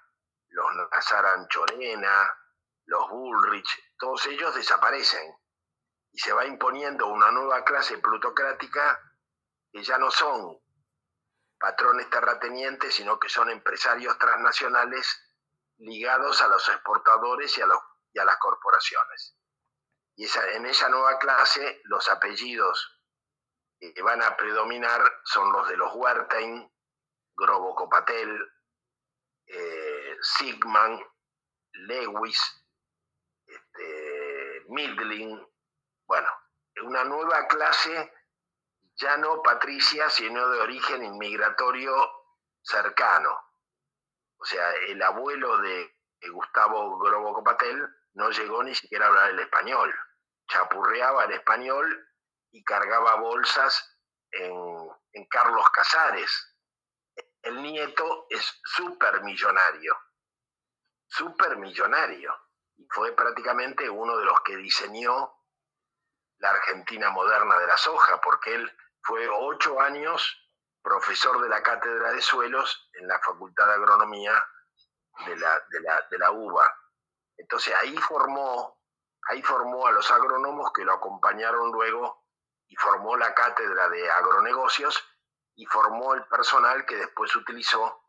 los 0.53 0.67
Nazaran 0.91 1.49
Chorena, 1.49 2.33
los 2.87 3.09
Bullrich, 3.09 3.95
todos 3.99 4.27
ellos 4.27 4.55
desaparecen 4.55 5.35
y 6.13 6.19
se 6.19 6.33
va 6.33 6.45
imponiendo 6.45 7.07
una 7.07 7.31
nueva 7.31 7.65
clase 7.65 7.99
plutocrática 7.99 9.01
que 9.73 9.83
ya 9.83 9.99
no 9.99 10.11
son 10.11 10.59
patrones 11.59 12.11
terratenientes, 12.11 12.95
sino 12.95 13.19
que 13.19 13.29
son 13.29 13.49
empresarios 13.49 14.19
transnacionales 14.19 15.07
ligados 15.79 16.43
a 16.43 16.49
los 16.49 16.69
exportadores 16.69 17.57
y 17.57 17.63
a, 17.63 17.67
los, 17.67 17.79
y 18.13 18.19
a 18.19 18.25
las 18.25 18.37
corporaciones. 18.39 19.37
Y 20.17 20.27
en 20.55 20.67
esa 20.67 20.89
nueva 20.91 21.19
clase 21.19 21.81
los 21.85 22.09
apellidos 22.11 23.01
que 23.79 24.03
van 24.03 24.23
a 24.23 24.37
predominar 24.37 25.01
son 25.25 25.51
los 25.53 25.69
de 25.69 25.77
los 25.77 25.93
Wertheim, 25.95 26.71
Grobo 27.35 27.75
Copatel, 27.75 28.53
eh, 29.47 29.92
Sigman, 30.23 31.05
Lewis, 31.73 32.41
este, 33.47 34.65
Midling, 34.69 35.47
bueno, 36.07 36.29
una 36.83 37.05
nueva 37.05 37.47
clase 37.49 38.13
ya 38.97 39.17
no 39.17 39.43
patricia, 39.43 40.09
sino 40.11 40.49
de 40.49 40.61
origen 40.61 41.05
inmigratorio 41.05 41.95
cercano. 42.63 43.37
O 44.39 44.45
sea, 44.45 44.73
el 44.89 45.03
abuelo 45.03 45.59
de 45.59 45.95
Gustavo 46.31 46.99
Grobo 46.99 47.35
Copatel 47.35 47.89
no 48.15 48.31
llegó 48.31 48.63
ni 48.63 48.75
siquiera 48.75 49.07
a 49.07 49.09
hablar 49.09 49.31
el 49.31 49.41
español. 49.41 49.95
Chapurreaba 50.49 51.25
el 51.25 51.33
español 51.33 52.09
y 52.51 52.63
cargaba 52.65 53.17
bolsas 53.17 53.99
en, 54.31 54.89
en 55.13 55.27
Carlos 55.27 55.69
Casares. 55.71 56.57
El 57.43 57.63
nieto 57.63 58.27
es 58.31 58.61
súper 58.65 59.23
millonario, 59.23 59.97
súper 61.13 61.57
millonario 61.59 62.35
fue 62.89 63.13
prácticamente 63.13 63.89
uno 63.89 64.17
de 64.17 64.25
los 64.25 64.41
que 64.41 64.57
diseñó 64.57 65.35
la 66.39 66.51
Argentina 66.51 67.11
moderna 67.11 67.59
de 67.59 67.67
la 67.67 67.77
soja, 67.77 68.21
porque 68.21 68.55
él 68.55 68.77
fue 69.03 69.29
ocho 69.29 69.81
años 69.81 70.39
profesor 70.83 71.41
de 71.43 71.49
la 71.49 71.63
cátedra 71.63 72.13
de 72.13 72.23
suelos 72.23 72.91
en 72.95 73.07
la 73.07 73.19
Facultad 73.21 73.67
de 73.67 73.75
Agronomía 73.75 74.33
de 75.27 75.37
la, 75.37 75.63
de 76.11 76.19
la, 76.19 76.31
UBA. 76.33 76.75
Entonces 77.37 77.75
ahí 77.81 77.97
formó, 77.99 78.81
ahí 79.29 79.43
formó 79.43 79.87
a 79.87 79.93
los 79.93 80.11
agrónomos 80.11 80.73
que 80.73 80.85
lo 80.85 80.95
acompañaron 80.95 81.71
luego 81.71 82.25
y 82.67 82.75
formó 82.77 83.17
la 83.17 83.35
cátedra 83.35 83.89
de 83.91 84.11
agronegocios 84.11 85.05
y 85.55 85.67
formó 85.67 86.15
el 86.15 86.25
personal 86.27 86.87
que 86.87 86.97
después 86.97 87.37
utilizó 87.37 88.03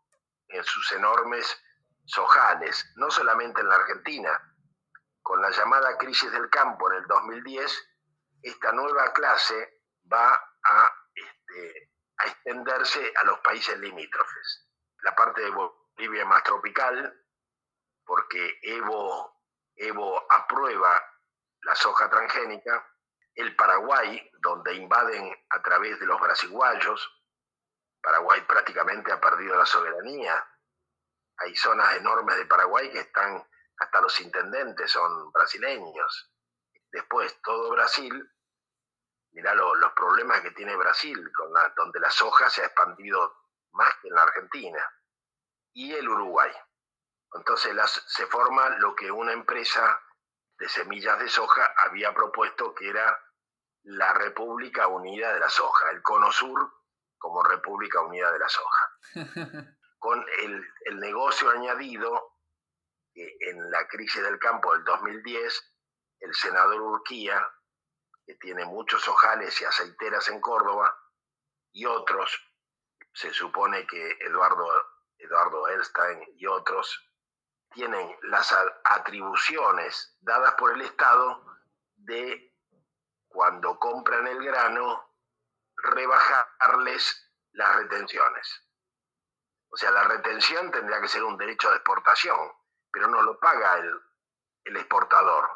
en 0.47 0.63
sus 0.63 0.91
enormes 0.93 1.61
sojales, 2.05 2.91
no 2.95 3.09
solamente 3.09 3.61
en 3.61 3.69
la 3.69 3.75
Argentina, 3.75 4.55
con 5.21 5.41
la 5.41 5.49
llamada 5.51 5.97
crisis 5.97 6.31
del 6.31 6.49
campo 6.49 6.91
en 6.91 6.97
el 6.97 7.07
2010, 7.07 7.89
esta 8.41 8.71
nueva 8.73 9.13
clase 9.13 9.81
va 10.11 10.31
a, 10.31 10.89
este, 11.15 11.91
a 12.17 12.27
extenderse 12.27 13.13
a 13.15 13.23
los 13.23 13.39
países 13.39 13.77
limítrofes. 13.79 14.69
La 15.01 15.15
parte 15.15 15.41
de 15.41 15.49
Bolivia 15.49 16.25
más 16.25 16.43
tropical, 16.43 17.13
porque 18.05 18.59
Evo, 18.61 19.41
Evo 19.75 20.31
aprueba 20.31 21.01
la 21.61 21.75
soja 21.75 22.09
transgénica, 22.09 22.85
el 23.35 23.55
Paraguay, 23.55 24.29
donde 24.41 24.73
invaden 24.75 25.33
a 25.49 25.61
través 25.61 25.99
de 25.99 26.05
los 26.05 26.19
brasiguayos, 26.19 27.23
Paraguay 28.01 28.41
prácticamente 28.41 29.11
ha 29.11 29.21
perdido 29.21 29.55
la 29.55 29.65
soberanía, 29.65 30.45
hay 31.43 31.55
zonas 31.55 31.95
enormes 31.95 32.37
de 32.37 32.45
Paraguay 32.45 32.89
que 32.91 32.99
están 32.99 33.45
hasta 33.77 34.01
los 34.01 34.19
intendentes 34.21 34.91
son 34.91 35.31
brasileños. 35.31 36.31
Después, 36.91 37.41
todo 37.41 37.71
Brasil, 37.71 38.31
mirá 39.31 39.53
los 39.55 39.93
problemas 39.93 40.41
que 40.41 40.51
tiene 40.51 40.75
Brasil, 40.75 41.31
con 41.33 41.51
donde 41.75 41.99
la 41.99 42.11
soja 42.11 42.49
se 42.49 42.61
ha 42.61 42.65
expandido 42.65 43.35
más 43.71 43.93
que 44.01 44.07
en 44.09 44.15
la 44.15 44.23
Argentina, 44.23 44.93
y 45.73 45.93
el 45.93 46.07
Uruguay. 46.07 46.51
Entonces 47.33 47.75
se 48.07 48.27
forma 48.27 48.69
lo 48.77 48.95
que 48.95 49.11
una 49.11 49.33
empresa 49.33 49.99
de 50.59 50.69
semillas 50.69 51.17
de 51.19 51.29
soja 51.29 51.73
había 51.77 52.13
propuesto 52.13 52.75
que 52.75 52.89
era 52.89 53.19
la 53.83 54.13
República 54.13 54.87
Unida 54.87 55.33
de 55.33 55.39
la 55.39 55.49
Soja, 55.49 55.89
el 55.89 56.01
Cono 56.03 56.31
Sur 56.31 56.71
como 57.17 57.43
República 57.43 58.01
Unida 58.01 58.31
de 58.31 58.39
la 58.39 58.49
Soja. 58.49 58.97
Con 60.03 60.19
el, 60.41 60.67
el 60.81 60.99
negocio 60.99 61.49
añadido 61.49 62.35
en 63.15 63.71
la 63.71 63.87
crisis 63.87 64.21
del 64.21 64.37
campo 64.37 64.73
del 64.73 64.83
2010, 64.83 65.75
el 66.19 66.35
senador 66.35 66.81
Urquía, 66.81 67.49
que 68.25 68.35
tiene 68.35 68.65
muchos 68.65 69.07
ojales 69.07 69.61
y 69.61 69.63
aceiteras 69.63 70.27
en 70.27 70.41
Córdoba, 70.41 70.93
y 71.71 71.85
otros, 71.85 72.37
se 73.13 73.31
supone 73.31 73.87
que 73.87 74.17
Eduardo, 74.19 74.67
Eduardo 75.19 75.69
Elstein 75.69 76.21
y 76.35 76.47
otros, 76.47 77.09
tienen 77.71 78.13
las 78.23 78.53
atribuciones 78.83 80.17
dadas 80.19 80.53
por 80.55 80.73
el 80.73 80.81
Estado 80.81 81.45
de 81.95 82.53
cuando 83.29 83.79
compran 83.79 84.27
el 84.27 84.43
grano, 84.43 85.15
rebajarles 85.77 87.31
las 87.53 87.77
retenciones. 87.77 88.67
O 89.73 89.77
sea, 89.77 89.91
la 89.91 90.03
retención 90.03 90.71
tendría 90.71 91.01
que 91.01 91.07
ser 91.07 91.23
un 91.23 91.37
derecho 91.37 91.69
de 91.69 91.77
exportación 91.77 92.37
pero 92.93 93.07
no 93.07 93.23
lo 93.23 93.39
paga 93.39 93.79
el, 93.79 93.99
el 94.65 94.77
exportador. 94.77 95.49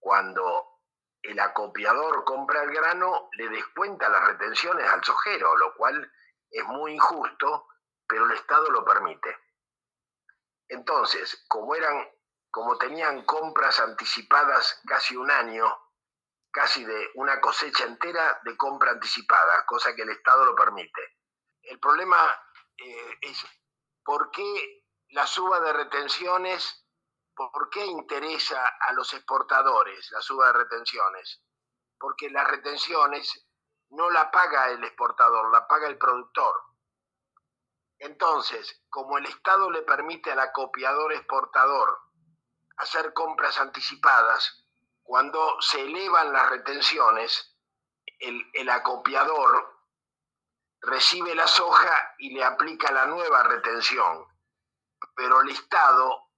Cuando 0.00 0.80
el 1.20 1.38
acopiador 1.38 2.24
compra 2.24 2.62
el 2.62 2.72
grano, 2.72 3.28
le 3.32 3.50
descuenta 3.50 4.08
las 4.08 4.26
retenciones 4.26 4.88
al 4.88 5.04
sojero, 5.04 5.54
lo 5.58 5.74
cual 5.76 6.10
es 6.50 6.64
muy 6.64 6.94
injusto, 6.94 7.68
pero 8.08 8.24
el 8.24 8.32
Estado 8.32 8.70
lo 8.70 8.84
permite. 8.84 9.38
Entonces, 10.66 11.44
como 11.46 11.74
eran, 11.74 12.08
como 12.50 12.78
tenían 12.78 13.24
compras 13.26 13.78
anticipadas 13.78 14.80
casi 14.86 15.14
un 15.14 15.30
año, 15.30 15.66
casi 16.50 16.84
de 16.86 17.10
una 17.16 17.38
cosecha 17.40 17.84
entera 17.84 18.40
de 18.44 18.56
compra 18.56 18.92
anticipada, 18.92 19.66
cosa 19.66 19.94
que 19.94 20.02
el 20.02 20.10
Estado 20.10 20.46
lo 20.46 20.54
permite. 20.54 21.18
El 21.60 21.78
problema 21.78 22.18
eh, 22.78 23.18
es 23.20 23.44
por 24.04 24.30
qué 24.30 24.84
la 25.10 25.26
suba 25.26 25.60
de 25.60 25.72
retenciones, 25.72 26.86
por 27.34 27.70
qué 27.70 27.84
interesa 27.84 28.66
a 28.80 28.92
los 28.92 29.12
exportadores 29.14 30.10
la 30.10 30.20
suba 30.20 30.46
de 30.48 30.52
retenciones. 30.54 31.42
Porque 31.98 32.30
las 32.30 32.48
retenciones 32.48 33.46
no 33.90 34.10
la 34.10 34.30
paga 34.30 34.70
el 34.70 34.82
exportador, 34.84 35.52
la 35.52 35.66
paga 35.66 35.86
el 35.86 35.98
productor. 35.98 36.54
Entonces, 37.98 38.82
como 38.90 39.18
el 39.18 39.26
Estado 39.26 39.70
le 39.70 39.82
permite 39.82 40.32
al 40.32 40.40
acopiador 40.40 41.12
exportador 41.12 42.00
hacer 42.78 43.12
compras 43.12 43.60
anticipadas, 43.60 44.66
cuando 45.02 45.60
se 45.60 45.82
elevan 45.82 46.32
las 46.32 46.50
retenciones, 46.50 47.56
el, 48.18 48.50
el 48.54 48.70
acopiador 48.70 49.71
recibe 50.82 51.34
la 51.34 51.46
soja 51.46 52.14
y 52.18 52.34
le 52.34 52.44
aplica 52.44 52.90
la 52.92 53.06
nueva 53.06 53.42
retención, 53.44 54.26
pero 55.14 55.40
el 55.40 55.50
Estado, 55.50 56.30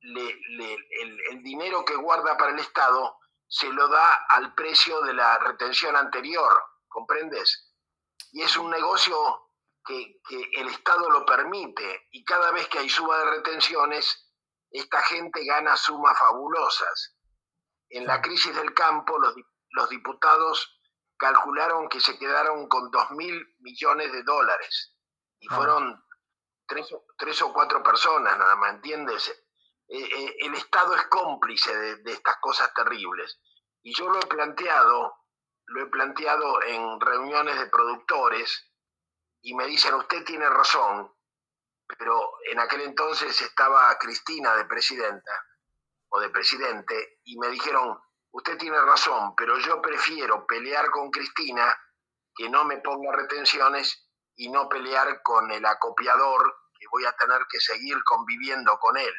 el, 0.00 1.42
dinero 1.42 1.84
que 1.84 1.96
guarda 1.96 2.36
para 2.36 2.52
el 2.52 2.60
Estado 2.60 3.18
se 3.48 3.68
lo 3.68 3.88
da 3.88 4.24
al 4.28 4.54
precio 4.54 5.00
de 5.02 5.14
la 5.14 5.38
retención 5.38 5.96
anterior, 5.96 6.62
¿comprendes? 6.88 7.74
Y 8.30 8.42
es 8.42 8.56
un 8.56 8.70
negocio 8.70 9.50
que, 9.84 10.20
que, 10.28 10.50
el 10.54 10.68
Estado 10.68 11.10
lo 11.10 11.26
permite 11.26 12.06
y 12.12 12.24
cada 12.24 12.52
vez 12.52 12.68
que 12.68 12.78
hay 12.78 12.88
suba 12.88 13.18
de 13.18 13.30
retenciones, 13.30 14.30
esta 14.70 15.02
gente 15.02 15.44
gana 15.44 15.76
sumas 15.76 16.18
fabulosas. 16.18 17.16
En 17.90 18.06
la 18.06 18.22
crisis 18.22 18.54
del 18.54 18.72
campo, 18.72 19.18
los, 19.18 19.34
los 19.70 19.88
diputados 19.90 20.81
calcularon 21.22 21.88
que 21.88 22.00
se 22.00 22.18
quedaron 22.18 22.68
con 22.68 22.90
2 22.90 23.12
mil 23.12 23.54
millones 23.60 24.10
de 24.10 24.24
dólares 24.24 24.96
y 25.38 25.46
fueron 25.46 26.04
tres, 26.66 27.42
o 27.42 27.52
cuatro 27.52 27.80
personas, 27.80 28.36
nada 28.36 28.56
más, 28.56 28.74
¿entiendes? 28.74 29.28
Eh, 29.86 30.02
eh, 30.02 30.36
el 30.40 30.54
Estado 30.54 30.96
es 30.96 31.06
cómplice 31.06 31.72
de, 31.76 32.12
estas 32.12 32.38
cosas 32.40 32.74
terribles. 32.74 33.40
Y 33.82 33.94
yo 33.94 34.08
lo 34.08 34.18
he 34.18 34.26
planteado, 34.26 35.14
lo 35.66 35.82
he 35.82 35.86
planteado 35.86 36.60
en 36.64 37.00
reuniones 37.00 37.56
de 37.56 37.66
productores 37.66 38.72
y 39.42 39.54
me 39.54 39.66
dicen, 39.66 39.94
usted 39.94 40.24
tiene 40.24 40.48
razón, 40.48 41.14
pero 41.86 42.32
en 42.50 42.58
aquel 42.58 42.80
entonces 42.80 43.40
estaba 43.42 43.96
Cristina 43.98 44.56
de 44.56 44.64
presidenta 44.64 45.46
o 46.08 46.18
de 46.18 46.30
presidente 46.30 47.20
y 47.22 47.38
me 47.38 47.48
dijeron, 47.48 47.96
usted 48.32 48.58
tiene 48.58 48.80
razón, 48.80 49.34
pero 49.36 49.58
yo 49.58 49.80
prefiero 49.80 50.46
pelear 50.46 50.90
con 50.90 51.10
Cristina 51.10 51.74
que 52.34 52.48
no 52.48 52.64
me 52.64 52.78
ponga 52.78 53.12
retenciones 53.12 54.08
y 54.34 54.48
no 54.50 54.68
pelear 54.68 55.22
con 55.22 55.50
el 55.50 55.64
acopiador 55.64 56.56
que 56.78 56.86
voy 56.90 57.04
a 57.04 57.12
tener 57.12 57.46
que 57.48 57.60
seguir 57.60 58.02
conviviendo 58.04 58.78
con 58.78 58.96
él. 58.96 59.14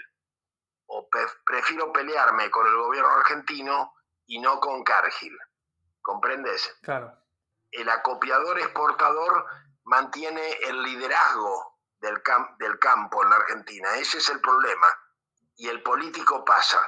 O 0.88 1.07
prefiero 1.45 1.93
pelearme 1.93 2.51
con 2.51 2.68
el 2.68 2.76
gobierno 2.76 3.09
argentino 3.09 3.93
y 4.26 4.39
no 4.39 4.59
con 4.59 4.84
Cargill. 4.84 5.38
¿Comprendes? 6.01 6.78
Claro. 6.82 7.18
El 7.72 7.89
acopiador 7.89 8.59
exportador 8.59 9.45
mantiene 9.86 10.51
el 10.64 10.84
liderazgo 10.84 11.80
del, 11.99 12.22
del 12.59 12.80
campo 12.80 13.24
en 13.24 13.30
la 13.30 13.38
Argentina. 13.38 13.95
Ese 13.95 14.18
es 14.18 14.30
el 14.30 14.41
problema. 14.41 14.88
Y 15.55 15.70
el 15.70 15.82
político 15.82 16.43
pasa. 16.43 16.80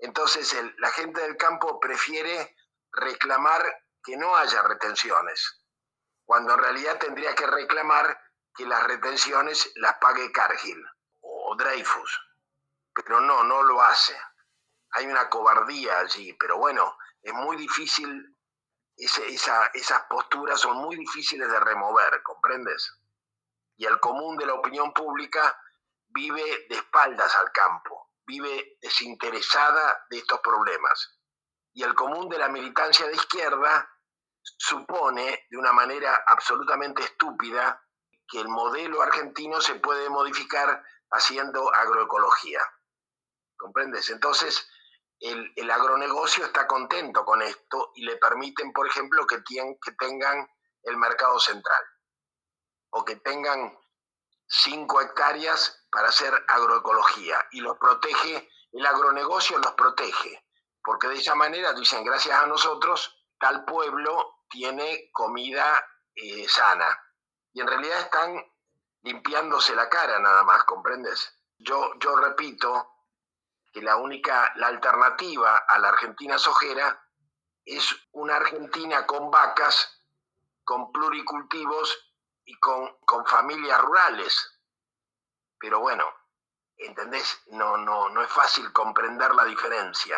Entonces 0.00 0.56
la 0.78 0.90
gente 0.92 1.20
del 1.20 1.36
campo 1.36 1.78
prefiere 1.78 2.56
reclamar 2.90 3.62
que 4.02 4.16
no 4.16 4.34
haya 4.34 4.62
retenciones, 4.62 5.66
cuando 6.24 6.54
en 6.54 6.60
realidad 6.60 6.98
tendría 6.98 7.34
que 7.34 7.46
reclamar 7.46 8.18
que 8.54 8.64
las 8.64 8.82
retenciones 8.84 9.70
las 9.76 9.96
pague 9.98 10.32
Cargill 10.32 10.82
o 11.20 11.54
Dreyfus. 11.54 12.20
Pero 12.94 13.20
no, 13.20 13.44
no 13.44 13.62
lo 13.62 13.82
hace. 13.82 14.18
Hay 14.92 15.06
una 15.06 15.28
cobardía 15.28 16.00
allí, 16.00 16.32
pero 16.32 16.56
bueno, 16.56 16.96
es 17.22 17.34
muy 17.34 17.58
difícil, 17.58 18.36
esas 18.96 20.02
posturas 20.08 20.58
son 20.60 20.78
muy 20.78 20.96
difíciles 20.96 21.48
de 21.48 21.60
remover, 21.60 22.22
¿comprendes? 22.22 22.90
Y 23.76 23.84
el 23.84 24.00
común 24.00 24.36
de 24.38 24.46
la 24.46 24.54
opinión 24.54 24.92
pública 24.94 25.58
vive 26.08 26.66
de 26.68 26.76
espaldas 26.76 27.34
al 27.36 27.52
campo 27.52 28.09
vive 28.30 28.78
desinteresada 28.80 30.06
de 30.08 30.18
estos 30.18 30.40
problemas. 30.40 31.20
Y 31.72 31.82
el 31.82 31.94
común 31.94 32.28
de 32.28 32.38
la 32.38 32.48
militancia 32.48 33.06
de 33.06 33.14
izquierda 33.14 33.90
supone 34.40 35.46
de 35.50 35.56
una 35.56 35.72
manera 35.72 36.24
absolutamente 36.28 37.02
estúpida 37.02 37.84
que 38.28 38.40
el 38.40 38.48
modelo 38.48 39.02
argentino 39.02 39.60
se 39.60 39.74
puede 39.74 40.08
modificar 40.08 40.82
haciendo 41.10 41.74
agroecología. 41.74 42.60
¿Comprendes? 43.56 44.08
Entonces, 44.10 44.68
el, 45.18 45.52
el 45.56 45.70
agronegocio 45.70 46.44
está 46.44 46.68
contento 46.68 47.24
con 47.24 47.42
esto 47.42 47.90
y 47.96 48.04
le 48.04 48.16
permiten, 48.16 48.72
por 48.72 48.86
ejemplo, 48.86 49.26
que, 49.26 49.42
que 49.42 49.92
tengan 49.98 50.48
el 50.84 50.96
mercado 50.96 51.40
central 51.40 51.84
o 52.90 53.04
que 53.04 53.16
tengan 53.16 53.76
cinco 54.50 55.00
hectáreas 55.00 55.86
para 55.90 56.08
hacer 56.08 56.34
agroecología 56.48 57.46
y 57.52 57.60
los 57.60 57.78
protege, 57.78 58.48
el 58.72 58.84
agronegocio 58.84 59.58
los 59.58 59.72
protege, 59.72 60.44
porque 60.82 61.08
de 61.08 61.16
esa 61.16 61.34
manera 61.36 61.72
dicen, 61.72 62.04
gracias 62.04 62.36
a 62.36 62.46
nosotros, 62.46 63.16
tal 63.38 63.64
pueblo 63.64 64.42
tiene 64.48 65.10
comida 65.12 65.64
eh, 66.14 66.48
sana. 66.48 66.86
Y 67.52 67.60
en 67.60 67.68
realidad 67.68 68.00
están 68.00 68.44
limpiándose 69.02 69.74
la 69.74 69.88
cara 69.88 70.18
nada 70.18 70.42
más, 70.42 70.64
¿comprendes? 70.64 71.32
Yo, 71.58 71.92
yo 72.00 72.16
repito 72.16 72.90
que 73.72 73.82
la 73.82 73.96
única, 73.96 74.52
la 74.56 74.66
alternativa 74.66 75.56
a 75.56 75.78
la 75.78 75.90
Argentina 75.90 76.38
sojera 76.38 77.06
es 77.64 77.94
una 78.12 78.36
Argentina 78.36 79.06
con 79.06 79.30
vacas, 79.30 80.02
con 80.64 80.90
pluricultivos 80.90 82.09
y 82.50 82.54
con, 82.58 83.26
familias 83.26 83.80
rurales. 83.80 84.60
Pero 85.58 85.80
bueno, 85.80 86.04
¿entendés? 86.76 87.42
No, 87.52 87.76
no, 87.76 88.08
no 88.08 88.22
es 88.22 88.28
fácil 88.28 88.72
comprender 88.72 89.34
la 89.34 89.44
diferencia. 89.44 90.16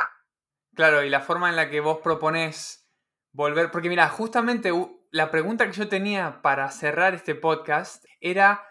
Claro, 0.74 1.02
y 1.02 1.10
la 1.10 1.20
forma 1.20 1.50
en 1.50 1.56
la 1.56 1.68
que 1.68 1.80
vos 1.80 1.98
proponés 1.98 2.90
volver, 3.32 3.70
porque 3.70 3.90
mira, 3.90 4.08
justamente 4.08 4.72
la 5.10 5.30
pregunta 5.30 5.66
que 5.66 5.72
yo 5.72 5.88
tenía 5.88 6.40
para 6.40 6.70
cerrar 6.70 7.14
este 7.14 7.34
podcast 7.34 8.04
era 8.20 8.66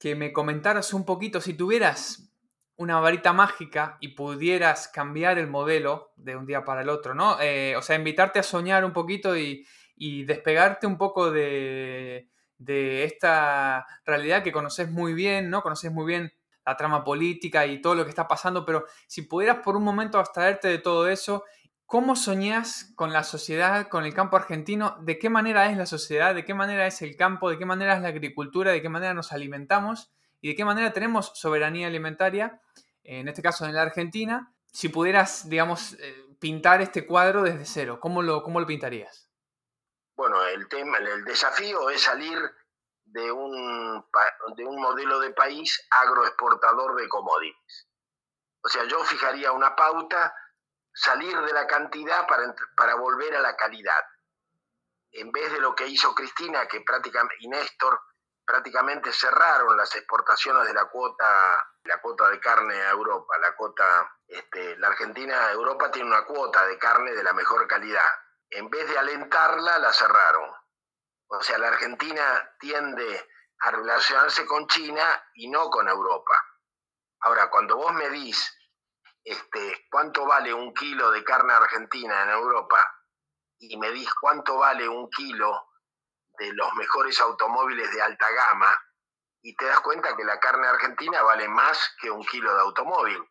que 0.00 0.16
me 0.16 0.32
comentaras 0.32 0.92
un 0.92 1.04
poquito, 1.04 1.40
si 1.40 1.54
tuvieras 1.54 2.32
una 2.76 2.98
varita 2.98 3.32
mágica 3.32 3.96
y 4.00 4.08
pudieras 4.08 4.88
cambiar 4.88 5.38
el 5.38 5.46
modelo 5.46 6.12
de 6.16 6.34
un 6.34 6.46
día 6.46 6.64
para 6.64 6.82
el 6.82 6.88
otro, 6.88 7.14
¿no? 7.14 7.40
Eh, 7.40 7.76
o 7.76 7.82
sea, 7.82 7.94
invitarte 7.94 8.40
a 8.40 8.42
soñar 8.42 8.84
un 8.84 8.92
poquito 8.92 9.36
y, 9.36 9.64
y 9.94 10.24
despegarte 10.24 10.88
un 10.88 10.98
poco 10.98 11.30
de, 11.30 12.33
de 12.64 13.04
esta 13.04 13.86
realidad 14.04 14.42
que 14.42 14.52
conoces 14.52 14.90
muy 14.90 15.14
bien, 15.14 15.50
¿no? 15.50 15.62
Conoces 15.62 15.92
muy 15.92 16.06
bien 16.06 16.32
la 16.64 16.76
trama 16.76 17.04
política 17.04 17.66
y 17.66 17.80
todo 17.80 17.94
lo 17.94 18.04
que 18.04 18.10
está 18.10 18.26
pasando, 18.26 18.64
pero 18.64 18.86
si 19.06 19.22
pudieras 19.22 19.58
por 19.58 19.76
un 19.76 19.84
momento 19.84 20.18
abstraerte 20.18 20.68
de 20.68 20.78
todo 20.78 21.08
eso, 21.08 21.44
¿cómo 21.86 22.16
soñás 22.16 22.92
con 22.96 23.12
la 23.12 23.22
sociedad, 23.22 23.88
con 23.88 24.04
el 24.04 24.14
campo 24.14 24.36
argentino? 24.36 24.96
¿De 25.02 25.18
qué 25.18 25.28
manera 25.28 25.70
es 25.70 25.76
la 25.76 25.86
sociedad? 25.86 26.34
¿De 26.34 26.44
qué 26.44 26.54
manera 26.54 26.86
es 26.86 27.02
el 27.02 27.16
campo? 27.16 27.50
¿De 27.50 27.58
qué 27.58 27.66
manera 27.66 27.94
es 27.94 28.02
la 28.02 28.08
agricultura? 28.08 28.72
¿De 28.72 28.80
qué 28.80 28.88
manera 28.88 29.14
nos 29.14 29.32
alimentamos? 29.32 30.10
¿Y 30.40 30.48
de 30.48 30.56
qué 30.56 30.64
manera 30.64 30.92
tenemos 30.92 31.32
soberanía 31.34 31.86
alimentaria? 31.86 32.60
En 33.02 33.28
este 33.28 33.42
caso 33.42 33.66
en 33.66 33.74
la 33.74 33.82
Argentina. 33.82 34.52
Si 34.72 34.88
pudieras, 34.88 35.48
digamos, 35.48 35.94
eh, 36.00 36.14
pintar 36.40 36.82
este 36.82 37.06
cuadro 37.06 37.42
desde 37.42 37.64
cero, 37.64 38.00
¿cómo 38.00 38.22
lo, 38.22 38.42
cómo 38.42 38.58
lo 38.58 38.66
pintarías? 38.66 39.23
Bueno, 40.16 40.44
el, 40.44 40.68
tema, 40.68 40.98
el 40.98 41.24
desafío 41.24 41.90
es 41.90 42.02
salir 42.02 42.38
de 43.04 43.32
un, 43.32 44.04
de 44.56 44.64
un 44.64 44.80
modelo 44.80 45.18
de 45.18 45.30
país 45.30 45.86
agroexportador 45.90 46.94
de 46.96 47.08
commodities. 47.08 47.88
O 48.62 48.68
sea, 48.68 48.84
yo 48.84 49.02
fijaría 49.04 49.50
una 49.52 49.74
pauta, 49.74 50.32
salir 50.92 51.36
de 51.40 51.52
la 51.52 51.66
cantidad 51.66 52.26
para, 52.28 52.54
para 52.76 52.94
volver 52.94 53.34
a 53.34 53.40
la 53.40 53.56
calidad. 53.56 54.04
En 55.10 55.32
vez 55.32 55.52
de 55.52 55.60
lo 55.60 55.74
que 55.74 55.86
hizo 55.88 56.14
Cristina, 56.14 56.66
que 56.68 56.80
prácticamente, 56.82 57.36
y 57.40 57.48
Néstor, 57.48 58.00
prácticamente 58.46 59.12
cerraron 59.12 59.76
las 59.76 59.94
exportaciones 59.96 60.66
de 60.66 60.74
la 60.74 60.84
cuota, 60.86 61.70
la 61.84 62.00
cuota 62.00 62.30
de 62.30 62.38
carne 62.38 62.80
a 62.82 62.90
Europa. 62.90 63.36
La 63.38 63.54
cuota, 63.56 64.16
este, 64.28 64.76
la 64.78 64.88
Argentina, 64.88 65.50
Europa 65.50 65.90
tiene 65.90 66.08
una 66.08 66.24
cuota 66.24 66.66
de 66.66 66.78
carne 66.78 67.12
de 67.12 67.22
la 67.22 67.32
mejor 67.32 67.66
calidad 67.66 68.23
en 68.54 68.70
vez 68.70 68.88
de 68.88 68.98
alentarla, 68.98 69.78
la 69.78 69.92
cerraron. 69.92 70.50
O 71.26 71.42
sea, 71.42 71.58
la 71.58 71.68
Argentina 71.68 72.54
tiende 72.58 73.28
a 73.60 73.70
relacionarse 73.70 74.46
con 74.46 74.66
China 74.68 75.04
y 75.34 75.48
no 75.48 75.70
con 75.70 75.88
Europa. 75.88 76.34
Ahora, 77.20 77.50
cuando 77.50 77.76
vos 77.76 77.92
medís 77.92 78.56
este, 79.24 79.86
cuánto 79.90 80.26
vale 80.26 80.52
un 80.52 80.72
kilo 80.74 81.10
de 81.10 81.24
carne 81.24 81.54
argentina 81.54 82.22
en 82.22 82.30
Europa 82.30 82.78
y 83.58 83.76
medís 83.78 84.12
cuánto 84.20 84.58
vale 84.58 84.86
un 84.88 85.08
kilo 85.10 85.68
de 86.38 86.52
los 86.52 86.72
mejores 86.74 87.18
automóviles 87.20 87.90
de 87.92 88.02
alta 88.02 88.30
gama, 88.30 88.76
y 89.40 89.54
te 89.56 89.66
das 89.66 89.80
cuenta 89.80 90.16
que 90.16 90.24
la 90.24 90.40
carne 90.40 90.66
argentina 90.66 91.22
vale 91.22 91.48
más 91.48 91.94
que 92.00 92.10
un 92.10 92.24
kilo 92.24 92.54
de 92.54 92.60
automóvil. 92.62 93.22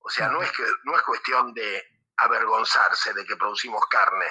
O 0.00 0.10
sea, 0.10 0.28
no 0.28 0.42
es, 0.42 0.52
que, 0.52 0.64
no 0.84 0.94
es 0.94 1.02
cuestión 1.02 1.54
de 1.54 1.84
avergonzarse 2.18 3.12
de 3.14 3.24
que 3.24 3.36
producimos 3.36 3.84
carne, 3.86 4.26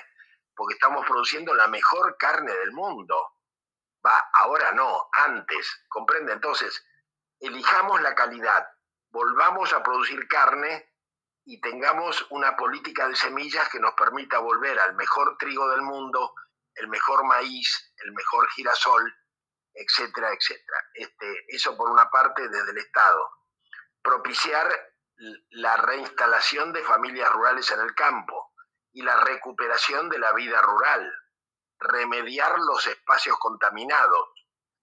porque 0.58 0.74
estamos 0.74 1.06
produciendo 1.06 1.54
la 1.54 1.68
mejor 1.68 2.18
carne 2.18 2.52
del 2.52 2.72
mundo. 2.72 3.16
Va, 4.04 4.30
ahora 4.34 4.72
no, 4.72 5.08
antes, 5.14 5.86
comprende. 5.88 6.34
Entonces, 6.34 6.84
elijamos 7.40 8.02
la 8.02 8.16
calidad, 8.16 8.68
volvamos 9.10 9.72
a 9.72 9.84
producir 9.84 10.28
carne 10.28 10.92
y 11.46 11.62
tengamos 11.62 12.26
una 12.32 12.58
política 12.58 13.08
de 13.08 13.16
semillas 13.16 13.70
que 13.70 13.80
nos 13.80 13.94
permita 13.94 14.40
volver 14.40 14.80
al 14.80 14.96
mejor 14.96 15.38
trigo 15.38 15.70
del 15.70 15.84
mundo, 15.84 16.34
el 16.74 16.88
mejor 16.88 17.24
maíz, 17.24 17.94
el 17.98 18.12
mejor 18.14 18.50
girasol, 18.50 19.16
etcétera, 19.74 20.34
etcétera. 20.34 20.78
Este, 20.96 21.46
eso 21.50 21.78
por 21.78 21.92
una 21.92 22.10
parte 22.10 22.50
desde 22.50 22.72
el 22.72 22.80
Estado. 22.80 23.30
Propiciar 24.02 24.68
la 25.52 25.78
reinstalación 25.78 26.74
de 26.74 26.84
familias 26.84 27.32
rurales 27.32 27.70
en 27.70 27.80
el 27.82 27.94
campo 27.94 28.47
y 28.98 29.04
la 29.04 29.16
recuperación 29.16 30.10
de 30.10 30.18
la 30.18 30.34
vida 30.34 30.60
rural, 30.60 31.14
remediar 31.78 32.58
los 32.58 32.88
espacios 32.88 33.38
contaminados, 33.38 34.28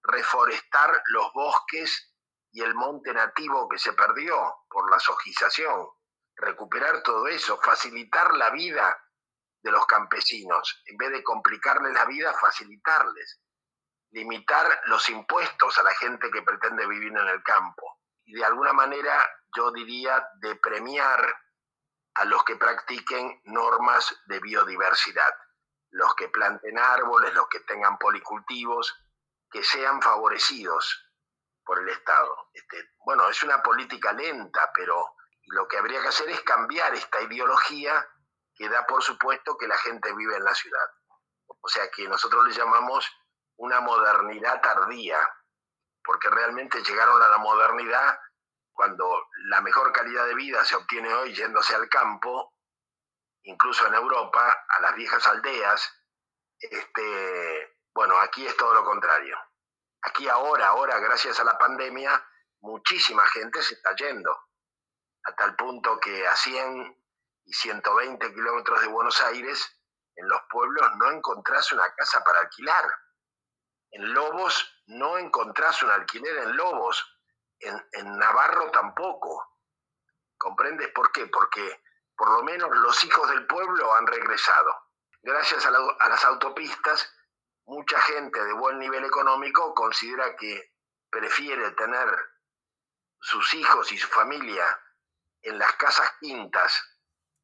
reforestar 0.05 1.03
los 1.07 1.33
bosques 1.33 2.15
y 2.53 2.63
el 2.63 2.77
monte 2.77 3.13
nativo 3.13 3.69
que 3.69 3.77
se 3.77 3.93
perdió 3.93 4.37
por 4.69 4.89
la 4.89 5.01
sojización, 5.01 5.89
recuperar 6.37 7.03
todo 7.03 7.27
eso, 7.27 7.61
facilitar 7.61 8.35
la 8.35 8.51
vida 8.51 8.97
de 9.61 9.73
los 9.73 9.85
campesinos, 9.87 10.81
en 10.87 10.97
vez 10.97 11.11
de 11.11 11.25
complicarles 11.25 11.93
la 11.93 12.05
vida, 12.05 12.33
facilitarles, 12.35 13.41
limitar 14.13 14.81
los 14.85 15.09
impuestos 15.09 15.77
a 15.77 15.83
la 15.83 15.95
gente 15.97 16.31
que 16.31 16.43
pretende 16.43 16.87
vivir 16.87 17.11
en 17.11 17.27
el 17.27 17.43
campo. 17.43 17.99
Y 18.27 18.35
de 18.35 18.45
alguna 18.45 18.73
manera 18.73 19.21
yo 19.57 19.73
diría 19.73 20.25
de 20.41 20.55
premiar 20.55 21.37
a 22.15 22.25
los 22.25 22.45
que 22.45 22.57
practiquen 22.57 23.41
normas 23.45 24.23
de 24.27 24.41
biodiversidad, 24.41 25.35
los 25.91 26.15
que 26.15 26.29
planten 26.29 26.79
árboles, 26.79 27.35
los 27.35 27.49
que 27.49 27.61
tengan 27.61 27.99
policultivos, 27.99 28.95
que 29.51 29.63
sean 29.63 30.01
favorecidos 30.03 31.13
por 31.65 31.79
el 31.79 31.89
Estado. 31.89 32.51
Este, 32.53 32.91
bueno, 33.05 33.29
es 33.29 33.43
una 33.43 33.63
política 33.63 34.13
lenta, 34.13 34.71
pero 34.75 35.15
lo 35.47 35.67
que 35.69 35.79
habría 35.79 36.01
que 36.03 36.09
hacer 36.09 36.29
es 36.31 36.41
cambiar 36.43 36.95
esta 36.95 37.21
ideología 37.23 38.07
que 38.55 38.69
da 38.69 38.87
por 38.87 39.03
supuesto 39.03 39.57
que 39.57 39.67
la 39.67 39.77
gente 39.79 40.13
vive 40.15 40.37
en 40.37 40.45
la 40.45 40.55
ciudad. 40.55 40.87
O 41.61 41.69
sea 41.69 41.91
que 41.91 42.07
nosotros 42.09 42.47
le 42.47 42.53
llamamos 42.53 43.11
una 43.57 43.81
modernidad 43.81 44.61
tardía, 44.61 45.19
porque 46.03 46.29
realmente 46.31 46.83
llegaron 46.83 47.23
a 47.23 47.29
la 47.29 47.39
modernidad 47.39 48.19
cuando 48.75 49.29
la 49.47 49.61
mejor 49.61 49.93
calidad 49.93 50.27
de 50.27 50.35
vida 50.35 50.65
se 50.65 50.77
obtiene 50.77 51.15
hoy 51.15 51.35
yéndose 51.35 51.75
al 51.75 51.89
campo, 51.89 52.55
incluso 53.45 53.87
en 53.87 53.95
Europa, 53.95 54.65
a 54.69 54.83
las 54.83 54.95
viejas 54.95 55.27
aldeas, 55.27 55.91
este, 56.59 57.79
bueno, 57.95 58.19
aquí 58.19 58.47
es 58.47 58.57
todo 58.57 58.75
lo 58.75 58.85
contrario. 58.85 59.39
Aquí 60.03 60.29
ahora, 60.29 60.69
ahora, 60.69 60.99
gracias 60.99 61.39
a 61.41 61.45
la 61.45 61.57
pandemia, 61.57 62.23
muchísima 62.61 63.25
gente 63.27 63.63
se 63.63 63.75
está 63.75 63.95
yendo, 63.95 64.31
a 65.25 65.35
tal 65.35 65.55
punto 65.57 65.99
que 66.01 66.27
a 66.27 66.37
100 66.37 67.03
y 67.45 67.53
120 67.53 68.35
kilómetros 68.35 68.81
de 68.81 68.89
Buenos 68.89 69.21
Aires, 69.23 69.81
en 70.17 70.29
los 70.29 70.41
pueblos 70.51 70.91
no 70.97 71.11
encontrás 71.11 71.73
una 71.73 71.93
casa 71.95 72.23
para 72.25 72.41
alquilar. 72.41 72.85
En 73.91 74.13
Lobos 74.13 74.83
no 74.87 75.19
encontrás 75.19 75.83
un 75.83 75.91
alquiler 75.91 76.37
en 76.39 76.57
Lobos. 76.57 77.14
En, 77.65 78.19
Navarro 78.19 78.71
tampoco. 78.71 79.59
¿Comprendes 80.37 80.89
por 80.89 81.11
qué? 81.13 81.27
Porque 81.27 81.83
por 82.17 82.31
lo 82.31 82.43
menos 82.43 82.71
los 82.77 83.03
hijos 83.05 83.29
del 83.31 83.47
pueblo 83.47 83.95
han 83.95 84.07
regresado. 84.07 84.91
Gracias 85.23 85.65
a, 85.67 85.71
a 85.71 86.09
las 86.09 86.25
autopistas, 86.27 87.11
mucha 87.67 88.01
gente 88.03 88.45
de 88.45 88.53
buen 88.53 88.79
nivel 88.79 89.05
económico 89.05 89.75
considera 89.75 90.37
que 90.37 90.75
prefiere 91.11 91.71
tener 91.73 92.09
sus 93.21 93.55
hijos 93.55 93.91
y 93.91 93.97
su 93.97 94.09
familia 94.09 94.79
en 95.43 95.59
las 95.59 95.73
casas 95.77 96.13
quintas 96.21 96.95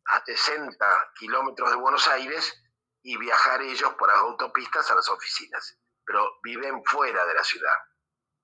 a 0.06 0.22
60 0.24 1.12
kilómetros 1.18 1.70
de 1.70 1.76
Buenos 1.76 2.06
Aires 2.08 2.62
y 3.02 3.16
viajar 3.16 3.62
ellos 3.62 3.94
por 3.94 4.08
las 4.08 4.18
autopistas 4.18 4.90
a 4.90 4.94
las 4.94 5.08
oficinas, 5.08 5.78
pero 6.04 6.38
viven 6.42 6.84
fuera 6.84 7.24
de 7.26 7.34
la 7.34 7.44
ciudad. 7.44 7.76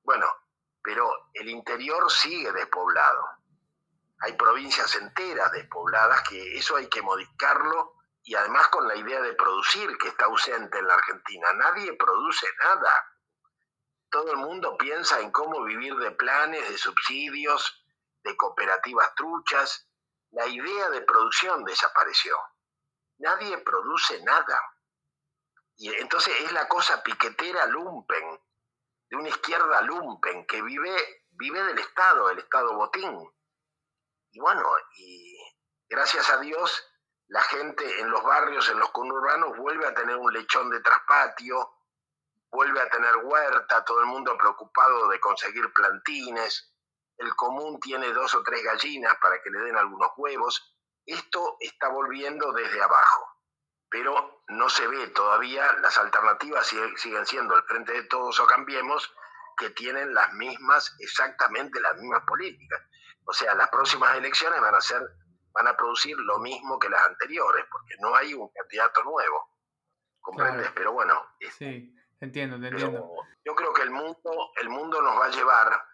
Bueno, 0.03 0.27
pero 0.87 1.31
el 1.35 1.49
interior 1.49 2.09
sigue 2.13 2.53
despoblado. 2.53 3.27
Hay 4.21 4.35
provincias 4.35 4.95
enteras 4.95 5.51
despobladas 5.51 6.23
que 6.29 6.57
eso 6.57 6.77
hay 6.77 6.89
que 6.89 7.03
modificarlo 7.03 7.95
y 8.23 8.37
además 8.37 8.69
con 8.69 8.87
la 8.87 8.95
idea 8.95 9.21
de 9.21 9.35
producir 9.35 9.99
que 9.99 10.07
está 10.07 10.27
ausente 10.27 10.79
en 10.79 10.87
la 10.87 10.95
Argentina. 10.95 11.53
Nadie 11.55 11.93
produce 11.95 12.47
nada. 12.63 12.93
Todo 14.09 14.31
el 14.31 14.37
mundo 14.37 14.77
piensa 14.77 15.19
en 15.19 15.33
cómo 15.33 15.65
vivir 15.65 15.97
de 15.97 16.13
planes, 16.13 16.69
de 16.69 16.79
subsidios, 16.79 17.85
de 18.23 18.37
cooperativas 18.37 19.13
truchas, 19.17 19.89
la 20.31 20.47
idea 20.47 20.89
de 20.91 21.01
producción 21.01 21.65
desapareció. 21.65 22.39
Nadie 23.19 23.59
produce 23.59 24.23
nada. 24.23 24.61
Y 25.79 25.93
entonces 25.97 26.33
es 26.43 26.53
la 26.53 26.69
cosa 26.69 27.03
piquetera 27.03 27.67
lumpen, 27.67 28.41
de 29.09 29.17
una 29.17 29.29
izquierda 29.29 29.81
lumpen 29.83 30.47
que 30.47 30.63
vive, 30.63 31.25
vive 31.31 31.63
del 31.65 31.79
Estado, 31.79 32.31
el 32.31 32.39
Estado 32.39 32.75
botín. 32.75 33.31
Y 34.33 34.41
bueno, 34.41 34.69
y 34.97 35.37
gracias 35.89 36.29
a 36.31 36.39
Dios, 36.39 36.85
la 37.29 37.43
gente 37.43 38.01
en 38.01 38.11
los 38.11 38.23
barrios, 38.23 38.69
en 38.69 38.79
los 38.79 38.91
conurbanos, 38.91 39.57
vuelve 39.57 39.87
a 39.87 39.95
tener 39.95 40.17
un 40.17 40.33
lechón 40.33 40.71
de 40.71 40.81
traspatio, 40.81 41.73
vuelve 42.51 42.81
a 42.81 42.89
tener 42.89 43.17
huerta, 43.23 43.85
todo 43.85 44.01
el 44.01 44.07
mundo 44.07 44.37
preocupado 44.37 45.09
de 45.09 45.21
conseguir 45.21 45.73
plantines, 45.73 46.73
el 47.19 47.35
común 47.35 47.81
tiene 47.81 48.13
dos 48.13 48.35
o 48.35 48.43
tres 48.43 48.63
gallinas 48.63 49.17
para 49.21 49.41
que 49.43 49.51
le 49.51 49.61
den 49.61 49.77
algunos 49.77 50.11
huevos. 50.17 50.75
Esto 51.07 51.57
está 51.61 51.89
volviendo 51.89 52.53
desde 52.53 52.83
abajo, 52.83 53.27
pero 53.89 54.36
no 54.49 54.69
se 54.69 54.87
ve 54.87 55.09
todavía, 55.09 55.73
las 55.81 55.99
alternativas 55.99 56.67
siguen 56.67 57.27
siendo 57.27 57.57
el 57.57 57.63
Frente 57.65 57.93
de 57.93 58.05
Todos 58.05 58.39
o 58.41 58.47
Cambiemos, 58.47 59.13
que 59.57 59.71
tienen 59.71 60.15
las 60.15 60.33
mismas, 60.35 60.95
exactamente 61.01 61.81
las 61.81 61.97
mismas 61.97 62.23
políticas. 62.27 62.81
O 63.25 63.33
sea, 63.33 63.55
las 63.55 63.69
próximas 63.71 64.17
elecciones 64.17 64.61
van 64.61 64.75
a 64.75 64.81
ser, 64.81 65.03
van 65.53 65.67
a 65.67 65.77
producir 65.77 66.17
lo 66.17 66.39
mismo 66.39 66.79
que 66.79 66.89
las 66.89 67.03
anteriores, 67.07 67.65
porque 67.71 67.97
no 68.01 68.15
hay 68.15 68.35
un 68.35 68.49
candidato 68.51 69.03
nuevo. 69.03 69.51
¿Comprendes? 70.21 70.71
Pero 70.75 70.93
bueno. 70.93 71.21
Sí, 71.59 71.95
entiendo, 72.21 72.57
entiendo. 72.57 73.11
Yo 73.45 73.55
creo 73.55 73.73
que 73.73 73.83
el 73.83 73.91
mundo, 73.91 74.51
el 74.61 74.69
mundo 74.69 75.01
nos 75.03 75.19
va 75.19 75.27
a 75.27 75.31
llevar 75.31 75.87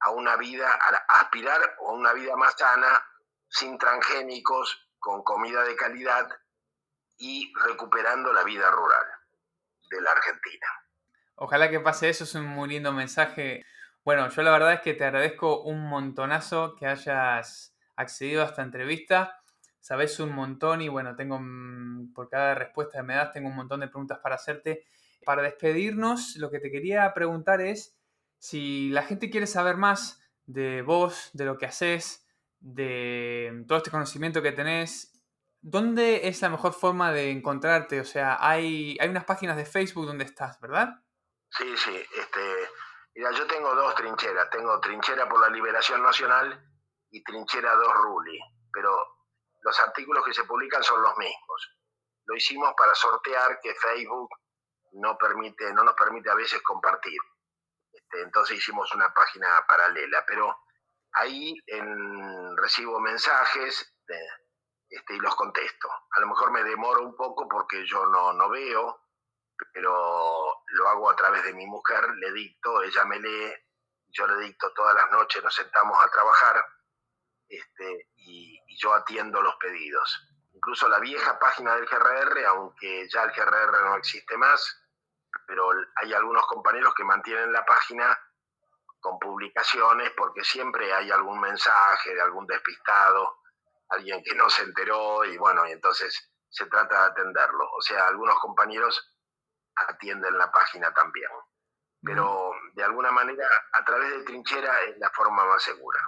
a 0.00 0.10
una 0.10 0.36
vida, 0.36 0.70
a 0.70 1.20
aspirar 1.20 1.76
a 1.78 1.90
una 1.90 2.12
vida 2.12 2.36
más 2.36 2.54
sana, 2.56 3.04
sin 3.48 3.78
transgénicos, 3.78 4.88
con 4.98 5.22
comida 5.24 5.62
de 5.64 5.74
calidad 5.76 6.28
y 7.20 7.52
recuperando 7.68 8.32
la 8.32 8.42
vida 8.42 8.70
rural 8.70 9.04
de 9.90 10.00
la 10.00 10.10
Argentina. 10.10 10.66
Ojalá 11.36 11.70
que 11.70 11.80
pase 11.80 12.08
eso, 12.08 12.24
es 12.24 12.34
un 12.34 12.46
muy 12.46 12.68
lindo 12.68 12.92
mensaje. 12.92 13.64
Bueno, 14.04 14.28
yo 14.30 14.42
la 14.42 14.50
verdad 14.50 14.72
es 14.72 14.80
que 14.80 14.94
te 14.94 15.04
agradezco 15.04 15.62
un 15.62 15.88
montonazo 15.88 16.74
que 16.76 16.86
hayas 16.86 17.76
accedido 17.96 18.42
a 18.42 18.46
esta 18.46 18.62
entrevista. 18.62 19.42
Sabes 19.80 20.18
un 20.20 20.34
montón 20.34 20.80
y 20.82 20.88
bueno, 20.88 21.14
tengo 21.16 21.38
mm, 21.40 22.12
por 22.14 22.28
cada 22.28 22.54
respuesta 22.54 22.98
que 22.98 23.04
me 23.04 23.14
das, 23.14 23.32
tengo 23.32 23.48
un 23.48 23.56
montón 23.56 23.80
de 23.80 23.88
preguntas 23.88 24.18
para 24.18 24.34
hacerte. 24.34 24.84
Para 25.24 25.42
despedirnos, 25.42 26.36
lo 26.36 26.50
que 26.50 26.60
te 26.60 26.70
quería 26.70 27.12
preguntar 27.12 27.60
es 27.60 27.96
si 28.38 28.88
la 28.88 29.02
gente 29.02 29.30
quiere 29.30 29.46
saber 29.46 29.76
más 29.76 30.22
de 30.46 30.80
vos, 30.80 31.30
de 31.34 31.44
lo 31.44 31.58
que 31.58 31.66
haces, 31.66 32.26
de 32.60 33.64
todo 33.68 33.78
este 33.78 33.90
conocimiento 33.90 34.42
que 34.42 34.52
tenés, 34.52 35.09
¿dónde 35.60 36.28
es 36.28 36.40
la 36.42 36.48
mejor 36.48 36.72
forma 36.72 37.12
de 37.12 37.30
encontrarte? 37.30 38.00
O 38.00 38.04
sea, 38.04 38.36
hay, 38.40 38.96
hay 39.00 39.08
unas 39.08 39.24
páginas 39.24 39.56
de 39.56 39.66
Facebook 39.66 40.06
donde 40.06 40.24
estás, 40.24 40.60
¿verdad? 40.60 41.02
Sí, 41.50 41.76
sí. 41.76 41.96
Este, 42.16 42.68
mira, 43.14 43.30
yo 43.32 43.46
tengo 43.46 43.74
dos 43.74 43.94
trincheras. 43.94 44.50
Tengo 44.50 44.80
trinchera 44.80 45.28
por 45.28 45.40
la 45.40 45.48
liberación 45.48 46.02
nacional 46.02 46.62
y 47.10 47.22
trinchera 47.22 47.74
2 47.74 47.94
Ruli. 47.94 48.38
Pero 48.72 48.90
los 49.62 49.80
artículos 49.80 50.24
que 50.24 50.34
se 50.34 50.44
publican 50.44 50.82
son 50.82 51.02
los 51.02 51.16
mismos. 51.18 51.76
Lo 52.26 52.36
hicimos 52.36 52.72
para 52.76 52.94
sortear 52.94 53.58
que 53.60 53.74
Facebook 53.74 54.30
no, 54.92 55.16
permite, 55.18 55.72
no 55.72 55.84
nos 55.84 55.94
permite 55.94 56.30
a 56.30 56.34
veces 56.34 56.62
compartir. 56.62 57.18
Este, 57.92 58.22
entonces 58.22 58.58
hicimos 58.58 58.94
una 58.94 59.12
página 59.12 59.48
paralela, 59.66 60.24
pero 60.26 60.56
ahí 61.12 61.54
recibo 62.56 63.00
mensajes 63.00 63.94
este, 64.90 65.14
y 65.14 65.20
los 65.20 65.36
contesto. 65.36 65.88
A 66.10 66.20
lo 66.20 66.26
mejor 66.26 66.50
me 66.50 66.64
demoro 66.64 67.02
un 67.02 67.16
poco 67.16 67.48
porque 67.48 67.86
yo 67.86 68.04
no, 68.06 68.32
no 68.32 68.50
veo, 68.50 69.06
pero 69.72 70.62
lo 70.66 70.88
hago 70.88 71.10
a 71.10 71.16
través 71.16 71.44
de 71.44 71.54
mi 71.54 71.66
mujer, 71.66 72.10
le 72.16 72.32
dicto, 72.32 72.82
ella 72.82 73.04
me 73.04 73.20
lee, 73.20 73.54
yo 74.08 74.26
le 74.26 74.36
dicto 74.44 74.72
todas 74.72 74.94
las 74.94 75.10
noches, 75.12 75.42
nos 75.44 75.54
sentamos 75.54 75.96
a 76.04 76.10
trabajar 76.10 76.64
este, 77.48 78.08
y, 78.16 78.58
yo 78.80 78.94
atiendo 78.94 79.42
los 79.42 79.56
pedidos. 79.56 80.26
Incluso 80.52 80.88
la 80.88 80.98
vieja 80.98 81.38
página 81.38 81.76
del 81.76 81.86
GRR, 81.86 82.46
aunque 82.46 83.06
ya 83.10 83.24
el 83.24 83.30
GRR 83.32 83.84
no 83.84 83.96
existe 83.96 84.36
más, 84.38 84.88
pero 85.46 85.70
hay 85.96 86.14
algunos 86.14 86.46
compañeros 86.46 86.94
que 86.94 87.04
mantienen 87.04 87.52
la 87.52 87.64
página 87.64 88.18
con 89.00 89.18
publicaciones 89.18 90.10
porque 90.16 90.42
siempre 90.44 90.92
hay 90.92 91.10
algún 91.10 91.40
mensaje 91.40 92.14
de 92.14 92.22
algún 92.22 92.46
despistado, 92.46 93.39
alguien 93.90 94.22
que 94.22 94.34
no 94.34 94.48
se 94.50 94.62
enteró 94.62 95.24
y 95.24 95.36
bueno, 95.36 95.66
y 95.68 95.72
entonces 95.72 96.32
se 96.48 96.66
trata 96.66 97.02
de 97.02 97.10
atenderlo. 97.10 97.70
O 97.76 97.80
sea, 97.80 98.06
algunos 98.06 98.38
compañeros 98.38 99.16
atienden 99.74 100.36
la 100.36 100.50
página 100.50 100.92
también. 100.92 101.30
Pero 102.02 102.52
de 102.74 102.82
alguna 102.82 103.10
manera, 103.10 103.46
a 103.72 103.84
través 103.84 104.10
de 104.10 104.24
trinchera 104.24 104.72
es 104.88 104.98
la 104.98 105.10
forma 105.10 105.44
más 105.44 105.62
segura. 105.62 106.00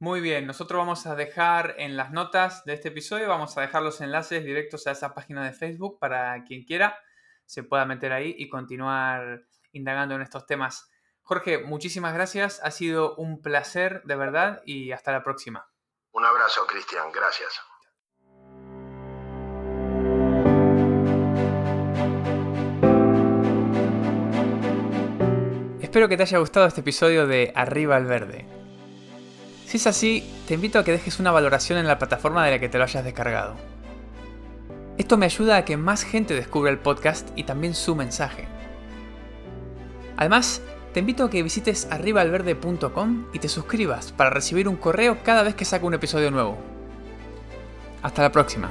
Muy 0.00 0.20
bien, 0.20 0.46
nosotros 0.46 0.78
vamos 0.78 1.06
a 1.06 1.16
dejar 1.16 1.74
en 1.78 1.96
las 1.96 2.12
notas 2.12 2.64
de 2.64 2.74
este 2.74 2.88
episodio, 2.88 3.28
vamos 3.28 3.56
a 3.56 3.62
dejar 3.62 3.82
los 3.82 4.00
enlaces 4.00 4.44
directos 4.44 4.86
a 4.86 4.92
esa 4.92 5.14
página 5.14 5.44
de 5.44 5.52
Facebook 5.52 5.98
para 5.98 6.44
quien 6.44 6.64
quiera 6.64 6.98
se 7.46 7.62
pueda 7.62 7.86
meter 7.86 8.12
ahí 8.12 8.34
y 8.38 8.48
continuar 8.48 9.42
indagando 9.72 10.14
en 10.14 10.22
estos 10.22 10.46
temas. 10.46 10.90
Jorge, 11.22 11.58
muchísimas 11.58 12.14
gracias, 12.14 12.60
ha 12.62 12.70
sido 12.70 13.16
un 13.16 13.40
placer 13.40 14.02
de 14.04 14.16
verdad 14.16 14.62
y 14.66 14.92
hasta 14.92 15.12
la 15.12 15.24
próxima. 15.24 15.68
Un 16.12 16.24
abrazo, 16.24 16.66
Cristian, 16.66 17.12
gracias. 17.12 17.60
Espero 25.80 26.08
que 26.08 26.16
te 26.16 26.22
haya 26.22 26.38
gustado 26.38 26.66
este 26.66 26.80
episodio 26.80 27.26
de 27.26 27.52
Arriba 27.54 27.96
al 27.96 28.04
Verde. 28.06 28.46
Si 29.66 29.76
es 29.76 29.86
así, 29.86 30.44
te 30.46 30.54
invito 30.54 30.78
a 30.78 30.84
que 30.84 30.92
dejes 30.92 31.18
una 31.20 31.30
valoración 31.30 31.78
en 31.78 31.86
la 31.86 31.98
plataforma 31.98 32.44
de 32.44 32.52
la 32.52 32.58
que 32.58 32.68
te 32.68 32.78
lo 32.78 32.84
hayas 32.84 33.04
descargado. 33.04 33.56
Esto 34.96 35.16
me 35.16 35.26
ayuda 35.26 35.56
a 35.56 35.64
que 35.64 35.76
más 35.76 36.04
gente 36.04 36.34
descubra 36.34 36.70
el 36.70 36.78
podcast 36.78 37.28
y 37.36 37.44
también 37.44 37.74
su 37.74 37.94
mensaje. 37.94 38.48
Además, 40.16 40.62
te 40.92 41.00
invito 41.00 41.24
a 41.24 41.30
que 41.30 41.42
visites 41.42 41.86
arribaalverde.com 41.90 43.26
y 43.32 43.38
te 43.38 43.48
suscribas 43.48 44.12
para 44.12 44.30
recibir 44.30 44.68
un 44.68 44.76
correo 44.76 45.18
cada 45.22 45.42
vez 45.42 45.54
que 45.54 45.64
saco 45.64 45.86
un 45.86 45.94
episodio 45.94 46.30
nuevo. 46.30 46.58
Hasta 48.02 48.22
la 48.22 48.32
próxima. 48.32 48.70